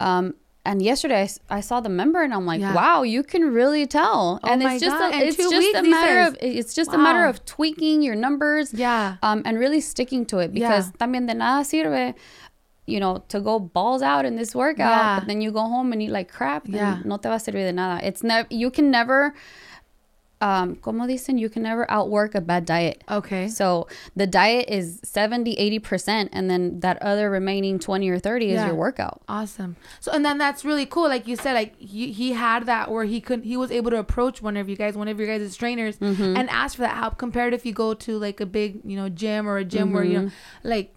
Um, 0.00 0.34
and 0.64 0.82
yesterday 0.82 1.26
I 1.48 1.60
saw 1.60 1.80
the 1.80 1.88
member 1.88 2.22
and 2.22 2.34
I'm 2.34 2.44
like, 2.44 2.60
Yeah. 2.60 2.74
wow, 2.74 3.02
you 3.02 3.22
can 3.22 3.52
really 3.54 3.86
tell. 3.86 4.38
Oh 4.42 4.48
and 4.48 4.62
my 4.62 4.74
it's 4.74 4.84
just 4.84 4.98
God, 4.98 5.14
a, 5.14 5.16
it's 5.26 5.36
two 5.36 5.48
just 5.50 5.56
weeks, 5.66 5.78
a 5.78 5.82
matter 5.82 6.24
says. 6.24 6.28
of 6.34 6.38
it's 6.42 6.74
just 6.74 6.92
a 6.92 6.98
matter 6.98 7.24
of 7.24 7.42
tweaking 7.46 8.02
your 8.02 8.14
numbers. 8.14 8.74
Yeah. 8.74 9.16
Um, 9.22 9.42
and 9.46 9.58
really 9.58 9.80
sticking 9.80 10.26
to 10.26 10.38
it 10.40 10.52
because 10.52 10.88
Yeah. 10.88 11.06
también 11.06 11.26
de 11.26 11.34
nada 11.34 11.64
sirve, 11.64 12.14
you 12.86 13.00
know, 13.00 13.24
to 13.28 13.40
go 13.40 13.58
balls 13.58 14.02
out 14.02 14.26
in 14.26 14.36
this 14.36 14.54
workout, 14.54 14.90
Yeah. 14.90 15.18
but 15.20 15.26
then 15.28 15.40
you 15.40 15.50
go 15.52 15.60
home 15.62 15.92
and 15.92 16.02
eat 16.02 16.10
like 16.10 16.30
crap. 16.30 16.64
then 16.64 16.74
Yeah. 16.74 16.98
No 17.04 17.16
te 17.16 17.28
va 17.30 17.36
a 17.36 17.38
servir 17.40 17.64
de 17.64 17.72
nada. 17.72 18.06
It's 18.06 18.22
never 18.22 18.46
you 18.50 18.70
can 18.70 18.90
never. 18.90 19.32
Um, 20.40 20.76
como 20.76 21.04
dicen, 21.06 21.36
you 21.36 21.48
can 21.48 21.64
never 21.64 21.84
outwork 21.90 22.36
a 22.36 22.40
bad 22.40 22.64
diet. 22.64 23.02
Okay. 23.10 23.48
So 23.48 23.88
the 24.14 24.24
diet 24.24 24.66
is 24.68 25.00
70, 25.02 25.56
80%, 25.80 26.28
and 26.32 26.48
then 26.48 26.78
that 26.78 27.02
other 27.02 27.28
remaining 27.28 27.80
20 27.80 28.08
or 28.08 28.20
30 28.20 28.52
is 28.52 28.64
your 28.64 28.76
workout. 28.76 29.20
Awesome. 29.28 29.74
So 29.98 30.12
and 30.12 30.24
then 30.24 30.38
that's 30.38 30.64
really 30.64 30.86
cool. 30.86 31.08
Like 31.08 31.26
you 31.26 31.34
said, 31.34 31.54
like 31.54 31.76
he, 31.76 32.12
he 32.12 32.34
had 32.34 32.66
that 32.66 32.88
where 32.90 33.02
he 33.04 33.20
couldn't, 33.20 33.42
he 33.46 33.56
was 33.56 33.72
able 33.72 33.90
to 33.90 33.98
approach 33.98 34.40
one 34.40 34.56
of 34.56 34.68
you 34.68 34.76
guys, 34.76 34.94
one 34.96 35.08
of 35.08 35.18
your 35.18 35.26
guys' 35.26 35.56
trainers, 35.56 35.96
Mm-hmm. 35.98 36.36
and 36.36 36.48
ask 36.50 36.76
for 36.76 36.82
that 36.82 36.96
help. 36.96 37.18
Compared 37.18 37.52
if 37.52 37.66
you 37.66 37.72
go 37.72 37.94
to 37.94 38.16
like 38.16 38.40
a 38.40 38.46
big 38.46 38.80
you 38.84 38.94
know 38.96 39.08
gym 39.08 39.48
or 39.48 39.56
a 39.58 39.64
gym 39.64 39.92
where 39.92 40.04
you 40.04 40.20
know 40.22 40.30
like 40.62 40.94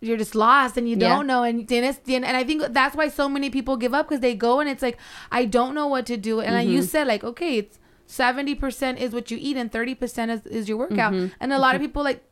you're 0.00 0.16
just 0.16 0.34
lost 0.34 0.76
and 0.76 0.88
you 0.88 0.94
Mm-hmm. 0.96 1.02
Yeah. 1.02 1.16
don't 1.16 1.26
know 1.26 1.42
and 1.42 1.68
tien- 1.68 2.24
and 2.24 2.36
I 2.36 2.44
think 2.44 2.62
that's 2.72 2.96
why 2.96 3.08
so 3.08 3.28
many 3.28 3.50
people 3.50 3.76
give 3.76 3.92
up 3.94 4.08
because 4.08 4.20
they 4.20 4.34
go 4.34 4.60
and 4.60 4.70
it's 4.70 4.82
like 4.82 4.96
I 5.30 5.44
don't 5.44 5.74
know 5.74 5.86
what 5.88 6.06
to 6.06 6.16
do 6.16 6.40
and 6.40 6.54
like 6.54 6.68
you 6.68 6.78
Mm-hmm. 6.80 6.86
said 6.86 7.06
like 7.06 7.24
okay 7.24 7.58
it's 7.58 7.77
seventy 8.08 8.54
percent 8.54 8.98
is 8.98 9.12
what 9.12 9.30
you 9.30 9.38
eat 9.40 9.56
and 9.56 9.70
thirty 9.70 9.94
percent 9.94 10.30
is, 10.30 10.46
is 10.46 10.68
your 10.68 10.78
workout 10.78 11.12
Mm-hmm. 11.12 11.34
and 11.40 11.52
a 11.52 11.58
lot 11.58 11.74
of 11.74 11.80
people 11.80 12.02
like 12.02 12.24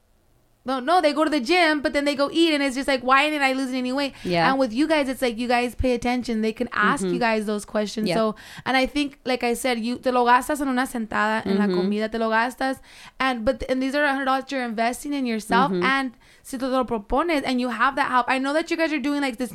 no, 0.67 0.81
no, 0.81 1.01
they 1.01 1.13
go 1.13 1.25
to 1.25 1.31
the 1.31 1.41
gym, 1.41 1.81
but 1.81 1.93
then 1.93 2.05
they 2.05 2.15
go 2.15 2.29
eat, 2.33 2.53
and 2.53 2.63
it's 2.63 2.75
just 2.77 2.89
like, 2.89 3.03
why 3.03 3.31
didn't 3.31 3.43
I 3.43 3.53
lose 3.53 3.71
any 3.73 3.93
weight? 3.93 4.13
Yeah. 4.25 4.51
And 4.51 4.59
with 4.59 4.73
you 4.73 4.87
guys, 4.89 5.09
it's 5.09 5.23
like 5.23 5.39
you 5.39 5.49
guys 5.49 5.75
pay 5.75 5.95
attention. 5.95 6.43
They 6.43 6.53
can 6.53 6.69
ask 6.73 7.05
you 7.05 7.19
guys 7.19 7.47
those 7.47 7.65
questions. 7.65 8.09
Yeah. 8.09 8.17
So, 8.17 8.37
and 8.65 8.77
I 8.77 8.87
think, 8.87 9.19
like 9.25 9.43
I 9.45 9.55
said, 9.55 9.79
you 9.79 9.99
te 9.99 10.11
lo 10.11 10.25
gastas 10.27 10.61
en 10.61 10.69
una 10.69 10.87
sentada 10.87 11.47
en 11.47 11.57
la 11.59 11.67
comida, 11.67 12.11
te 12.11 12.19
lo 12.19 12.29
gastas, 12.31 12.81
and 13.21 13.45
but 13.45 13.63
and 13.71 13.81
these 13.83 13.95
are 13.95 14.05
a 14.05 14.11
hundred 14.13 14.27
dollars 14.27 14.45
you're 14.51 14.65
investing 14.65 15.15
in 15.15 15.25
yourself, 15.27 15.71
Mm. 15.73 15.83
and 15.85 16.13
si 16.43 16.59
te 16.59 16.67
lo 16.67 16.85
propones, 16.85 17.43
and 17.45 17.61
you 17.61 17.69
have 17.69 17.97
that 17.97 18.09
help. 18.11 18.27
I 18.29 18.39
know 18.39 18.53
that 18.53 18.71
you 18.71 18.77
guys 18.77 18.93
are 18.93 18.99
doing 19.01 19.21
like 19.21 19.37
this. 19.39 19.55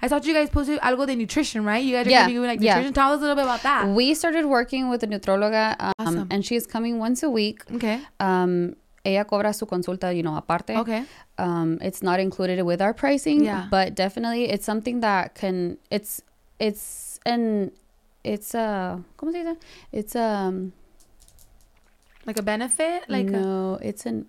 I 0.00 0.08
thought 0.08 0.24
you 0.26 0.34
guys 0.34 0.48
posted 0.50 0.78
algo 0.80 1.06
de 1.06 1.14
nutrition, 1.16 1.64
right? 1.64 1.82
You 1.84 1.96
guys 1.96 2.06
are 2.06 2.10
Yeah, 2.10 2.28
doing 2.28 2.46
like 2.48 2.60
nutrition. 2.60 2.84
yeah. 2.84 2.90
Tell 2.92 3.12
us 3.12 3.18
a 3.18 3.22
little 3.22 3.36
bit 3.36 3.44
about 3.44 3.62
that. 3.62 3.88
We 3.88 4.14
started 4.14 4.46
working 4.46 4.88
with 4.90 5.02
a 5.02 5.06
nutrióloga, 5.06 5.76
um, 5.80 5.92
Awesome. 5.98 6.26
and 6.30 6.44
she's 6.44 6.66
coming 6.66 6.98
once 6.98 7.22
a 7.22 7.30
week. 7.30 7.62
Okay. 7.74 8.00
Um, 8.20 8.74
ella 9.04 9.24
cobra 9.24 9.52
su 9.52 9.66
consulta, 9.66 10.12
you 10.14 10.22
know, 10.22 10.36
aparte. 10.36 10.76
Okay. 10.76 11.04
Um, 11.38 11.78
it's 11.80 12.02
not 12.02 12.20
included 12.20 12.62
with 12.62 12.80
our 12.80 12.94
pricing, 12.94 13.44
Yeah. 13.44 13.66
but 13.70 13.94
definitely 13.94 14.44
it's 14.50 14.64
something 14.64 15.00
that 15.00 15.34
can. 15.34 15.78
It's 15.90 16.22
it's 16.58 17.18
an 17.26 17.72
it's 18.22 18.54
a 18.54 19.02
¿cómo 19.18 19.32
se 19.32 19.42
dice? 19.44 19.56
It's 19.92 20.14
um 20.14 20.72
Like 22.24 22.38
a 22.38 22.42
benefit, 22.42 23.08
like 23.08 23.26
a, 23.28 23.32
no, 23.32 23.78
it's 23.82 24.06
an 24.06 24.26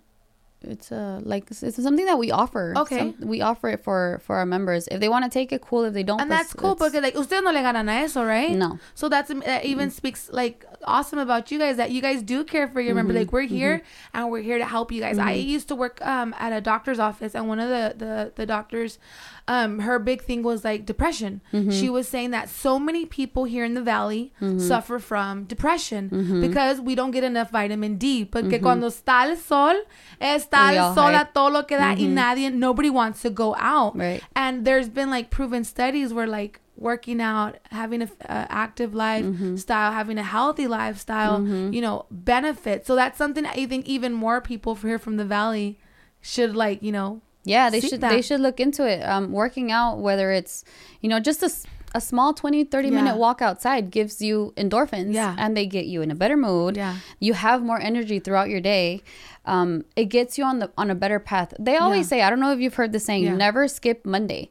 it's 0.64 0.92
a 0.92 1.22
like 1.24 1.50
it's 1.52 1.62
it's 1.64 1.82
something 1.82 2.06
that 2.06 2.18
we 2.18 2.32
offer. 2.32 2.74
Okay. 2.78 2.98
Some- 3.00 3.16
we 3.28 3.42
offer 3.42 3.70
it 3.70 3.84
for 3.84 4.22
for 4.26 4.38
our 4.38 4.46
members. 4.46 4.88
If 4.90 5.00
they 5.00 5.10
want 5.10 5.26
to 5.26 5.30
take 5.30 5.52
it, 5.52 5.62
cool. 5.62 5.84
If 5.86 5.94
they 5.94 6.04
don't, 6.04 6.20
and 6.22 6.32
that's 6.32 6.54
cool 6.54 6.76
because 6.76 6.94
like 6.94 7.16
ustedes 7.16 7.44
no 7.44 7.52
le 7.52 7.60
ganan 7.60 7.90
a 7.90 8.04
eso, 8.04 8.24
right? 8.24 8.52
No. 8.56 8.80
So 8.96 9.10
that's 9.10 9.30
that 9.46 9.66
even 9.66 9.90
speaks 9.92 10.30
like 10.32 10.66
awesome 10.86 11.20
about 11.20 11.52
you 11.52 11.60
guys 11.60 11.78
that 11.78 11.92
you 11.92 12.02
guys 12.02 12.22
do 12.22 12.44
care 12.44 12.68
for 12.68 12.80
your 12.82 12.92
Mm-hmm. 12.92 12.96
members. 12.98 13.16
Like 13.18 13.32
we're 13.32 13.42
here 13.48 13.82
and 14.14 14.30
we're 14.30 14.42
here 14.42 14.58
to 14.58 14.66
help 14.66 14.92
you 14.92 15.02
guys. 15.02 15.18
I 15.18 15.34
used 15.34 15.68
to 15.70 15.76
work 15.76 16.00
um 16.06 16.34
at 16.40 16.52
a 16.54 16.62
doctor's 16.62 17.00
office 17.00 17.34
and 17.36 17.48
one 17.48 17.60
of 17.60 17.70
the 17.70 17.94
the 17.98 18.32
the 18.36 18.46
doctors, 18.46 19.00
um 19.48 19.80
her 19.80 20.00
big 20.00 20.22
thing 20.24 20.44
was 20.44 20.64
like 20.64 20.86
depression. 20.86 21.42
Mm-hmm. 21.54 21.72
She 21.72 21.90
was 21.90 22.08
saying 22.08 22.32
that 22.32 22.50
so 22.50 22.78
many 22.80 23.06
people 23.06 23.44
here 23.46 23.66
in 23.66 23.74
the 23.74 23.82
valley 23.82 24.32
suffer 24.58 25.00
from 25.00 25.44
depression 25.46 26.10
Mm-hmm. 26.14 26.42
because 26.42 26.80
we 26.82 26.96
don't 26.96 27.12
get 27.12 27.24
enough 27.24 27.50
vitamin 27.50 27.98
D. 27.98 28.26
Porque 28.26 28.60
cuando 28.62 28.88
está 28.88 29.26
el 29.30 29.36
sol, 29.38 29.76
está 30.22 30.53
El 30.58 30.80
all 30.80 30.96
sol 30.96 31.16
a 31.16 31.26
todo 31.34 31.50
lo 31.50 31.64
que 31.64 31.78
da 31.78 31.94
y 31.94 32.08
nadie 32.08 32.50
nobody 32.52 32.90
wants 32.90 33.22
to 33.22 33.30
go 33.30 33.56
out. 33.58 33.96
Right. 33.98 34.22
And 34.36 34.66
there's 34.66 34.90
been 34.90 35.10
like 35.10 35.30
proven 35.30 35.64
studies 35.64 36.14
where 36.14 36.28
like 36.28 36.60
working 36.76 37.22
out, 37.22 37.58
having 37.72 38.02
a 38.02 38.06
uh, 38.28 38.48
active 38.50 38.94
lifestyle, 38.96 39.92
having 39.92 40.18
a 40.18 40.24
healthy 40.24 40.68
lifestyle, 40.68 41.46
you 41.72 41.82
know, 41.82 42.06
benefits. 42.10 42.88
So 42.88 42.96
that's 42.96 43.18
something 43.18 43.46
I 43.46 43.66
think 43.68 43.86
even 43.86 44.12
more 44.14 44.42
people 44.42 44.76
here 44.76 44.98
from 45.00 45.18
the 45.18 45.26
valley 45.26 45.78
should 46.22 46.56
like, 46.56 46.82
you 46.82 46.92
know, 46.92 47.22
Yeah, 47.46 47.70
they 47.70 47.80
should 47.82 48.02
that. 48.02 48.10
they 48.10 48.22
should 48.22 48.40
look 48.40 48.60
into 48.60 48.88
it. 48.88 49.02
Um, 49.04 49.32
working 49.32 49.72
out, 49.72 50.00
whether 50.00 50.32
it's 50.32 50.64
you 51.02 51.10
know 51.10 51.20
just 51.20 51.44
a, 51.44 51.52
a 51.94 52.02
small 52.02 52.34
20, 52.34 52.64
30 52.64 52.88
Yeah. 52.90 52.94
minute 52.96 53.18
walk 53.18 53.42
outside 53.42 53.92
gives 53.92 54.22
you 54.22 54.54
endorphins. 54.58 55.14
Yeah. 55.14 55.36
and 55.38 55.56
they 55.56 55.66
get 55.66 55.86
you 55.86 56.02
in 56.02 56.10
a 56.12 56.16
better 56.16 56.38
mood. 56.38 56.76
Yeah. 56.78 56.96
you 57.20 57.34
have 57.34 57.62
more 57.64 57.80
energy 57.80 58.20
throughout 58.20 58.50
your 58.50 58.62
day. 58.62 59.02
Um, 59.46 59.86
it 59.96 60.06
gets 60.06 60.38
you 60.38 60.44
on 60.46 60.60
the 60.60 60.72
on 60.78 60.90
a 60.90 60.96
better 60.96 61.20
path. 61.20 61.54
They 61.60 61.78
always 61.78 62.06
Yeah. 62.06 62.10
say, 62.18 62.22
I 62.24 62.30
don't 62.30 62.40
know 62.40 62.52
if 62.54 62.60
you've 62.60 62.76
heard 62.76 62.92
the 62.94 63.00
saying, 63.00 63.38
never 63.38 63.68
skip 63.68 64.06
Monday. 64.06 64.50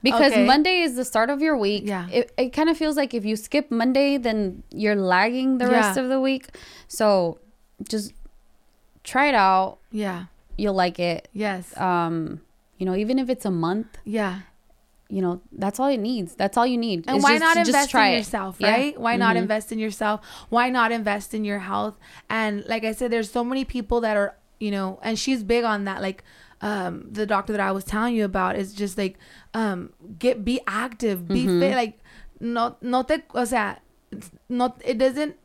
Because 0.00 0.32
Okay. 0.32 0.46
Monday 0.46 0.80
is 0.82 0.94
the 0.94 1.04
start 1.04 1.28
of 1.28 1.40
your 1.42 1.56
week. 1.56 1.82
Yeah. 1.84 2.06
It, 2.08 2.30
it 2.38 2.50
kind 2.52 2.68
of 2.70 2.76
feels 2.78 2.96
like 2.96 3.14
if 3.14 3.24
you 3.24 3.34
skip 3.34 3.70
Monday, 3.70 4.16
then 4.16 4.62
you're 4.70 4.94
lagging 4.94 5.58
the 5.58 5.66
rest 5.66 5.98
of 5.98 6.08
the 6.08 6.20
week. 6.20 6.46
So 6.86 7.38
just 7.88 8.12
try 9.04 9.26
it 9.28 9.34
out. 9.34 9.78
yeah. 9.90 10.24
You'll 10.56 10.74
like 10.74 10.98
it 10.98 11.28
Yes. 11.32 11.76
um 11.78 12.40
you 12.78 12.86
know 12.86 12.94
even 12.96 13.18
if 13.18 13.28
it's 13.28 13.44
a 13.44 13.50
month 13.50 13.98
yeah. 14.04 14.40
You 15.08 15.22
know 15.22 15.40
that's 15.52 15.80
all 15.80 15.88
it 15.88 15.96
needs 15.98 16.34
that's 16.34 16.56
all 16.58 16.66
you 16.66 16.76
need 16.76 17.04
And 17.08 17.22
why 17.22 17.30
just- 17.38 17.40
not 17.40 17.56
just 17.56 17.68
invest 17.68 17.90
try 17.90 18.08
in 18.08 18.14
it. 18.14 18.18
yourself, 18.18 18.56
Yeah. 18.58 18.70
right? 18.70 19.00
Why 19.00 19.16
not 19.16 19.36
Mhm. 19.36 19.42
invest 19.42 19.72
in 19.72 19.78
yourself? 19.78 20.20
Why 20.50 20.68
not 20.68 20.92
invest 20.92 21.32
in 21.34 21.44
your 21.44 21.60
health? 21.60 21.96
And 22.28 22.64
like 22.66 22.84
I 22.84 22.92
said, 22.92 23.10
there's 23.10 23.30
so 23.30 23.42
many 23.42 23.64
people 23.64 24.00
that 24.02 24.16
are, 24.16 24.36
you 24.60 24.70
know, 24.70 24.98
and 25.02 25.18
she's 25.18 25.42
big 25.42 25.64
on 25.64 25.84
that. 25.84 26.02
Like, 26.02 26.24
um, 26.60 27.06
the 27.10 27.24
doctor 27.24 27.52
that 27.54 27.60
I 27.60 27.72
was 27.72 27.84
telling 27.84 28.14
you 28.16 28.24
about 28.26 28.56
is 28.56 28.74
just 28.74 28.98
like, 28.98 29.16
um, 29.54 29.92
get 30.18 30.44
be 30.44 30.60
active, 30.66 31.26
be 31.26 31.44
Mm-hmm. 31.46 31.60
fit. 31.60 31.74
Like, 31.74 31.98
no, 32.40 32.76
no 32.82 33.02
te, 33.02 33.22
o 33.34 33.44
sea, 33.44 33.76
not 34.48 34.80
it 34.84 34.98
doesn't. 34.98 35.36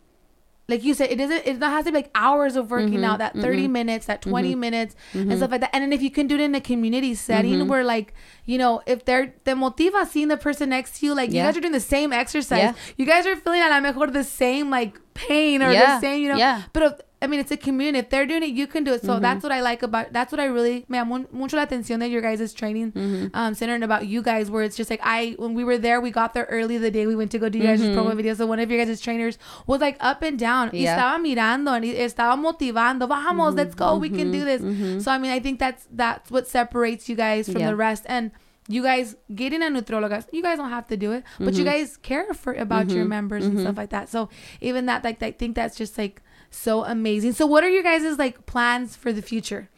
Like 0.70 0.84
you 0.84 0.94
said, 0.94 1.12
it 1.12 1.18
doesn't. 1.18 1.46
It 1.46 1.62
has 1.62 1.84
to 1.86 1.92
be 1.92 1.98
like 1.98 2.10
hours 2.16 2.56
of 2.56 2.72
working 2.72 2.94
Mm-hmm. 2.94 3.04
out. 3.04 3.18
That 3.20 3.36
30 3.36 3.68
minutes, 3.68 4.06
that 4.06 4.22
20 4.22 4.56
minutes, 4.56 4.96
and 5.14 5.36
stuff 5.38 5.52
like 5.52 5.60
that. 5.62 5.72
And 5.74 5.84
then 5.84 5.92
if 5.92 6.02
you 6.02 6.10
can 6.10 6.26
do 6.28 6.36
it 6.36 6.42
in 6.42 6.56
a 6.56 6.62
community 6.62 7.16
setting 7.16 7.54
Mm-hmm. 7.60 7.68
where, 7.68 7.84
like, 7.84 8.14
you 8.46 8.58
know, 8.58 8.82
if 8.86 9.04
they're 9.04 9.28
te 9.28 9.52
motiva 9.52 10.08
seeing 10.08 10.30
the 10.30 10.38
person 10.38 10.70
next 10.70 11.00
to 11.00 11.06
you, 11.06 11.14
like 11.14 11.32
you 11.32 11.42
guys 11.42 11.58
are 11.58 11.62
doing 11.62 11.74
the 11.74 11.80
same 11.82 12.14
exercise. 12.14 12.60
Yeah. 12.60 12.74
You 12.98 13.06
guys 13.06 13.26
are 13.26 13.36
feeling 13.36 13.62
a 13.62 13.68
lo 13.70 13.82
mejor 13.82 14.08
the 14.08 14.24
same 14.24 14.70
like 14.70 15.00
pain 15.14 15.62
or 15.62 15.72
Yeah. 15.72 15.96
the 15.96 16.00
same, 16.02 16.22
you 16.24 16.30
know. 16.30 16.38
Yeah. 16.38 16.60
Mm-hmm. 16.60 16.68
But 16.72 16.84
if, 16.84 16.94
I 17.24 17.28
mean, 17.28 17.40
it's 17.40 17.52
a 17.52 17.58
community. 17.58 18.00
If 18.00 18.10
they're 18.10 18.26
doing 18.26 18.44
it, 18.44 18.50
you 18.50 18.68
can 18.68 18.84
do 18.84 18.94
it. 18.94 19.02
So 19.04 19.18
that's 19.20 19.42
what 19.44 19.52
I 19.54 19.62
like 19.62 19.82
about. 19.82 20.12
That's 20.12 20.32
what 20.32 20.42
I 20.42 20.46
really 20.46 20.86
me 20.90 20.98
llamó 20.98 21.26
mucho 21.32 21.56
la 21.58 21.66
atención 21.66 22.00
de 22.00 22.08
your 22.10 22.22
guys' 22.22 22.42
is 22.42 22.54
training, 22.54 22.92
Mm-hmm. 22.92 23.28
um, 23.34 23.54
centered 23.56 23.82
about 23.82 24.06
you 24.08 24.22
guys. 24.22 24.52
Where 24.52 24.64
it's 24.64 24.76
just 24.76 24.90
like 24.90 25.00
I 25.02 25.36
when 25.40 25.54
we 25.54 25.64
were 25.64 25.78
there, 25.78 26.02
we 26.02 26.12
got 26.12 26.34
there 26.34 26.46
early 26.50 26.78
the 26.78 26.92
day 26.92 27.08
we 27.08 27.16
went 27.16 27.32
to 27.32 27.40
go 27.40 27.48
do 27.50 27.58
you 27.58 27.64
guys' 27.64 27.82
promo 27.82 28.14
video. 28.16 28.34
So 28.34 28.46
one 28.46 28.60
of 28.60 28.70
your 28.70 28.84
guys' 28.86 29.00
trainers 29.00 29.38
was 29.68 29.80
like 29.82 29.98
up 30.02 30.22
and 30.22 30.38
down. 30.38 30.70
Y 30.74 30.80
Mm-hmm. 30.80 30.84
Yeah. 30.84 30.98
estaba 30.98 31.18
mirando 31.24 31.72
and 31.76 31.86
estaba 31.86 32.36
motivando. 32.38 33.08
Vamos, 33.08 33.50
Mm-hmm. 33.50 33.58
let's 33.58 33.74
go. 33.76 33.96
We 33.98 34.10
can 34.10 34.32
do 34.32 34.44
this. 34.44 34.62
So 35.04 35.10
I 35.12 35.18
mean, 35.18 35.32
I 35.32 35.40
think 35.40 35.60
that's 35.60 35.88
that's 35.92 36.30
what 36.30 36.48
separates 36.48 37.08
you 37.08 37.16
guys 37.16 37.48
from 37.48 37.62
Yeah. 37.62 37.70
the 37.72 37.76
rest 37.78 38.04
and. 38.08 38.32
You 38.70 38.82
guys 38.82 39.18
getting 39.36 39.62
a 39.62 39.66
nutrióloga, 39.66 40.26
you 40.32 40.42
guys 40.42 40.58
don't 40.58 40.70
have 40.70 40.88
to 40.88 40.96
do 40.96 41.12
it, 41.12 41.26
but 41.38 41.48
Mm-hmm. 41.52 41.60
you 41.60 41.66
guys 41.66 41.98
care 41.98 42.34
for 42.34 42.54
about 42.54 42.90
your 42.92 43.04
members 43.04 43.46
and 43.46 43.60
stuff 43.60 43.76
like 43.76 43.90
that. 43.90 44.08
So 44.08 44.30
even 44.62 44.86
that, 44.86 45.04
like, 45.04 45.22
I 45.22 45.32
think 45.32 45.56
that's 45.56 45.76
just 45.76 45.98
like 45.98 46.22
so 46.54 46.84
amazing. 46.86 47.34
So 47.34 47.46
what 47.46 47.64
are 47.64 47.70
your 47.70 47.84
guys' 47.84 48.18
like 48.18 48.46
plans 48.46 48.96
for 48.96 49.12
the 49.14 49.22
future? 49.22 49.70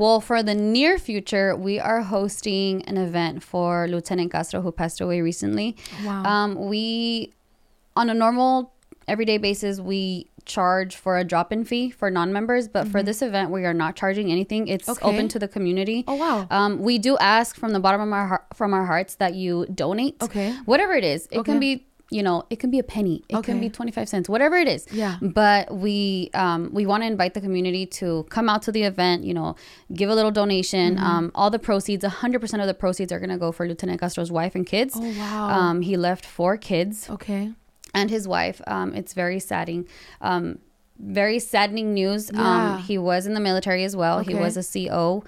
well 0.00 0.20
for 0.20 0.44
the 0.44 0.54
near 0.54 0.96
future 0.96 1.56
we 1.56 1.80
are 1.80 2.02
hosting 2.02 2.82
an 2.84 2.96
event 2.96 3.42
for 3.42 3.88
lieutenant 3.88 4.30
castro 4.30 4.60
who 4.60 4.70
passed 4.70 5.00
away 5.00 5.20
recently 5.20 5.74
Wow. 6.04 6.22
um 6.22 6.54
we 6.70 7.32
on 7.96 8.08
a 8.08 8.14
normal 8.14 8.72
everyday 9.08 9.38
basis 9.38 9.80
we 9.80 10.28
charge 10.44 10.94
for 10.94 11.18
a 11.18 11.24
drop-in 11.24 11.64
fee 11.64 11.90
for 11.90 12.12
non-members 12.12 12.68
but 12.68 12.86
for 12.86 13.02
this 13.02 13.22
event 13.22 13.50
we 13.50 13.64
are 13.64 13.74
not 13.74 13.96
charging 13.96 14.30
anything 14.30 14.68
it's 14.68 14.86
Mm-hmm. 14.88 15.04
Okay. 15.04 15.16
open 15.16 15.26
to 15.34 15.38
the 15.40 15.48
community 15.48 16.04
Oh, 16.06 16.14
wow. 16.14 16.46
um, 16.52 16.78
we 16.78 16.98
do 16.98 17.18
ask 17.18 17.56
from 17.56 17.72
the 17.72 17.80
bottom 17.80 18.00
of 18.00 18.12
our 18.12 18.28
heart, 18.28 18.44
from 18.54 18.72
our 18.74 18.86
hearts 18.86 19.16
that 19.16 19.34
you 19.34 19.66
donate 19.74 20.22
Okay. 20.22 20.52
whatever 20.64 20.92
it 20.92 21.02
is 21.02 21.26
it 21.32 21.38
Okay. 21.38 21.50
can 21.50 21.58
be 21.58 21.87
you 22.10 22.22
know, 22.22 22.44
it 22.48 22.58
can 22.58 22.70
be 22.70 22.78
a 22.78 22.82
penny, 22.82 23.22
it 23.28 23.42
can 23.44 23.60
be 23.60 23.68
25 23.68 24.08
cents, 24.08 24.28
whatever 24.28 24.56
it 24.56 24.66
is. 24.66 24.86
Yeah. 24.90 25.18
But 25.20 25.74
we 25.74 26.30
um, 26.34 26.70
we 26.72 26.86
want 26.86 27.02
to 27.02 27.06
invite 27.06 27.34
the 27.34 27.40
community 27.40 27.84
to 28.00 28.24
come 28.30 28.48
out 28.48 28.62
to 28.62 28.72
the 28.72 28.84
event, 28.84 29.24
you 29.24 29.34
know, 29.34 29.56
give 29.92 30.08
a 30.08 30.14
little 30.14 30.30
donation. 30.30 30.96
Mm-hmm. 30.96 31.04
Um, 31.04 31.30
all 31.34 31.50
the 31.50 31.58
proceeds, 31.58 32.04
100% 32.04 32.60
of 32.60 32.66
the 32.66 32.74
proceeds 32.74 33.12
are 33.12 33.18
going 33.18 33.30
to 33.30 33.36
go 33.38 33.52
for 33.52 33.68
Lieutenant 33.68 34.00
Castro's 34.00 34.32
wife 34.32 34.54
and 34.54 34.66
kids. 34.66 34.94
Oh, 34.96 35.00
wow. 35.18 35.48
Um, 35.50 35.82
he 35.82 35.96
left 35.96 36.24
four 36.24 36.56
kids 36.56 37.10
Okay. 37.10 37.52
and 37.92 38.08
his 38.10 38.26
wife. 38.26 38.62
Um, 38.66 38.94
it's 38.94 39.12
very 39.12 39.38
saddening. 39.38 39.86
Um, 40.22 40.60
very 40.98 41.38
saddening 41.38 41.94
news. 41.94 42.30
Yeah. 42.32 42.74
Um, 42.74 42.78
he 42.78 42.98
was 42.98 43.26
in 43.26 43.34
the 43.34 43.40
military 43.40 43.84
as 43.84 43.94
well. 43.94 44.20
He 44.20 44.34
was 44.34 44.56
a 44.56 44.64
CO. 44.88 45.22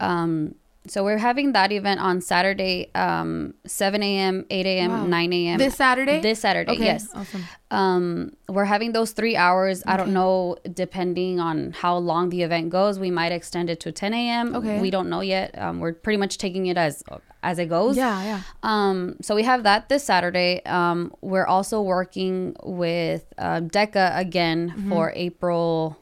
Um, 0.00 0.54
so 0.86 1.04
we're 1.04 1.18
having 1.18 1.52
that 1.52 1.70
event 1.72 2.00
on 2.00 2.20
Saturday, 2.20 2.90
um, 2.94 3.54
7 3.66 4.02
a.m., 4.02 4.44
8 4.50 4.66
a.m., 4.66 4.90
Wow. 4.90 5.06
9 5.06 5.32
a.m. 5.32 5.58
This 5.58 5.76
Saturday? 5.76 6.20
This 6.20 6.40
Saturday, 6.40 6.72
Okay. 6.72 6.84
yes. 6.84 7.08
Awesome. 7.14 7.44
Um, 7.70 8.32
we're 8.48 8.64
having 8.66 8.92
those 8.92 9.12
three 9.12 9.36
hours. 9.36 9.82
I 9.86 9.96
don't 9.96 10.12
know, 10.12 10.56
depending 10.72 11.40
on 11.40 11.72
how 11.72 11.96
long 11.96 12.28
the 12.30 12.42
event 12.42 12.70
goes, 12.70 12.98
we 12.98 13.10
might 13.10 13.32
extend 13.32 13.70
it 13.70 13.80
to 13.80 13.92
10 13.92 14.12
a.m. 14.12 14.54
Okay. 14.56 14.80
We 14.80 14.90
don't 14.90 15.08
know 15.08 15.20
yet. 15.20 15.56
Um, 15.58 15.80
we're 15.80 15.92
pretty 15.94 16.18
much 16.18 16.36
taking 16.38 16.66
it 16.66 16.76
as 16.76 17.02
as 17.44 17.58
it 17.58 17.66
goes. 17.68 17.96
Yeah, 17.96 18.22
yeah. 18.22 18.40
Um, 18.62 19.16
so 19.20 19.34
we 19.34 19.42
have 19.42 19.64
that 19.64 19.88
this 19.88 20.04
Saturday. 20.04 20.62
Um, 20.64 21.12
we're 21.22 21.46
also 21.46 21.80
working 21.82 22.54
with 22.62 23.24
uh, 23.38 23.60
DECA 23.60 24.16
again 24.18 24.70
Mm-hmm. 24.76 24.88
for 24.90 25.12
April 25.16 25.96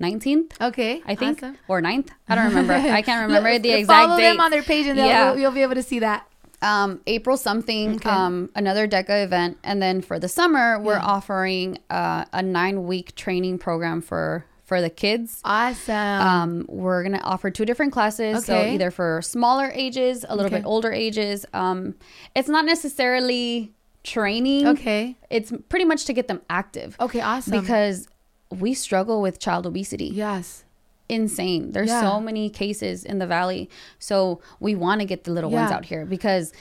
19th, 0.00 0.52
Okay. 0.60 1.02
I 1.06 1.14
think, 1.14 1.38
awesome. 1.38 1.58
or 1.68 1.80
9th. 1.80 2.08
I 2.28 2.34
don't 2.34 2.48
remember. 2.48 2.74
I 2.74 3.02
can't 3.02 3.26
remember 3.26 3.58
the 3.58 3.72
exact 3.72 4.06
Follow 4.08 4.16
date. 4.18 4.24
them 4.32 4.40
on 4.40 4.50
their 4.50 4.62
page 4.62 4.86
and 4.86 4.98
Yeah. 4.98 5.34
you'll, 5.34 5.50
be 5.52 5.62
able 5.62 5.74
to 5.74 5.82
see 5.82 6.00
that. 6.00 6.26
um, 6.62 7.00
April 7.06 7.36
something, 7.36 7.96
Okay. 7.96 8.08
um, 8.08 8.48
another 8.54 8.88
DECA 8.88 9.24
event. 9.24 9.58
And 9.62 9.80
then 9.82 10.00
for 10.00 10.18
the 10.18 10.28
summer, 10.28 10.78
we're 10.80 10.98
offering 10.98 11.78
uh, 11.90 12.24
a 12.32 12.42
nine 12.42 12.86
week 12.86 13.14
training 13.14 13.58
program 13.58 14.00
for, 14.00 14.44
for 14.64 14.80
the 14.80 14.88
kids. 14.90 15.40
Awesome. 15.44 15.94
Um, 15.94 16.66
we're 16.68 17.02
gonna 17.02 17.20
offer 17.22 17.50
two 17.50 17.64
different 17.66 17.92
classes, 17.92 18.44
so 18.46 18.62
either 18.64 18.90
for 18.90 19.20
smaller 19.22 19.70
ages, 19.74 20.24
a 20.28 20.34
little 20.34 20.46
Okay. 20.50 20.56
bit 20.62 20.66
older 20.66 20.90
ages. 20.92 21.44
Um, 21.52 21.94
it's 22.34 22.48
not 22.48 22.64
necessarily 22.64 23.72
training. 24.02 24.66
okay. 24.68 25.16
It's 25.30 25.52
pretty 25.68 25.84
much 25.84 26.04
to 26.06 26.12
get 26.12 26.26
them 26.26 26.40
active. 26.48 26.96
Okay, 27.00 27.20
awesome. 27.20 27.60
Because 27.60 28.08
we 28.50 28.74
struggle 28.74 29.20
with 29.22 29.38
child 29.38 29.66
obesity. 29.66 30.06
yes. 30.06 30.62
Insane. 31.08 31.70
There's 31.70 31.88
Yeah. 31.88 32.00
so 32.00 32.18
many 32.18 32.50
cases 32.50 33.04
in 33.04 33.20
the 33.20 33.28
valley. 33.28 33.70
So 34.00 34.40
we 34.58 34.74
want 34.74 35.00
to 35.02 35.04
get 35.06 35.22
the 35.22 35.30
little 35.30 35.50
ones 35.52 35.70
out 35.70 35.84
here 35.84 36.04
because 36.04 36.52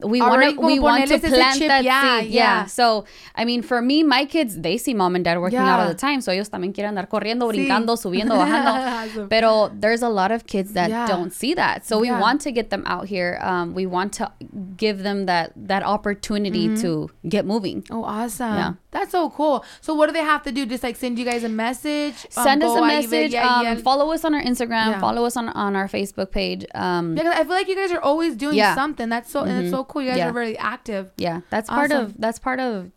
we 0.00 0.20
want 0.20 0.42
to 0.42 0.60
we 0.60 0.78
want 0.80 1.06
to 1.06 1.18
plant 1.18 1.58
chip, 1.58 1.68
that 1.68 1.84
yeah, 1.84 2.20
seed. 2.20 2.30
yeah. 2.30 2.42
Yeah. 2.42 2.64
So 2.66 3.04
I 3.36 3.44
mean, 3.44 3.62
for 3.62 3.80
me, 3.82 4.02
my 4.02 4.24
kids 4.24 4.58
they 4.58 4.76
see 4.78 4.94
mom 4.94 5.14
and 5.14 5.24
dad 5.24 5.38
working 5.38 5.58
out 5.58 5.80
all 5.80 5.88
the 5.88 5.94
time, 5.94 6.20
so 6.20 6.32
ellos 6.32 6.48
también 6.48 6.72
quieren 6.74 6.96
andar 6.96 7.08
corriendo, 7.08 7.50
Sí. 7.52 7.66
brincando, 7.68 7.96
subiendo, 7.96 8.34
bajando. 8.36 9.28
Pero 9.30 9.70
there's 9.78 10.02
a 10.02 10.08
lot 10.08 10.32
of 10.32 10.46
kids 10.46 10.72
that 10.72 10.88
Yeah. 10.90 11.06
don't 11.06 11.32
see 11.32 11.54
that. 11.54 11.84
So 11.86 11.98
we 12.00 12.08
Yeah. 12.08 12.20
want 12.20 12.40
to 12.42 12.50
get 12.52 12.70
them 12.70 12.82
out 12.86 13.06
here. 13.06 13.38
Um, 13.42 13.74
we 13.74 13.86
want 13.86 14.12
to 14.14 14.30
give 14.76 15.02
them 15.02 15.26
that 15.26 15.52
that 15.56 15.82
opportunity 15.84 16.68
Mm-hmm. 16.68 16.82
to 16.82 17.10
get 17.28 17.44
moving. 17.46 17.84
Oh, 17.90 18.02
awesome. 18.04 18.54
Yeah. 18.56 18.72
That's 18.90 19.10
so 19.12 19.30
cool. 19.30 19.64
So 19.80 19.94
what 19.94 20.06
do 20.08 20.12
they 20.12 20.24
have 20.24 20.42
to 20.44 20.52
do? 20.52 20.66
Just 20.66 20.82
like 20.82 20.96
send 20.96 21.18
you 21.18 21.24
guys 21.24 21.44
a 21.44 21.48
message? 21.48 22.26
Um, 22.36 22.44
Send 22.44 22.62
us 22.62 22.76
a 22.76 22.82
message. 22.82 23.32
yeah, 23.32 23.48
Um, 23.48 23.64
yeah. 23.64 23.74
follow 23.76 24.10
us 24.12 24.24
on 24.24 24.34
our 24.34 24.42
Instagram. 24.42 24.92
Yeah. 24.92 25.00
Follow 25.00 25.24
us 25.24 25.36
on, 25.36 25.48
on 25.50 25.76
our 25.76 25.88
Facebook 25.88 26.30
page. 26.30 26.64
Um, 26.74 27.16
Yeah, 27.16 27.30
I 27.34 27.44
feel 27.44 27.52
like 27.56 27.68
you 27.68 27.76
guys 27.76 27.92
are 27.92 28.00
always 28.00 28.36
doing 28.36 28.56
Yeah. 28.56 28.74
something. 28.74 29.08
That's 29.08 29.30
so 29.30 29.44
and 29.44 29.62
it's 29.64 29.70
so 29.70 29.81
cool. 29.84 30.02
You 30.02 30.08
guys 30.10 30.18
Yeah. 30.18 30.28
are 30.28 30.32
very 30.32 30.56
active. 30.58 31.10
yeah, 31.16 31.40
that's 31.50 31.68
part 31.68 31.92
of 31.92 32.18
that's 32.18 32.38
part 32.38 32.60
of 32.60 32.90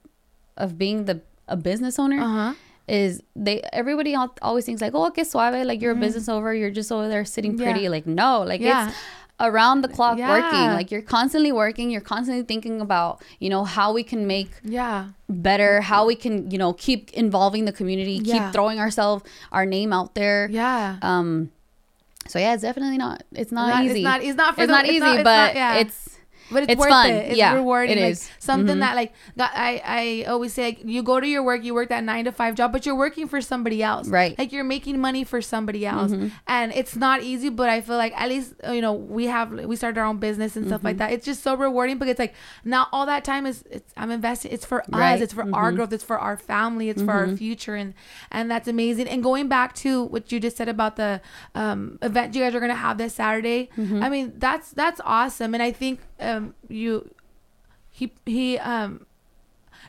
of 0.57 0.77
being 0.77 1.05
the 1.05 1.21
a 1.47 1.55
business 1.57 1.99
owner. 1.99 2.19
Uh 2.19 2.27
huh. 2.27 2.53
Is 2.87 3.21
they 3.35 3.61
everybody 3.73 4.15
always 4.43 4.65
thinks 4.65 4.79
like 4.81 4.93
oh 4.93 5.09
que 5.09 5.23
suave 5.25 5.65
like 5.65 5.81
you're 5.81 5.93
a 5.93 5.95
business 5.95 6.29
owner 6.29 6.53
you're 6.53 6.69
just 6.69 6.91
over 6.91 7.07
there 7.07 7.25
sitting 7.25 7.53
Mm-hmm. 7.53 7.61
Yeah. 7.61 7.71
pretty 7.71 7.89
like 7.89 8.05
no 8.05 8.41
like 8.43 8.61
Yeah. 8.61 8.89
it's 8.89 8.97
around 9.39 9.81
the 9.81 9.87
clock 9.87 10.17
Yeah. 10.19 10.29
working 10.29 10.73
like 10.79 10.91
you're 10.91 11.01
constantly 11.01 11.51
working 11.51 11.89
you're 11.89 11.99
constantly 11.99 12.43
thinking 12.43 12.79
about 12.81 13.23
you 13.39 13.49
know 13.49 13.63
how 13.63 13.91
we 13.91 14.03
can 14.03 14.27
make 14.27 14.51
Yeah. 14.63 15.07
better 15.27 15.81
how 15.81 16.05
we 16.05 16.15
can 16.15 16.51
you 16.51 16.59
know 16.59 16.73
keep 16.73 17.11
involving 17.13 17.65
the 17.65 17.71
community 17.73 18.21
Yeah. 18.23 18.33
keep 18.45 18.53
throwing 18.53 18.79
ourselves 18.79 19.23
our 19.51 19.65
name 19.65 19.91
out 19.91 20.13
there 20.13 20.47
Yeah. 20.51 20.97
um 21.01 21.49
so 22.27 22.37
yeah 22.39 22.53
it's 22.53 22.61
definitely 22.61 22.97
not 22.99 23.23
it's 23.33 23.51
not, 23.51 23.69
Not- 23.69 23.83
it's 23.85 23.91
easy 23.93 24.03
not- 24.03 24.23
it's 24.23 24.37
not 24.37 24.55
for 24.55 24.61
it's 24.61 24.67
the- 24.67 24.73
not 24.77 24.85
it's 24.85 24.93
easy 24.93 24.99
not- 24.99 25.15
it's 25.15 25.23
but 25.23 25.45
not- 25.47 25.55
yeah. 25.55 25.75
it's 25.75 26.14
But 26.51 26.63
it's, 26.63 26.71
It's 26.73 26.79
worth 26.79 26.89
fun. 26.89 27.09
it. 27.09 27.25
It's 27.29 27.37
Yeah, 27.37 27.53
rewarding. 27.55 27.97
it 27.97 28.01
like, 28.01 28.11
is. 28.11 28.21
Mm-hmm. 28.21 28.33
Something 28.39 28.79
that 28.79 28.95
like 28.95 29.13
God, 29.37 29.49
I 29.53 29.81
I 29.85 30.29
always 30.29 30.53
say 30.53 30.65
like 30.65 30.79
you 30.85 31.01
go 31.03 31.19
to 31.19 31.27
your 31.27 31.41
work, 31.43 31.63
you 31.63 31.73
work 31.73 31.89
that 31.89 32.03
nine 32.03 32.25
to 32.25 32.31
five 32.31 32.55
job, 32.55 32.71
but 32.71 32.85
you're 32.85 32.95
working 32.95 33.27
for 33.27 33.41
somebody 33.41 33.81
else. 33.81 34.07
Right. 34.07 34.31
Mm-hmm. 34.33 34.41
Like 34.41 34.51
you're 34.51 34.63
making 34.63 34.99
money 34.99 35.23
for 35.23 35.41
somebody 35.41 35.85
else, 35.85 36.11
and 36.47 36.71
it's 36.73 36.95
not 36.95 37.23
easy. 37.23 37.49
But 37.49 37.69
I 37.69 37.81
feel 37.81 37.97
like 37.97 38.13
at 38.15 38.29
least 38.29 38.53
uh, 38.67 38.71
you 38.71 38.81
know 38.81 38.93
we 38.93 39.25
have 39.25 39.51
we 39.51 39.75
started 39.75 39.99
our 39.99 40.05
own 40.05 40.17
business 40.17 40.55
and 40.55 40.65
stuff 40.67 40.79
Mm-hmm. 40.79 40.87
like 40.87 40.97
that. 40.97 41.11
It's 41.13 41.25
just 41.25 41.41
so 41.41 41.55
rewarding. 41.55 41.97
But 41.97 42.07
it's 42.09 42.19
like 42.19 42.33
now 42.63 42.87
all 42.91 43.05
that 43.07 43.23
time 43.25 43.45
is 43.45 43.63
it's 43.71 43.91
I'm 43.97 44.11
investing. 44.11 44.51
It's 44.51 44.65
for 44.65 44.81
us. 44.81 44.87
Right. 44.89 45.21
It's 45.21 45.33
for 45.33 45.45
our 45.55 45.71
growth. 45.71 45.91
It's 45.93 46.03
for 46.03 46.19
our 46.19 46.37
family. 46.37 46.89
It's 46.89 47.01
for 47.01 47.11
our 47.11 47.35
future, 47.35 47.75
and 47.75 47.93
and 48.31 48.51
that's 48.51 48.67
amazing. 48.67 49.07
And 49.07 49.23
going 49.23 49.47
back 49.47 49.73
to 49.75 50.03
what 50.03 50.31
you 50.31 50.39
just 50.39 50.57
said 50.57 50.69
about 50.69 50.95
the 50.97 51.21
um, 51.55 51.97
event 52.01 52.35
you 52.35 52.41
guys 52.43 52.53
are 52.53 52.59
gonna 52.59 52.75
have 52.75 52.97
this 52.97 53.15
Saturday, 53.15 53.69
I 53.77 54.09
mean 54.09 54.33
that's 54.37 54.71
that's 54.71 55.01
awesome. 55.03 55.53
And 55.53 55.63
I 55.63 55.71
think 55.71 55.99
um, 56.19 56.53
you 56.69 57.13
he 57.91 58.11
he 58.25 58.57
um 58.59 59.05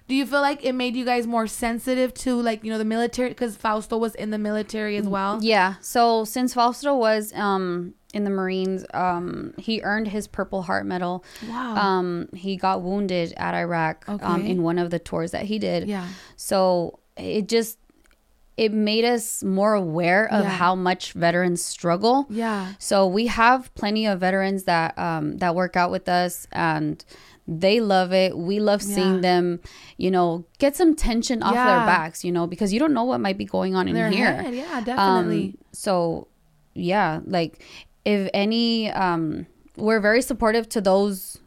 do 0.09 0.14
you 0.14 0.24
feel 0.24 0.41
like 0.41 0.64
it 0.64 0.72
made 0.72 0.95
you 0.95 1.05
guys 1.05 1.27
more 1.27 1.47
sensitive 1.47 2.14
to 2.14 2.41
like 2.41 2.62
you 2.62 2.70
know 2.70 2.79
the 2.79 2.85
military 2.85 3.31
because 3.31 3.57
fausto 3.57 3.97
was 3.99 4.14
in 4.14 4.31
the 4.31 4.39
military 4.39 4.97
as 4.97 5.07
well 5.09 5.39
Yeah. 5.43 5.74
So 5.81 6.24
since 6.24 6.55
Fausto 6.55 6.95
was 6.95 7.33
um 7.35 7.95
in 8.14 8.24
the 8.24 8.31
Marines, 8.31 8.85
um 8.95 9.53
he 9.59 9.83
earned 9.83 10.09
his 10.09 10.27
Purple 10.27 10.62
Heart 10.62 10.87
Medal. 10.87 11.24
Wow. 11.49 11.77
Um 11.77 12.29
he 12.33 12.57
got 12.57 12.83
wounded 12.83 13.35
at 13.37 13.55
Iraq 13.55 14.05
okay. 14.09 14.24
um 14.24 14.47
in 14.47 14.62
one 14.62 14.79
of 14.79 14.91
the 14.91 14.99
tours 14.99 15.33
that 15.33 15.45
he 15.47 15.59
did. 15.59 15.89
Yeah. 15.89 16.07
So 16.37 17.01
it 17.16 17.49
just 17.49 17.79
it 18.57 18.72
made 18.72 19.04
us 19.04 19.42
more 19.44 19.74
aware 19.74 20.26
of 20.32 20.44
Yeah. 20.44 20.50
how 20.50 20.74
much 20.74 21.12
veterans 21.12 21.62
struggle. 21.64 22.26
yeah 22.30 22.72
So 22.78 23.07
we 23.07 23.26
have 23.26 23.74
plenty 23.74 24.07
of 24.07 24.20
veterans 24.20 24.64
that 24.64 24.98
um, 24.98 25.36
that 25.38 25.54
work 25.54 25.76
out 25.76 25.90
with 25.90 26.09
us, 26.09 26.46
and 26.52 27.04
they 27.48 27.80
love 27.80 28.12
it. 28.12 28.36
We 28.36 28.59
love 28.59 28.82
seeing 28.82 29.16
Yeah. 29.16 29.20
them, 29.20 29.61
you 29.98 30.11
know, 30.11 30.46
get 30.59 30.74
some 30.74 30.94
tension 30.96 31.42
off 31.42 31.54
Yeah. 31.54 31.66
their 31.66 31.86
backs, 31.86 32.24
you 32.24 32.32
know, 32.32 32.46
because 32.46 32.72
you 32.72 32.80
don't 32.80 32.92
know 32.94 33.04
what 33.04 33.20
might 33.20 33.38
be 33.38 33.44
going 33.44 33.74
on 33.76 33.86
in 33.88 33.94
their 33.94 34.11
here. 34.11 34.32
head 34.42 34.54
yeah 34.54 34.80
definitely 34.80 35.44
Um, 35.54 35.59
so, 35.72 36.26
yeah, 36.74 37.20
like 37.26 37.62
if 38.04 38.28
any, 38.34 38.90
um, 38.90 39.46
we're 39.76 40.00
very 40.00 40.22
supportive 40.22 40.68
to 40.70 40.80
those 40.80 41.38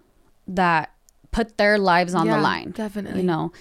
that 0.47 0.91
put 1.31 1.57
their 1.57 1.77
lives 1.77 2.13
on 2.15 2.27
the 2.27 2.37
line. 2.37 2.71
definitely. 2.71 3.21
you 3.21 3.25
know, 3.27 3.51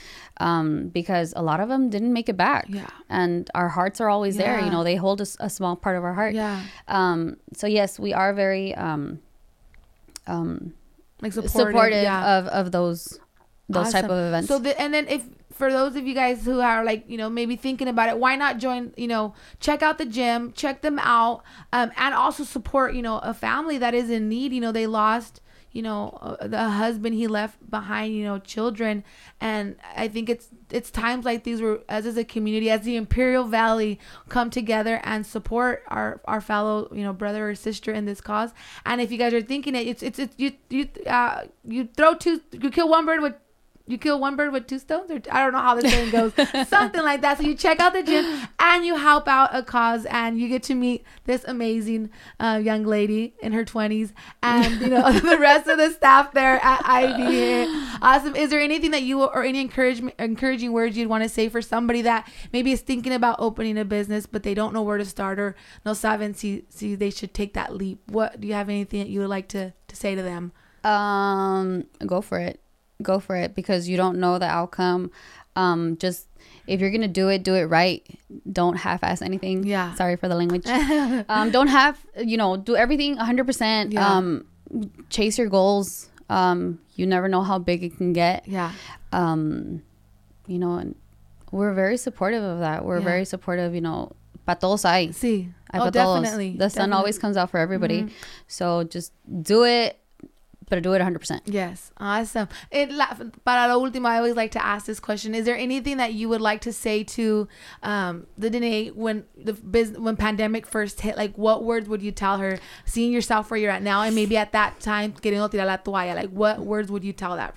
um, 0.40 0.88
because 0.88 1.32
a 1.36 1.42
lot 1.42 1.60
of 1.60 1.68
them 1.68 1.90
didn't 1.90 2.12
make 2.12 2.28
it 2.28 2.36
back. 2.36 2.66
Yeah. 2.68 2.88
and 3.08 3.50
our 3.54 3.68
hearts 3.68 4.00
are 4.00 4.08
always 4.08 4.36
there. 4.36 4.60
You 4.60 4.70
know, 4.70 4.84
they 4.84 4.96
hold 4.96 5.20
a 5.20 5.50
small 5.50 5.76
part 5.76 5.96
of 5.96 6.04
our 6.04 6.14
heart. 6.14 6.34
yeah 6.34 6.62
Um, 6.86 7.36
so 7.54 7.66
yes, 7.66 7.98
we 7.98 8.12
are 8.12 8.32
very 8.32 8.74
um, 8.74 9.20
um, 10.26 10.74
like 11.20 11.32
supportive, 11.32 11.50
supportive, 11.50 12.02
yeah. 12.02 12.38
of, 12.38 12.46
of 12.46 12.72
those 12.72 13.18
those 13.68 13.92
type 13.92 14.04
of 14.04 14.18
events. 14.28 14.48
So 14.48 14.58
the, 14.58 14.80
and 14.80 14.94
then 14.94 15.06
if 15.08 15.24
for 15.52 15.70
those 15.72 15.96
of 15.96 16.06
you 16.06 16.14
guys 16.14 16.44
who 16.44 16.60
are 16.60 16.84
like 16.84 17.04
you 17.08 17.18
know 17.18 17.28
maybe 17.28 17.56
thinking 17.56 17.88
about 17.88 18.08
it, 18.08 18.18
why 18.18 18.36
not 18.36 18.58
join? 18.58 18.92
You 18.96 19.08
know, 19.08 19.34
check 19.60 19.82
out 19.82 19.98
the 19.98 20.06
gym, 20.06 20.52
check 20.52 20.82
them 20.82 20.98
out, 21.00 21.42
um, 21.72 21.90
and 21.96 22.14
also 22.14 22.44
support 22.44 22.94
you 22.94 23.02
know 23.02 23.18
a 23.18 23.34
family 23.34 23.78
that 23.78 23.94
is 23.94 24.10
in 24.10 24.28
need. 24.28 24.52
You 24.52 24.60
know, 24.60 24.72
they 24.72 24.86
lost 24.86 25.40
you 25.72 25.82
know 25.82 26.18
uh, 26.20 26.46
the 26.46 26.70
husband 26.70 27.14
he 27.14 27.26
left 27.26 27.70
behind 27.70 28.14
you 28.14 28.24
know 28.24 28.38
children. 28.38 29.04
And 29.40 29.76
i 29.96 30.08
think 30.08 30.28
it's 30.28 30.48
it's 30.70 30.90
times 30.90 31.24
like 31.24 31.44
these 31.44 31.60
where 31.60 31.80
as 31.88 32.06
as 32.06 32.16
a 32.16 32.24
community 32.24 32.70
as 32.70 32.82
the 32.82 32.96
imperial 32.96 33.44
valley 33.44 33.98
come 34.28 34.50
together 34.50 35.00
and 35.04 35.26
support 35.26 35.82
our 35.88 36.20
our 36.24 36.40
fellow 36.40 36.88
you 36.92 37.02
know 37.02 37.12
brother 37.12 37.50
or 37.50 37.54
sister 37.54 37.92
in 37.92 38.04
this 38.04 38.20
cause. 38.20 38.52
And 38.84 39.00
if 39.00 39.10
you 39.10 39.18
guys 39.18 39.34
are 39.34 39.42
thinking 39.42 39.74
it 39.74 39.86
it's 39.86 40.02
it's, 40.02 40.18
it's 40.18 40.34
you 40.38 40.52
you 40.68 40.88
uh 41.06 41.44
you 41.66 41.88
throw 41.96 42.14
two 42.14 42.40
you 42.52 42.70
kill 42.70 42.88
one 42.88 43.06
bird 43.06 43.20
with 43.20 43.34
you 43.88 43.98
kill 43.98 44.20
one 44.20 44.36
bird 44.36 44.52
with 44.52 44.66
two 44.66 44.78
stones, 44.78 45.10
or 45.10 45.20
I 45.30 45.42
don't 45.42 45.52
know 45.52 45.60
how 45.60 45.74
the 45.74 45.82
thing 45.82 46.10
goes, 46.10 46.32
something 46.68 47.02
like 47.02 47.22
that. 47.22 47.38
So 47.38 47.44
you 47.44 47.54
check 47.54 47.80
out 47.80 47.92
the 47.92 48.02
gym 48.02 48.48
and 48.58 48.84
you 48.84 48.96
help 48.96 49.26
out 49.26 49.50
a 49.52 49.62
cause, 49.62 50.04
and 50.06 50.38
you 50.38 50.48
get 50.48 50.62
to 50.64 50.74
meet 50.74 51.04
this 51.24 51.44
amazing 51.46 52.10
uh, 52.38 52.60
young 52.62 52.84
lady 52.84 53.34
in 53.40 53.52
her 53.52 53.64
twenties, 53.64 54.12
and 54.42 54.80
you 54.80 54.88
know 54.88 55.10
the 55.20 55.38
rest 55.38 55.66
of 55.68 55.78
the 55.78 55.90
staff 55.90 56.32
there 56.32 56.60
at 56.62 56.80
IV. 56.80 57.68
Awesome. 58.02 58.36
Is 58.36 58.50
there 58.50 58.60
anything 58.60 58.90
that 58.92 59.02
you 59.02 59.22
or 59.22 59.42
any 59.42 59.60
encouragement, 59.60 60.14
encouraging 60.18 60.72
words 60.72 60.96
you'd 60.96 61.08
want 61.08 61.22
to 61.24 61.28
say 61.28 61.48
for 61.48 61.62
somebody 61.62 62.02
that 62.02 62.30
maybe 62.52 62.72
is 62.72 62.80
thinking 62.80 63.12
about 63.12 63.36
opening 63.38 63.78
a 63.78 63.84
business, 63.84 64.26
but 64.26 64.42
they 64.42 64.54
don't 64.54 64.72
know 64.72 64.82
where 64.82 64.98
to 64.98 65.04
start, 65.04 65.38
or 65.38 65.56
no 65.84 65.92
saben 65.92 66.36
si 66.36 66.64
si 66.68 66.94
they 66.94 67.10
should 67.10 67.34
take 67.34 67.54
that 67.54 67.74
leap? 67.74 68.00
What 68.10 68.40
do 68.40 68.46
you 68.46 68.54
have 68.54 68.68
anything 68.68 69.00
that 69.00 69.08
you 69.08 69.20
would 69.20 69.30
like 69.30 69.48
to 69.48 69.72
to 69.88 69.96
say 69.96 70.14
to 70.14 70.22
them? 70.22 70.52
um, 70.84 71.84
go 72.06 72.20
for 72.20 72.38
it. 72.38 72.60
Go 73.02 73.18
for 73.20 73.36
it 73.36 73.54
because 73.54 73.88
you 73.88 73.96
don't 73.96 74.18
know 74.18 74.38
the 74.38 74.46
outcome. 74.46 75.10
Um, 75.56 75.96
just 75.98 76.26
if 76.66 76.80
you're 76.80 76.90
gonna 76.90 77.08
do 77.08 77.28
it, 77.28 77.42
do 77.42 77.54
it 77.54 77.64
right. 77.64 78.06
Don't 78.50 78.76
half-ass 78.76 79.22
anything. 79.22 79.64
Yeah. 79.64 79.94
Sorry 79.94 80.16
for 80.16 80.28
the 80.28 80.34
language. 80.36 80.66
um, 81.28 81.50
don't 81.50 81.68
have 81.68 81.98
you 82.24 82.36
know 82.36 82.56
do 82.56 82.76
everything 82.76 83.16
100. 83.16 83.44
percent 83.46 83.92
Yeah. 83.92 84.06
Um, 84.16 84.44
chase 85.10 85.38
your 85.38 85.48
goals. 85.48 86.10
Um, 86.28 86.78
you 86.94 87.06
never 87.06 87.26
know 87.28 87.42
how 87.42 87.58
big 87.58 87.82
it 87.82 87.96
can 87.96 88.12
get. 88.12 88.46
Yeah. 88.46 88.72
Um, 89.12 89.82
you 90.46 90.58
know, 90.58 90.76
and 90.76 90.94
we're 91.50 91.72
very 91.72 91.96
supportive 91.96 92.42
of 92.42 92.60
that. 92.60 92.84
We're 92.84 92.98
Yeah. 92.98 93.04
very 93.04 93.24
supportive. 93.24 93.74
You 93.74 93.80
know, 93.80 94.12
pa 94.46 94.54
todos 94.54 94.82
hay. 94.82 95.12
See. 95.12 95.48
Hay 95.72 95.78
Oh, 95.80 95.90
definitely. 95.90 96.56
The 96.56 96.68
sun 96.70 96.92
always 96.92 97.18
comes 97.18 97.36
out 97.36 97.50
for 97.50 97.58
everybody. 97.58 98.02
Mhm. 98.04 98.10
So 98.46 98.84
just 98.84 99.12
do 99.42 99.64
it, 99.64 99.98
but 100.68 100.82
do 100.82 100.92
it 100.92 101.00
100%. 101.00 101.40
Yes, 101.46 101.90
awesome. 101.98 102.48
It 102.70 102.90
para 103.44 103.72
lo 103.72 103.80
último, 103.80 104.06
I 104.06 104.18
always 104.18 104.36
like 104.36 104.52
to 104.52 104.64
ask 104.64 104.86
this 104.86 105.00
question: 105.00 105.34
Is 105.34 105.44
there 105.44 105.56
anything 105.56 105.96
that 105.98 106.14
you 106.14 106.28
would 106.28 106.40
like 106.40 106.60
to 106.62 106.72
say 106.72 107.04
to 107.04 107.48
um, 107.82 108.26
the 108.36 108.50
Danae 108.50 108.88
when 108.90 109.24
the 109.36 109.52
biz- 109.54 109.96
when 109.98 110.16
pandemic 110.16 110.66
first 110.66 111.00
hit? 111.00 111.16
Like, 111.16 111.36
what 111.36 111.64
words 111.64 111.88
would 111.88 112.02
you 112.02 112.12
tell 112.12 112.38
her, 112.38 112.58
seeing 112.84 113.12
yourself 113.12 113.50
where 113.50 113.58
you're 113.58 113.70
at 113.70 113.82
now, 113.82 114.02
and 114.02 114.14
maybe 114.14 114.36
at 114.36 114.52
that 114.52 114.80
time, 114.80 115.12
queriendo 115.12 115.50
tirar 115.50 115.66
la 115.66 115.76
toalla? 115.78 116.14
Like, 116.14 116.30
what 116.30 116.60
words 116.60 116.90
would 116.90 117.04
you 117.04 117.12
tell 117.12 117.36
that 117.36 117.54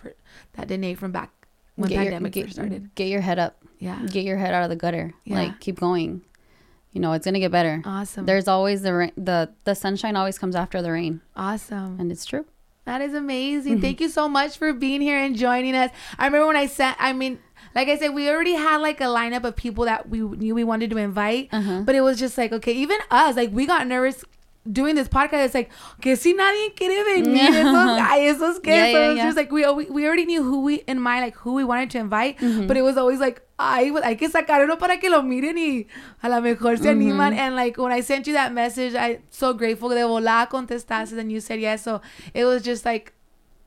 that 0.54 0.68
Danae 0.68 0.94
from 0.96 1.12
back 1.12 1.32
when 1.76 1.90
Get 1.90 1.96
your, 1.96 2.04
pandemic 2.04 2.34
get, 2.34 2.44
first 2.46 2.56
started? 2.56 2.94
get 2.96 3.08
your 3.08 3.22
head 3.22 3.40
up. 3.40 3.58
Yeah, 3.80 4.00
Get 4.06 4.26
your 4.26 4.38
head 4.38 4.54
out 4.54 4.64
of 4.64 4.70
the 4.70 4.76
gutter. 4.76 5.14
Yeah. 5.26 5.36
Like 5.36 5.60
keep 5.60 5.80
going. 5.80 6.22
You 6.92 7.00
know, 7.02 7.14
it's 7.14 7.24
going 7.26 7.34
to 7.36 7.40
get 7.40 7.52
better. 7.52 7.82
awesome. 7.86 8.26
There's 8.26 8.48
always 8.50 8.82
the 8.82 8.94
rain, 8.94 9.12
the 9.16 9.50
the 9.64 9.74
sunshine 9.74 10.16
always 10.16 10.38
comes 10.38 10.56
after 10.56 10.82
the 10.82 10.92
rain, 10.92 11.22
awesome. 11.38 11.98
and 12.00 12.12
it's 12.12 12.26
true. 12.26 12.46
That 12.86 13.02
is 13.02 13.14
amazing. 13.14 13.82
Thank 13.86 14.02
you 14.02 14.10
so 14.10 14.28
much 14.28 14.58
for 14.58 14.74
being 14.74 15.02
here 15.02 15.18
and 15.18 15.36
joining 15.36 15.76
us. 15.76 15.92
I 16.18 16.26
remember 16.26 16.48
when 16.48 16.56
I 16.56 16.66
sent, 16.66 16.98
I 17.00 17.14
mean, 17.14 17.40
like 17.76 17.88
I 17.88 17.98
said, 17.98 18.10
we 18.10 18.30
already 18.30 18.54
had 18.54 18.78
like 18.78 19.00
a 19.02 19.06
lineup 19.06 19.44
of 19.44 19.56
people 19.56 19.86
that 19.86 20.10
we 20.10 20.20
knew 20.22 20.56
we 20.56 20.64
wanted 20.64 20.90
to 20.92 20.98
invite, 20.98 21.50
Uh-huh. 21.52 21.82
but 21.86 21.96
it 21.96 22.02
was 22.02 22.20
just 22.20 22.38
like, 22.38 22.52
okay, 22.52 22.74
even 22.74 22.98
us, 23.10 23.36
like 23.36 23.52
we 23.52 23.66
got 23.66 23.88
nervous 23.88 24.24
doing 24.72 24.96
this 24.96 25.08
podcast. 25.08 25.46
It's 25.46 25.54
like, 25.56 25.72
que 26.02 26.16
si 26.16 26.34
nadie 26.34 26.76
quiere 26.76 27.04
venir, 27.06 27.52
esos, 27.64 28.00
ay, 28.02 28.20
esos 28.34 28.62
que, 28.64 28.74
Yeah, 28.74 28.92
so 28.92 29.00
yeah, 29.00 29.10
it's 29.12 29.18
yeah. 29.18 29.24
just 29.26 29.38
like 29.38 29.52
we, 29.52 29.66
we 29.72 29.86
we 29.86 30.06
already 30.08 30.26
knew 30.26 30.44
who 30.44 30.62
we 30.62 30.76
in 30.88 31.00
mind, 31.00 31.22
like 31.24 31.36
who 31.36 31.54
we 31.54 31.64
wanted 31.64 31.90
to 31.92 32.00
invite, 32.00 32.38
Mm-hmm. 32.40 32.68
but 32.68 32.76
it 32.78 32.82
was 32.82 32.98
always 32.98 33.20
like, 33.20 33.42
ay, 33.62 33.92
hay 34.04 34.16
que 34.16 34.30
sacar 34.30 34.64
uno 34.64 34.78
para 34.78 34.98
que 35.00 35.10
lo 35.10 35.22
miren 35.24 35.58
y 35.58 35.88
a 36.22 36.30
lo 36.30 36.42
mejor 36.42 36.78
se 36.78 36.94
Mm-hmm. 36.96 37.20
And 37.40 37.56
like 37.56 37.78
when 37.78 37.92
I 37.92 38.02
sent 38.02 38.28
you 38.28 38.34
that 38.34 38.52
message, 38.54 38.96
I 38.96 39.20
so 39.30 39.54
grateful 39.54 39.90
de 39.90 40.02
volada 40.04 40.48
contestaste 40.50 41.18
and 41.18 41.32
you 41.32 41.40
said 41.40 41.60
yes. 41.60 41.84
So 41.84 42.02
it 42.34 42.46
was 42.46 42.64
just 42.64 42.86
like 42.86 43.14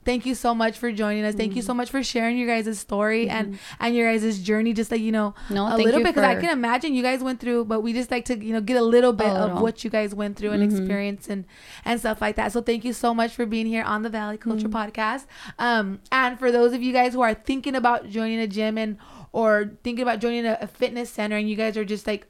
thank 0.05 0.27
you 0.27 0.35
so 0.35 0.55
much 0.55 0.77
for 0.79 0.93
joining 0.93 1.25
us. 1.25 1.35
Thank 1.35 1.57
you 1.57 1.63
Mm-hmm. 1.63 1.67
so 1.67 1.73
much 1.73 1.91
for 1.91 2.03
sharing 2.03 2.37
your 2.37 2.47
guys' 2.47 2.79
story 2.79 3.27
and 3.31 3.59
and 3.81 3.95
your 3.97 4.13
guys' 4.13 4.39
journey. 4.41 4.75
Just 4.75 4.91
like 4.91 5.01
you 5.01 5.11
know, 5.13 5.35
No, 5.49 5.65
a 5.67 5.79
little 5.79 6.03
bit 6.03 6.09
because 6.15 6.25
I 6.25 6.35
can 6.39 6.51
imagine 6.51 6.95
you 6.95 7.03
guys 7.03 7.23
went 7.23 7.41
through, 7.41 7.65
but 7.65 7.81
we 7.81 7.95
just 7.95 8.11
like 8.11 8.27
to 8.27 8.37
you 8.37 8.53
know 8.53 8.61
get 8.61 8.77
a 8.77 8.83
little 8.85 9.15
bit 9.15 9.29
A 9.29 9.31
of 9.31 9.35
little. 9.41 9.49
Mm-hmm. 9.57 9.63
what 9.63 9.83
you 9.83 9.89
guys 9.89 10.15
went 10.15 10.37
through 10.37 10.51
and 10.51 10.63
experience 10.63 11.29
and 11.31 11.47
and 11.87 11.99
stuff 11.99 12.21
like 12.21 12.37
that. 12.37 12.53
So 12.53 12.61
thank 12.61 12.85
you 12.85 12.93
so 12.93 13.15
much 13.15 13.33
for 13.33 13.47
being 13.47 13.65
here 13.67 13.83
on 13.83 14.03
the 14.03 14.11
Valley 14.11 14.37
Culture 14.37 14.69
Mm-hmm. 14.69 14.77
Podcast. 14.77 15.25
Um, 15.59 16.01
and 16.13 16.39
for 16.39 16.53
those 16.53 16.75
of 16.75 16.83
you 16.83 16.93
guys 16.93 17.15
who 17.15 17.23
are 17.23 17.33
thinking 17.33 17.75
about 17.75 18.11
joining 18.11 18.41
a 18.41 18.47
gym 18.47 18.77
and 18.77 18.99
or 19.35 19.72
thinking 19.82 20.03
about 20.03 20.20
joining 20.20 20.47
a, 20.47 20.57
a 20.61 20.66
fitness 20.68 21.11
center, 21.11 21.37
and 21.37 21.51
you 21.51 21.57
guys 21.57 21.76
are 21.76 21.85
just 21.85 22.07
like 22.07 22.28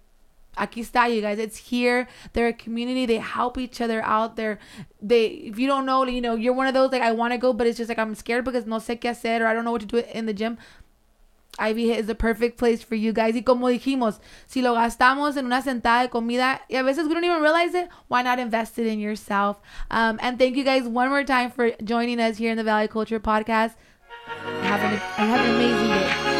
aquí 0.57 0.80
está 0.82 1.12
you 1.12 1.20
guys 1.20 1.36
it's 1.36 1.57
here 1.57 2.07
they're 2.32 2.46
a 2.46 2.52
community 2.52 3.07
they 3.07 3.18
help 3.18 3.59
each 3.59 3.80
other 3.80 4.00
out 4.05 4.36
they're 4.36 4.57
they 5.02 5.26
if 5.26 5.59
you 5.59 5.66
don't 5.66 5.84
know 5.84 6.05
you 6.05 6.20
know 6.20 6.36
you're 6.36 6.52
one 6.52 6.68
of 6.68 6.74
those 6.74 6.92
like 6.92 7.02
i 7.02 7.11
want 7.11 7.32
to 7.32 7.38
go 7.38 7.52
but 7.52 7.66
it's 7.66 7.76
just 7.76 7.88
like 7.88 7.98
i'm 7.98 8.14
scared 8.14 8.44
because 8.44 8.64
no 8.64 8.76
sé 8.76 8.96
qué 8.96 9.11
hacer 9.11 9.40
or 9.40 9.48
i 9.48 9.52
don't 9.52 9.64
know 9.64 9.72
what 9.72 9.80
to 9.80 9.86
do 9.86 9.98
in 10.12 10.26
the 10.26 10.32
gym 10.32 10.57
IV 11.59 11.76
HIIT 11.76 11.98
is 11.98 12.07
the 12.07 12.16
perfect 12.16 12.59
place 12.59 12.82
for 12.82 12.96
you 12.96 13.12
guys. 13.12 13.34
Y 13.36 13.42
como 13.42 13.68
dijimos, 13.68 14.18
si 14.48 14.61
lo 14.61 14.74
gastamos 14.74 15.36
en 15.36 15.46
una 15.46 15.62
sentada 15.62 16.02
de 16.02 16.09
comida, 16.09 16.62
y 16.68 16.76
a 16.76 16.82
veces 16.82 17.07
we 17.07 17.14
don't 17.14 17.22
even 17.22 17.40
realize 17.40 17.74
it, 17.74 17.88
why 18.09 18.22
not 18.22 18.40
invest 18.40 18.76
it 18.76 18.88
in 18.88 18.98
yourself? 18.98 19.61
Um, 19.88 20.18
and 20.20 20.36
thank 20.36 20.57
you 20.57 20.64
guys 20.64 20.82
one 20.82 21.11
more 21.11 21.22
time 21.22 21.52
for 21.52 21.70
joining 21.84 22.18
us 22.18 22.38
here 22.38 22.50
in 22.50 22.57
the 22.57 22.64
Valley 22.64 22.88
Culture 22.88 23.20
Podcast. 23.20 23.74
Have 24.62 24.80
an, 24.80 24.96
have 24.96 25.46
an 25.46 25.55
amazing 25.55 25.88
day. 25.90 26.34